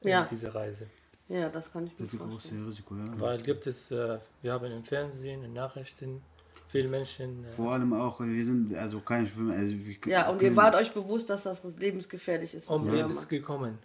in 0.01 0.09
Ja. 0.09 0.27
dieser 0.29 0.55
Reise. 0.55 0.87
Ja, 1.29 1.49
das 1.49 1.71
kann 1.71 1.85
ich 1.87 1.93
mir 1.93 2.05
Das 2.05 2.13
ist 2.13 2.21
ein 2.21 2.29
vorstellen. 2.29 2.63
großes 2.65 2.67
Risiko, 2.85 2.95
ja. 2.95 3.19
Weil 3.19 3.41
gibt 3.41 3.65
es, 3.67 3.91
äh, 3.91 4.19
wir 4.41 4.53
haben 4.53 4.71
im 4.71 4.83
Fernsehen, 4.83 5.43
in 5.43 5.53
Nachrichten, 5.53 6.21
viele 6.67 6.89
Menschen, 6.89 7.45
äh, 7.45 7.51
Vor 7.53 7.71
allem 7.73 7.93
auch, 7.93 8.19
wir 8.19 8.45
sind 8.45 8.75
also 8.75 8.99
kein 8.99 9.25
Schwimmer. 9.27 9.53
Also 9.53 9.73
wir 9.73 9.95
Ja, 10.07 10.29
und 10.29 10.41
ihr 10.41 10.55
wart 10.55 10.75
euch 10.75 10.91
bewusst, 10.91 11.29
dass 11.29 11.43
das 11.43 11.63
lebensgefährlich 11.77 12.53
ist. 12.53 12.69
was 12.69 12.85
um 12.87 12.93
Leben 12.93 13.13
macht. 13.13 13.29
gekommen. 13.29 13.79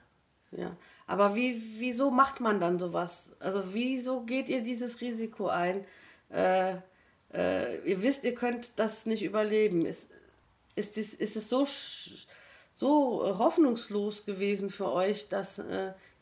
Ja, 0.50 0.76
aber 1.06 1.34
wie, 1.36 1.62
wieso 1.78 2.10
macht 2.10 2.40
man 2.40 2.58
dann 2.58 2.78
sowas? 2.78 3.32
Also 3.38 3.62
wieso 3.72 4.22
geht 4.22 4.48
ihr 4.48 4.62
dieses 4.62 5.00
Risiko 5.00 5.48
ein? 5.48 5.84
Äh, 6.30 6.76
äh, 7.34 7.78
ihr 7.88 8.02
wisst, 8.02 8.24
ihr 8.24 8.34
könnt 8.34 8.72
das 8.76 9.04
nicht 9.06 9.22
überleben. 9.22 9.84
Ist, 9.86 10.08
ist, 10.74 10.96
dies, 10.96 11.14
ist 11.14 11.36
es 11.36 11.48
so, 11.50 11.66
so 12.74 13.24
äh, 13.26 13.34
hoffnungslos 13.38 14.24
gewesen 14.24 14.70
für 14.70 14.90
euch, 14.90 15.28
dass 15.28 15.58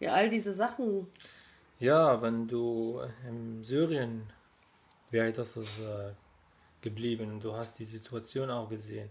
ihr 0.00 0.12
all 0.12 0.28
diese 0.28 0.54
Sachen... 0.54 1.06
Ja, 1.78 2.22
wenn 2.22 2.48
du 2.48 3.02
in 3.28 3.62
Syrien 3.62 4.32
wäre 5.10 5.32
das 5.32 5.56
ist, 5.56 5.78
äh, 5.80 6.12
geblieben 6.80 7.38
du 7.40 7.54
hast 7.54 7.78
die 7.78 7.84
Situation 7.84 8.50
auch 8.50 8.68
gesehen. 8.68 9.10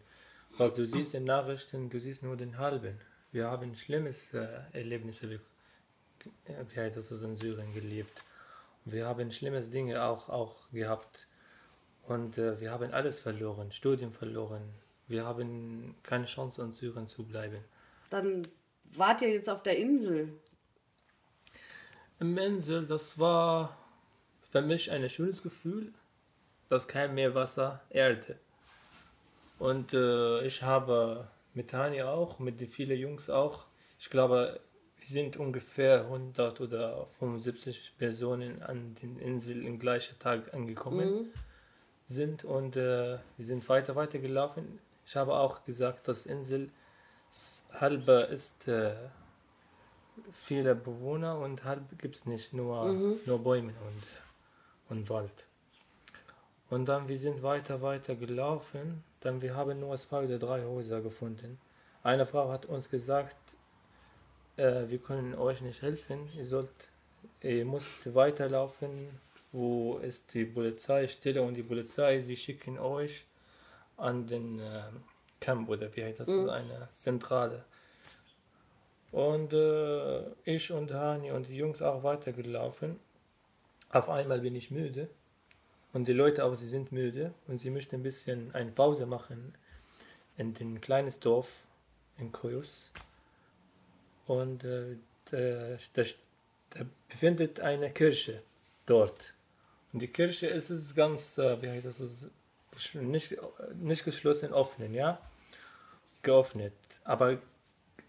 Was 0.58 0.74
du 0.74 0.86
siehst 0.88 1.14
in 1.14 1.26
Nachrichten, 1.26 1.90
du 1.90 2.00
siehst 2.00 2.24
nur 2.24 2.38
den 2.38 2.58
halben. 2.58 3.00
Wir 3.32 3.52
haben 3.52 3.76
schlimmes 3.76 4.34
äh, 4.34 4.48
Erlebnisse 4.74 5.30
wie 5.30 5.40
das 6.76 7.12
ist 7.12 7.22
in 7.24 7.36
Syrien 7.36 7.74
gelebt. 7.74 8.24
Wir 8.86 9.06
haben 9.06 9.32
schlimmes 9.32 9.70
Dinge 9.70 10.04
auch, 10.04 10.30
auch 10.30 10.56
gehabt. 10.72 11.28
Und 12.08 12.38
äh, 12.38 12.60
wir 12.62 12.72
haben 12.72 12.92
alles 12.94 13.20
verloren, 13.20 13.72
Studien 13.72 14.12
verloren. 14.12 14.62
Wir 15.08 15.26
haben 15.26 15.96
keine 16.04 16.26
Chance, 16.26 16.62
in 16.62 16.72
Syrien 16.72 17.08
zu 17.08 17.24
bleiben. 17.24 17.60
Dann 18.10 18.48
wart 18.94 19.22
ihr 19.22 19.30
jetzt 19.30 19.50
auf 19.50 19.64
der 19.64 19.78
Insel. 19.78 20.34
Im 22.20 22.38
Insel, 22.38 22.86
das 22.86 23.20
war 23.20 23.78
für 24.51 24.61
mich 24.61 24.91
ein 24.91 25.09
schönes 25.09 25.43
Gefühl, 25.43 25.93
dass 26.70 26.88
kein 26.88 27.13
Meerwasser, 27.13 27.82
Erde. 27.89 28.38
Und 29.59 29.93
äh, 29.93 30.45
ich 30.45 30.63
habe 30.63 31.28
mit 31.53 31.74
Hani 31.74 32.01
auch, 32.03 32.39
mit 32.39 32.59
den 32.59 32.70
vielen 32.70 32.97
Jungs 32.97 33.30
auch, 33.30 33.66
ich 33.99 34.09
glaube, 34.09 34.59
wir 34.97 35.07
sind 35.07 35.38
ungefähr 35.38 36.01
100 36.05 36.61
oder 36.61 37.05
75 37.20 37.93
Personen 37.97 38.61
an 38.63 38.95
den 38.95 39.20
Inseln 39.20 39.66
im 39.66 39.80
gleichen 39.80 40.18
Tag 40.20 40.53
angekommen 40.53 41.32
sind 42.07 42.43
und 42.43 42.76
äh, 42.76 43.18
wir 43.38 43.45
sind 43.45 43.68
weiter, 43.70 43.95
weiter 43.95 44.20
gelaufen. 44.20 44.80
Ich 45.05 45.16
habe 45.16 45.34
auch 45.36 45.63
gesagt, 45.66 46.07
dass 46.07 46.26
Insel 46.26 46.70
s- 47.30 47.63
halbe 47.74 48.28
ist 48.32 48.68
äh, 48.68 48.93
viele 50.43 50.76
Bewohner 50.76 51.39
und 51.39 51.63
halb 51.63 51.97
gibt 51.99 52.16
es 52.16 52.26
nicht, 52.26 52.53
nur, 52.53 52.91
nur 53.26 53.39
Bäume 53.39 53.74
und, 53.88 54.97
und 54.97 55.09
Wald. 55.09 55.45
Und 56.70 56.86
dann 56.86 57.07
wir 57.07 57.18
sind 57.18 57.43
weiter, 57.43 57.82
weiter 57.82 58.16
gelaufen, 58.16 59.03
dann 59.22 59.41
wir 59.41 59.55
haben 59.55 59.80
nur 59.80 59.95
zwei 59.97 60.26
oder 60.26 60.39
drei 60.39 60.63
Häuser 60.63 61.01
gefunden. 61.01 61.59
Eine 62.03 62.26
Frau 62.26 62.51
hat 62.51 62.66
uns 62.66 62.89
gesagt, 62.89 63.36
äh, 64.57 64.88
wir 64.88 64.99
können 64.99 65.36
euch 65.36 65.61
nicht 65.61 65.82
helfen, 65.82 66.30
ihr 66.36 66.45
sollt, 66.45 66.70
ihr 67.41 67.66
müsst 67.66 68.13
weiterlaufen, 68.13 68.89
wo 69.51 69.97
ist 69.97 70.34
die 70.34 70.45
Polizeistelle 70.45 71.41
und 71.41 71.55
die 71.55 71.63
Polizei, 71.63 72.20
sie 72.20 72.36
schicken 72.36 72.78
euch 72.78 73.26
an 73.97 74.28
den 74.28 74.59
äh, 74.59 74.82
Camp 75.39 75.70
oder 75.70 75.95
wie 75.95 76.03
heißt 76.03 76.20
das, 76.20 76.30
ist 76.30 76.49
eine 76.49 76.88
Zentrale. 76.91 77.63
Und 79.16 79.53
äh, 79.53 80.24
ich 80.43 80.74
und 80.74 80.91
Hani 80.91 81.32
und 81.32 81.47
die 81.47 81.55
Jungs 81.55 81.82
auch 81.82 82.03
weitergelaufen. 82.03 82.99
Auf 83.89 84.09
einmal 84.09 84.41
bin 84.41 84.57
ich 84.57 84.72
müde. 84.72 85.07
Und 85.93 86.09
die 86.09 86.11
Leute 86.11 86.43
auch, 86.43 86.53
sie 86.53 86.68
sind 86.68 86.91
müde 86.91 87.34
und 87.47 87.57
sie 87.57 87.70
möchten 87.70 87.95
ein 87.95 88.03
bisschen 88.03 88.53
eine 88.53 88.72
Pause 88.72 89.05
machen 89.05 89.55
in 90.36 90.53
dem 90.53 90.82
kleines 90.82 91.22
Dorf 91.22 91.47
in 92.18 92.34
Koyus. 92.34 92.91
Und 94.28 94.66
äh, 94.66 94.97
da, 95.32 95.78
da, 95.93 96.03
da 96.72 96.86
befindet 97.07 97.61
eine 97.61 97.91
Kirche 97.91 98.41
dort. 98.86 99.34
In 99.93 99.99
die 99.99 100.09
Kirche 100.09 100.47
ist 100.47 100.70
es 100.70 100.93
ganz, 100.93 101.38
äh, 101.38 101.61
wie 101.61 101.70
heißt 101.70 101.86
das, 101.86 102.01
nicht, 102.95 103.38
nicht 103.76 104.03
geschlossen, 104.03 104.51
offen, 104.51 104.93
ja? 104.93 105.22
Geöffnet. 106.22 106.74
Aber 107.05 107.38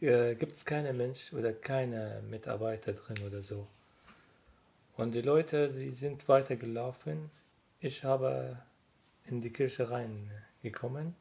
äh, 0.00 0.34
gibt 0.34 0.56
es 0.56 0.64
keinen 0.64 0.96
Mensch 0.96 1.32
oder 1.32 1.52
keine 1.52 2.22
Mitarbeiter 2.28 2.92
drin 2.92 3.18
oder 3.26 3.42
so. 3.42 3.66
Und 4.96 5.12
die 5.12 5.22
Leute, 5.22 5.70
sie 5.70 5.90
sind 5.90 6.28
weitergelaufen. 6.28 7.30
Ich 7.80 8.04
habe 8.04 8.58
in 9.24 9.40
die 9.40 9.50
Kirche 9.50 9.90
reingekommen 9.90 11.14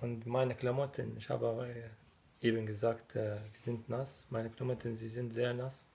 und 0.00 0.26
meine 0.26 0.54
Klamotten, 0.54 1.16
ich 1.16 1.30
habe 1.30 1.66
äh, 1.68 2.46
eben 2.46 2.66
gesagt, 2.66 3.16
äh, 3.16 3.36
die 3.54 3.62
sind 3.62 3.88
nass. 3.88 4.26
Meine 4.30 4.50
Klamotten, 4.50 4.94
sie 4.94 5.08
sind 5.08 5.32
sehr 5.32 5.54
nass. 5.54 5.86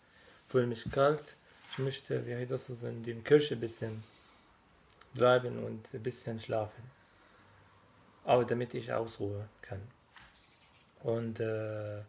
Fühle 0.47 0.67
mich 0.67 0.89
kalt. 0.91 1.36
Ich 1.71 1.79
möchte, 1.79 2.25
wie 2.25 2.36
heißt 2.36 2.51
das, 2.51 2.69
in 2.84 3.03
der 3.03 3.15
Kirche 3.15 3.55
ein 3.55 3.59
bisschen 3.59 4.03
bleiben 5.13 5.63
und 5.63 5.93
ein 5.93 6.03
bisschen 6.03 6.39
schlafen. 6.39 6.84
Aber 8.23 8.43
damit 8.45 8.73
ich 8.73 8.91
ausruhen 8.91 9.47
kann. 9.61 9.82
Und 11.03 11.39
äh, 11.39 12.01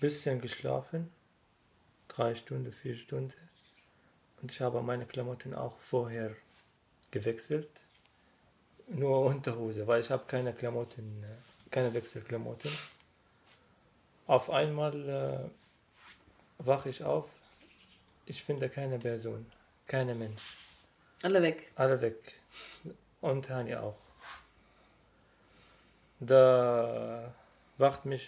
bisschen 0.00 0.40
geschlafen, 0.40 1.10
drei 2.08 2.34
Stunden, 2.34 2.72
vier 2.72 2.96
Stunden. 2.96 3.32
Und 4.40 4.50
ich 4.50 4.60
habe 4.60 4.82
meine 4.82 5.06
Klamotten 5.06 5.54
auch 5.54 5.78
vorher 5.78 6.34
gewechselt. 7.10 7.70
Nur 8.88 9.24
Unterhose, 9.26 9.86
weil 9.86 10.00
ich 10.00 10.10
habe 10.10 10.24
keine 10.26 10.52
Klamotten, 10.52 11.22
äh, 11.22 11.70
keine 11.70 11.94
Wechselklamotten. 11.94 12.70
Auf 14.26 14.50
einmal 14.50 15.08
äh, 15.08 16.64
wache 16.66 16.88
ich 16.90 17.02
auf. 17.02 17.28
Ich 18.26 18.42
finde 18.42 18.68
keine 18.68 18.98
Person, 18.98 19.46
keine 19.86 20.14
Mensch. 20.14 20.42
Alle 21.22 21.40
weg. 21.42 21.70
Alle 21.76 22.00
weg. 22.00 22.34
Und 23.20 23.48
Hani 23.48 23.76
auch. 23.76 23.98
Da 26.18 27.32
wacht 27.82 28.06
mich. 28.06 28.26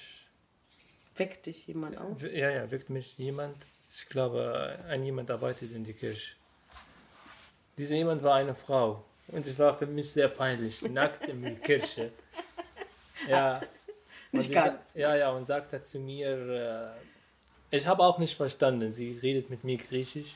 Weckt 1.17 1.47
dich 1.47 1.67
jemand 1.67 1.97
auf? 1.97 2.21
Ja, 2.23 2.51
ja, 2.51 2.71
weckt 2.71 2.91
mich 2.91 3.17
jemand. 3.17 3.57
Ich 3.89 4.07
glaube, 4.09 4.79
ein 4.89 5.03
jemand 5.05 5.31
arbeitet 5.31 5.73
in 5.73 5.85
der 5.85 5.95
Kirche. 5.95 6.35
Dieser 7.79 7.95
jemand 7.95 8.23
war 8.23 8.35
eine 8.35 8.55
Frau. 8.55 9.05
Und 9.29 9.47
es 9.47 9.59
war 9.59 9.79
für 9.79 9.87
mich 9.87 10.13
sehr 10.13 10.29
peinlich, 10.29 10.83
nackt 10.99 11.27
in 11.29 11.41
der 11.41 11.55
Kirche. 11.55 12.11
Ja. 13.29 13.63
Und 14.33 14.39
Nicht 14.39 14.49
sie, 14.49 14.55
ganz. 14.55 14.81
Ja, 14.95 15.17
ja, 15.17 15.31
und 15.31 15.45
sagte 15.47 15.81
zu 15.81 15.99
mir, 15.99 16.95
äh, 17.71 17.77
ich 17.77 17.87
habe 17.87 18.03
auch 18.03 18.19
nicht 18.19 18.37
verstanden, 18.37 18.93
sie 18.93 19.19
redet 19.23 19.49
mit 19.51 19.63
mir 19.65 19.79
griechisch. 19.79 20.35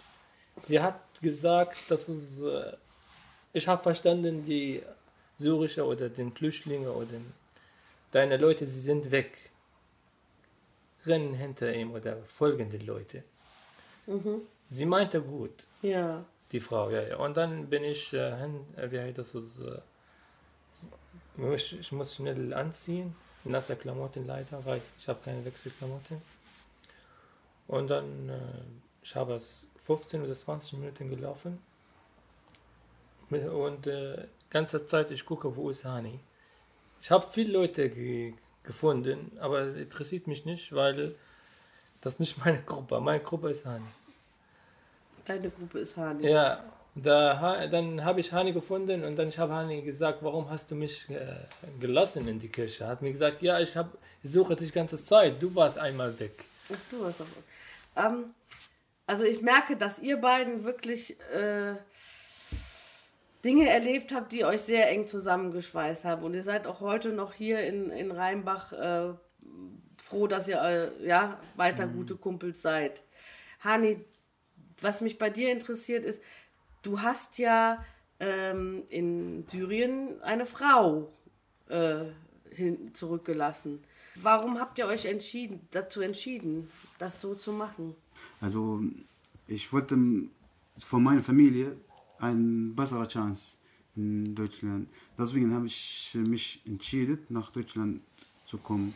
Sie 0.63 0.81
hat 0.81 1.01
gesagt, 1.21 1.91
dass 1.91 2.09
es, 2.09 2.41
äh, 2.41 2.77
ich 3.53 3.67
habe 3.67 3.83
verstanden, 3.83 4.45
die 4.47 4.83
Syrische 5.37 5.85
oder 5.85 6.09
den 6.09 6.33
Flüchtlinge 6.33 6.93
oder 6.93 7.19
deine 8.11 8.37
Leute, 8.37 8.67
sie 8.67 8.81
sind 8.81 9.11
weg. 9.11 9.51
Rennen 11.07 11.35
hinter 11.35 11.73
ihm 11.73 11.93
oder 11.93 12.17
folgende 12.27 12.77
Leute. 12.79 13.23
Sie 14.69 14.87
meinte 14.87 15.21
gut, 15.23 15.53
Ja. 15.83 16.25
die 16.53 16.61
Frau, 16.61 16.91
ja, 16.91 17.03
ja. 17.03 17.17
Und 17.19 17.37
dann 17.37 17.69
bin 17.69 17.85
ich 17.85 18.13
äh, 18.13 18.37
hin, 18.39 18.61
äh, 18.77 18.91
wie 18.91 18.99
heißt 19.01 19.19
das, 19.19 19.35
äh, 19.35 19.81
ich, 21.55 21.79
ich 21.79 21.93
muss 21.93 22.15
schnell 22.17 22.53
anziehen, 22.53 23.15
nasse 23.45 23.77
Klamotten 23.77 24.27
leider, 24.27 24.65
weil 24.65 24.81
ich 24.99 25.09
habe 25.09 25.21
keine 25.25 25.45
Wechselklamotten. 25.45 26.21
Und 27.69 27.89
dann, 27.89 28.29
äh, 28.29 28.39
ich 29.03 29.15
habe 29.15 29.35
es 29.35 29.67
15 29.85 30.23
oder 30.23 30.35
20 30.35 30.73
Minuten 30.75 31.09
gelaufen. 31.11 31.59
Und 33.31 33.87
äh, 33.87 34.27
ganze 34.51 34.87
Zeit 34.87 35.11
ich 35.11 35.25
gucke, 35.25 35.55
wo 35.55 35.69
ist 35.71 35.85
Hani. 35.85 36.19
Ich 37.01 37.11
habe 37.11 37.27
viele 37.31 37.53
Leute 37.53 37.91
ge 37.91 38.35
gefunden, 38.65 39.33
aber 39.41 39.61
es 39.61 39.79
interessiert 39.79 40.27
mich 40.27 40.45
nicht, 40.45 40.75
weil 40.75 41.15
das 42.03 42.19
nicht 42.19 42.37
meine 42.45 42.61
Gruppe. 42.63 43.01
Meine 43.01 43.21
Gruppe 43.21 43.51
ist 43.51 43.65
Hani. 43.65 43.87
Deine 45.25 45.49
Gruppe 45.51 45.79
ist 45.79 45.97
Hani. 45.97 46.29
Ja, 46.29 46.63
da, 46.95 47.67
dann 47.67 48.05
habe 48.05 48.21
ich 48.21 48.33
Hani 48.33 48.53
gefunden 48.53 49.05
und 49.05 49.17
dann 49.17 49.29
ich 49.29 49.39
habe 49.39 49.55
Hani 49.55 49.81
gesagt, 49.83 50.23
warum 50.23 50.51
hast 50.51 50.71
du 50.71 50.75
mich 50.75 51.09
äh, 51.09 51.37
gelassen 51.81 52.29
in 52.29 52.39
die 52.39 52.49
Kirche? 52.49 52.87
Hat 52.87 53.01
mir 53.01 53.13
gesagt, 53.13 53.41
ja, 53.41 53.59
ich, 53.59 53.77
hab, 53.77 53.97
ich 54.23 54.31
suche 54.31 54.55
dich 54.55 54.69
die 54.69 54.75
ganze 54.75 55.03
Zeit, 55.03 55.41
du 55.43 55.55
warst 55.55 55.79
einmal 55.79 56.19
weg. 56.19 56.45
Ach, 56.71 56.77
du 56.91 57.05
hast 57.07 57.23
auch. 57.23 57.27
Ähm, 57.97 58.35
also 59.07 59.25
ich 59.25 59.41
merke, 59.41 59.77
dass 59.77 59.99
ihr 59.99 60.19
beiden 60.19 60.65
wirklich 60.65 61.19
äh, 61.33 61.75
Dinge 63.49 63.67
erlebt 63.71 64.13
habt, 64.13 64.33
die 64.33 64.45
euch 64.45 64.61
sehr 64.61 64.91
eng 64.91 65.07
zusammengeschweißt 65.07 66.05
haben. 66.05 66.23
Und 66.23 66.35
ihr 66.35 66.43
seid 66.43 66.67
auch 66.67 66.81
heute 66.81 67.13
noch 67.13 67.33
hier 67.33 67.61
in, 67.61 67.89
in 67.91 68.11
Rheinbach 68.11 68.75
äh, 68.75 69.15
froh, 69.97 70.27
dass 70.27 70.49
ihr 70.49 70.61
äh, 70.61 71.07
ja, 71.07 71.41
weiter 71.57 71.87
gute 71.87 72.17
Kumpels 72.17 72.61
seid. 72.61 73.03
Hani, 73.61 74.05
was 74.83 75.01
mich 75.01 75.17
bei 75.17 75.31
dir 75.31 75.51
interessiert 75.51 76.05
ist, 76.05 76.21
du 76.83 77.01
hast 77.01 77.39
ja 77.39 77.83
ähm, 78.21 78.83
in 78.91 79.47
Syrien 79.49 80.21
eine 80.21 80.45
Frau 80.45 81.11
äh, 81.71 82.05
hin, 82.51 82.95
zurückgelassen. 82.95 83.83
Warum 84.17 84.61
habt 84.61 84.79
ihr 84.79 84.87
euch 84.89 85.07
entschieden, 85.07 85.67
dazu 85.71 86.03
entschieden, 86.03 86.69
das 86.99 87.23
so 87.23 87.35
zu 87.35 87.53
machen? 87.53 87.95
Also 88.43 88.83
ich 89.47 89.73
wollte 89.73 89.97
von 90.77 91.03
meiner 91.03 91.23
Familie 91.23 91.79
eine 92.19 92.73
bessere 92.73 93.07
Chance 93.09 93.57
in 93.97 94.35
Deutschland. 94.35 94.89
Deswegen 95.19 95.53
habe 95.55 95.67
ich 95.67 96.17
mich 96.27 96.63
entschieden, 96.67 97.19
nach 97.29 97.51
Deutschland 97.51 98.01
zu 98.47 98.59
kommen. 98.59 98.95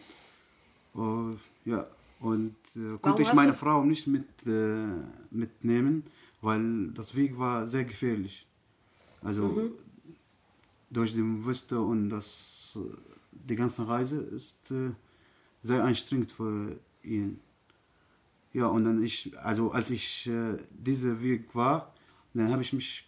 Oh, 0.94 1.32
ja, 1.64 1.86
und 2.20 2.54
äh, 2.76 2.98
konnte 3.00 3.22
ich 3.22 3.32
meine 3.32 3.54
Frau 3.54 3.84
nicht 3.84 4.06
mit, 4.06 4.26
äh, 4.46 4.86
mitnehmen, 5.30 6.04
weil 6.40 6.88
das 6.92 7.14
Weg 7.14 7.38
war 7.38 7.66
sehr 7.66 7.84
gefährlich. 7.84 8.46
Also 9.22 9.72
durch 10.90 11.14
die 11.14 11.44
Wüste 11.44 11.80
und 11.80 12.10
das, 12.10 12.76
die 13.30 13.56
ganze 13.56 13.86
Reise 13.88 14.20
ist 14.20 14.70
äh, 14.70 14.90
sehr 15.62 15.84
anstrengend 15.84 16.30
für 16.30 16.78
ihn. 17.02 17.40
Ja, 18.52 18.66
und 18.66 18.84
dann 18.84 19.02
ich, 19.02 19.36
also 19.38 19.70
als 19.70 19.90
ich 19.90 20.26
äh, 20.26 20.56
dieser 20.70 21.20
Weg 21.22 21.54
war, 21.54 21.94
dann 22.34 22.50
habe 22.52 22.62
ich 22.62 22.72
mich 22.72 23.06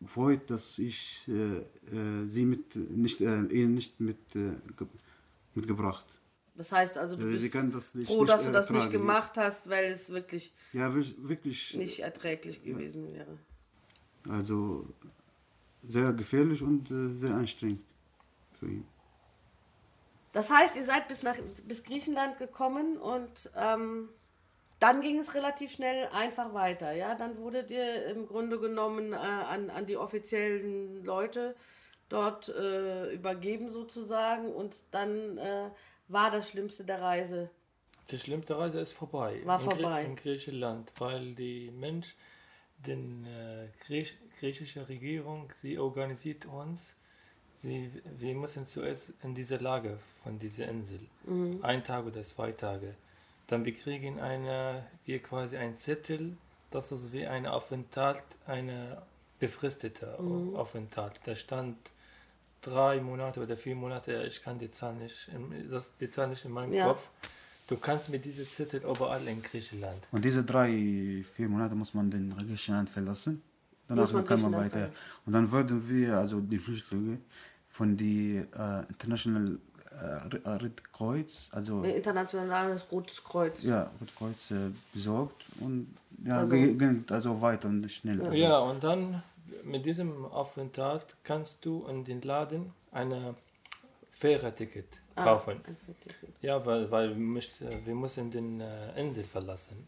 gefreut, 0.00 0.50
dass 0.50 0.78
ich 0.78 1.26
äh, 1.28 1.58
äh, 1.58 2.26
sie 2.26 2.44
mit, 2.44 2.76
nicht, 2.76 3.20
äh, 3.20 3.40
ihn 3.46 3.74
nicht 3.74 3.98
mit, 4.00 4.18
äh, 4.36 4.52
ge 4.76 4.86
mitgebracht. 5.54 6.20
Das 6.54 6.72
heißt 6.72 6.98
also, 6.98 7.16
du 7.16 7.22
Also 7.24 7.38
bist 7.40 7.54
das 7.54 8.06
froh, 8.06 8.24
dass 8.24 8.44
du 8.44 8.52
das 8.52 8.70
nicht 8.70 8.90
gemacht 8.90 9.32
hast, 9.36 9.68
weil 9.68 9.92
es 9.92 10.10
wirklich 10.10 10.52
Ja, 10.72 10.94
wir- 10.94 11.04
wirklich. 11.28 11.74
nicht 11.74 12.00
erträglich 12.00 12.62
gewesen 12.62 13.12
wäre. 13.12 13.38
Also 14.28 14.86
sehr 15.84 16.12
gefährlich 16.12 16.62
und 16.62 16.90
äh, 16.90 17.14
sehr 17.16 17.34
anstrengend 17.34 17.80
für 18.58 18.66
ihn. 18.66 18.84
Das 20.32 20.50
heißt, 20.50 20.76
ihr 20.76 20.84
seid 20.84 21.08
bis, 21.08 21.22
nach, 21.22 21.36
bis 21.66 21.82
Griechenland 21.82 22.38
gekommen 22.38 22.96
und 22.98 23.50
ähm, 23.56 24.08
dann 24.80 25.00
ging 25.00 25.18
es 25.18 25.34
relativ 25.34 25.72
schnell 25.72 26.08
einfach 26.12 26.54
weiter. 26.54 26.92
Ja, 26.92 27.14
dann 27.14 27.38
wurdet 27.38 27.70
ihr 27.70 28.06
im 28.06 28.26
Grunde 28.26 28.58
genommen 28.58 29.12
äh, 29.12 29.16
an, 29.16 29.70
an 29.70 29.86
die 29.86 29.96
offiziellen 29.96 31.04
Leute 31.04 31.54
dort 32.08 32.48
äh, 32.48 33.12
übergeben 33.12 33.68
sozusagen 33.68 34.52
und 34.52 34.84
dann 34.92 35.36
äh, 35.38 35.70
war 36.08 36.30
das 36.30 36.48
Schlimmste 36.48 36.84
der 36.84 37.02
Reise. 37.02 37.50
Die 38.10 38.18
schlimmste 38.18 38.56
Reise 38.56 38.80
ist 38.80 38.92
vorbei. 38.92 39.40
War 39.44 39.60
in 39.60 39.68
Grie- 39.68 39.74
vorbei. 39.82 40.04
In 40.04 40.16
Griechenland, 40.16 40.92
weil 40.98 41.34
die 41.34 41.70
Mensch, 41.70 42.14
die 42.86 42.92
äh, 42.92 43.68
Griech, 43.86 44.16
griechische 44.38 44.88
Regierung, 44.88 45.52
sie 45.60 45.78
organisiert 45.78 46.46
uns. 46.46 46.94
Sie, 47.56 47.90
wir 48.18 48.34
müssen 48.36 48.64
zuerst 48.64 49.12
in 49.24 49.34
diese 49.34 49.56
Lage 49.56 49.98
von 50.22 50.38
dieser 50.38 50.68
Insel. 50.68 51.00
Ein 51.60 51.82
Tag 51.82 52.06
oder 52.06 52.22
zwei 52.22 52.52
Tage. 52.52 52.94
Dann 53.48 53.64
wir 53.64 53.74
kriegen 53.74 54.20
eine, 54.20 54.86
wir 55.04 55.20
quasi 55.20 55.56
ein 55.56 55.76
Zettel, 55.76 56.36
das 56.70 56.92
ist 56.92 57.12
wie 57.12 57.26
ein 57.26 57.46
Aufenthalt, 57.46 58.22
eine 58.46 59.02
befristete 59.40 60.18
Aufenthalt. 60.54 61.20
Da 61.24 61.34
stand 61.34 61.76
drei 62.60 63.00
Monate 63.00 63.40
oder 63.42 63.56
vier 63.56 63.74
Monate, 63.74 64.24
ich 64.28 64.42
kann 64.42 64.58
die 64.58 64.70
Zahl 64.70 64.94
nicht, 64.94 65.30
das, 65.70 65.90
die 65.98 66.10
Zahl 66.10 66.28
nicht 66.28 66.44
in 66.44 66.52
meinem 66.52 66.72
Ja. 66.72 66.88
Kopf. 66.88 67.08
Du 67.68 67.76
kannst 67.76 68.08
mit 68.08 68.24
diesem 68.24 68.46
Zettel 68.46 68.80
überall 68.82 69.26
in 69.28 69.42
Griechenland. 69.42 70.06
Und 70.10 70.24
diese 70.24 70.42
drei, 70.42 70.70
vier 71.34 71.48
Monate 71.48 71.74
muss 71.74 71.92
man 71.92 72.10
den 72.10 72.34
Griechenland 72.34 72.88
verlassen. 72.88 73.42
Danach 73.86 74.10
man 74.12 74.24
kann 74.24 74.40
man 74.40 74.52
weiter. 74.52 74.70
verlassen. 74.70 74.94
Und 75.26 75.32
dann 75.34 75.50
würden 75.50 75.88
wir, 75.88 76.16
also 76.16 76.40
die 76.40 76.58
Flüchtlinge, 76.58 77.18
von 77.68 77.96
die 77.96 78.42
äh, 78.56 78.80
International 78.88 79.58
äh, 80.00 80.48
Red 80.48 80.92
Kreuz, 80.92 81.48
also 81.52 81.82
Ein 81.82 81.90
internationales 81.90 82.86
Rotes 82.92 83.22
Kreuz. 83.24 83.62
ja, 83.62 83.90
Red 84.00 84.16
Kreuz 84.16 84.50
äh, 84.50 84.70
besorgt 84.94 85.44
und 85.60 85.94
ja, 86.24 86.38
Also- 86.38 86.54
ging 86.54 87.04
also 87.10 87.40
weiter 87.40 87.68
und 87.68 87.90
schnell. 87.90 88.20
Also, 88.22 88.32
Ja, 88.36 88.58
und 88.58 88.82
dann 88.84 89.22
mit 89.64 89.84
diesem 89.86 90.24
Aufenthalt 90.26 91.04
kannst 91.24 91.64
du 91.64 91.86
in 91.88 92.04
den 92.04 92.22
Laden 92.22 92.72
eine 92.92 93.34
Fährerticket 94.12 95.00
Ah, 95.16 95.24
kaufen. 95.24 95.60
ein 95.66 95.76
Ticket. 96.02 96.16
Ja, 96.42 96.64
weil, 96.64 96.90
weil 96.90 97.16
wir, 97.16 97.42
wir 97.84 97.94
müssen 97.94 98.30
den 98.30 98.60
äh, 98.60 99.00
Insel 99.00 99.24
verlassen. 99.24 99.86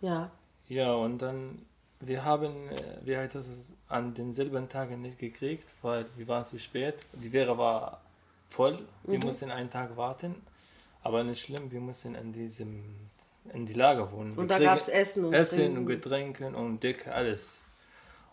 Ja. 0.00 0.30
Ja, 0.68 0.92
und 0.94 1.20
dann, 1.20 1.62
wir 2.00 2.24
haben, 2.24 2.68
äh, 2.70 2.76
wie 3.04 3.16
heißt 3.16 3.34
das, 3.34 3.46
an 3.88 4.14
denselben 4.14 4.68
Tagen 4.68 5.02
nicht 5.02 5.18
gekriegt, 5.18 5.68
weil 5.82 6.06
wir 6.16 6.28
waren 6.28 6.44
zu 6.44 6.58
spät. 6.58 6.94
Die 7.14 7.28
Fähre 7.30 7.56
war 7.58 8.00
voll, 8.50 8.86
wir 9.04 9.18
Mhm. 9.18 9.24
mussten 9.24 9.50
einen 9.50 9.70
Tag 9.70 9.96
warten. 9.96 10.34
Aber 11.02 11.24
nicht 11.24 11.40
schlimm, 11.42 11.70
wir 11.70 11.80
mussten 11.80 12.14
in 12.14 12.30
diesem, 12.32 12.84
in 13.54 13.64
die 13.64 13.72
Lager 13.72 14.12
wohnen. 14.12 14.34
Wir 14.36 14.42
Und 14.42 14.48
da 14.48 14.56
kriegen 14.56 14.68
gab 14.68 14.78
es 14.78 14.88
Essen 14.88 15.24
und 15.24 15.32
Essen 15.32 15.58
Trinken. 15.58 15.78
und 15.78 15.86
Getränke 15.86 16.46
und 16.48 16.82
Decke, 16.82 17.14
alles. 17.14 17.60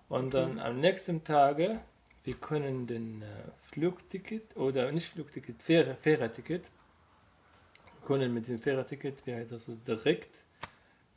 Und 0.09 0.33
dann 0.33 0.59
am 0.59 0.79
nächsten 0.81 1.23
Tage, 1.23 1.79
wir 2.25 2.33
können 2.35 2.87
den 2.87 3.21
äh, 3.21 3.25
Flugticket 3.71 4.57
oder 4.57 4.91
nicht 4.91 5.07
Flugticket, 5.07 5.63
Fähre, 5.63 5.95
Fährerticket, 5.95 6.65
können 8.05 8.33
mit 8.33 8.47
dem 8.47 8.59
Fährerticket, 8.59 9.25
heißt 9.25 9.51
das, 9.51 9.67
ist 9.67 9.87
direkt 9.87 10.33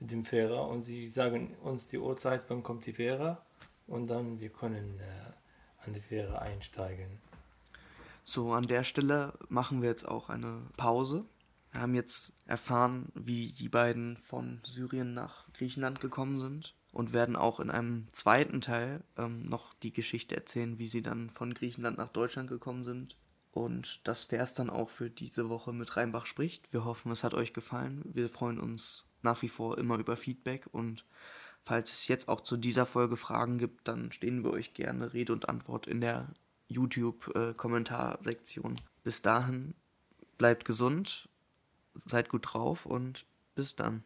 mit 0.00 0.10
dem 0.12 0.24
Fährer 0.24 0.66
und 0.68 0.82
sie 0.82 1.08
sagen 1.10 1.56
uns 1.62 1.86
die 1.88 1.98
Uhrzeit, 1.98 2.42
wann 2.48 2.62
kommt 2.62 2.86
die 2.86 2.92
Fähre 2.92 3.38
und 3.86 4.08
dann 4.08 4.40
wir 4.40 4.48
können 4.50 4.98
äh, 5.00 5.84
an 5.86 5.92
die 5.94 6.00
Fähre 6.00 6.40
einsteigen. 6.42 7.18
So, 8.32 8.52
an 8.52 8.68
der 8.68 8.84
Stelle 8.84 9.32
machen 9.48 9.82
wir 9.82 9.88
jetzt 9.88 10.06
auch 10.06 10.28
eine 10.28 10.62
Pause. 10.76 11.24
Wir 11.72 11.80
haben 11.80 11.96
jetzt 11.96 12.32
erfahren, 12.46 13.10
wie 13.16 13.48
die 13.48 13.68
beiden 13.68 14.16
von 14.18 14.60
Syrien 14.64 15.14
nach 15.14 15.52
Griechenland 15.52 16.00
gekommen 16.00 16.38
sind 16.38 16.76
und 16.92 17.12
werden 17.12 17.34
auch 17.34 17.58
in 17.58 17.72
einem 17.72 18.06
zweiten 18.12 18.60
Teil 18.60 19.02
ähm, 19.16 19.48
noch 19.48 19.74
die 19.74 19.92
Geschichte 19.92 20.36
erzählen, 20.36 20.78
wie 20.78 20.86
sie 20.86 21.02
dann 21.02 21.30
von 21.30 21.54
Griechenland 21.54 21.98
nach 21.98 22.06
Deutschland 22.06 22.48
gekommen 22.48 22.84
sind. 22.84 23.16
Und 23.50 24.06
das 24.06 24.30
wäre 24.30 24.44
es 24.44 24.54
dann 24.54 24.70
auch 24.70 24.90
für 24.90 25.10
diese 25.10 25.48
Woche 25.48 25.72
mit 25.72 25.96
Rheinbach 25.96 26.26
spricht. 26.26 26.72
Wir 26.72 26.84
hoffen, 26.84 27.10
es 27.10 27.24
hat 27.24 27.34
euch 27.34 27.52
gefallen. 27.52 28.02
Wir 28.04 28.28
freuen 28.28 28.60
uns 28.60 29.08
nach 29.22 29.42
wie 29.42 29.48
vor 29.48 29.76
immer 29.76 29.98
über 29.98 30.16
Feedback 30.16 30.68
und 30.70 31.04
falls 31.64 31.90
es 31.90 32.06
jetzt 32.06 32.28
auch 32.28 32.42
zu 32.42 32.56
dieser 32.56 32.86
Folge 32.86 33.16
Fragen 33.16 33.58
gibt, 33.58 33.88
dann 33.88 34.12
stehen 34.12 34.44
wir 34.44 34.52
euch 34.52 34.72
gerne 34.72 35.14
Rede 35.14 35.32
und 35.32 35.48
Antwort 35.48 35.88
in 35.88 36.00
der 36.00 36.32
YouTube-Kommentarsektion. 36.70 38.80
Bis 39.02 39.22
dahin, 39.22 39.74
bleibt 40.38 40.64
gesund, 40.64 41.28
seid 42.06 42.28
gut 42.28 42.52
drauf 42.52 42.86
und 42.86 43.26
bis 43.54 43.74
dann. 43.76 44.02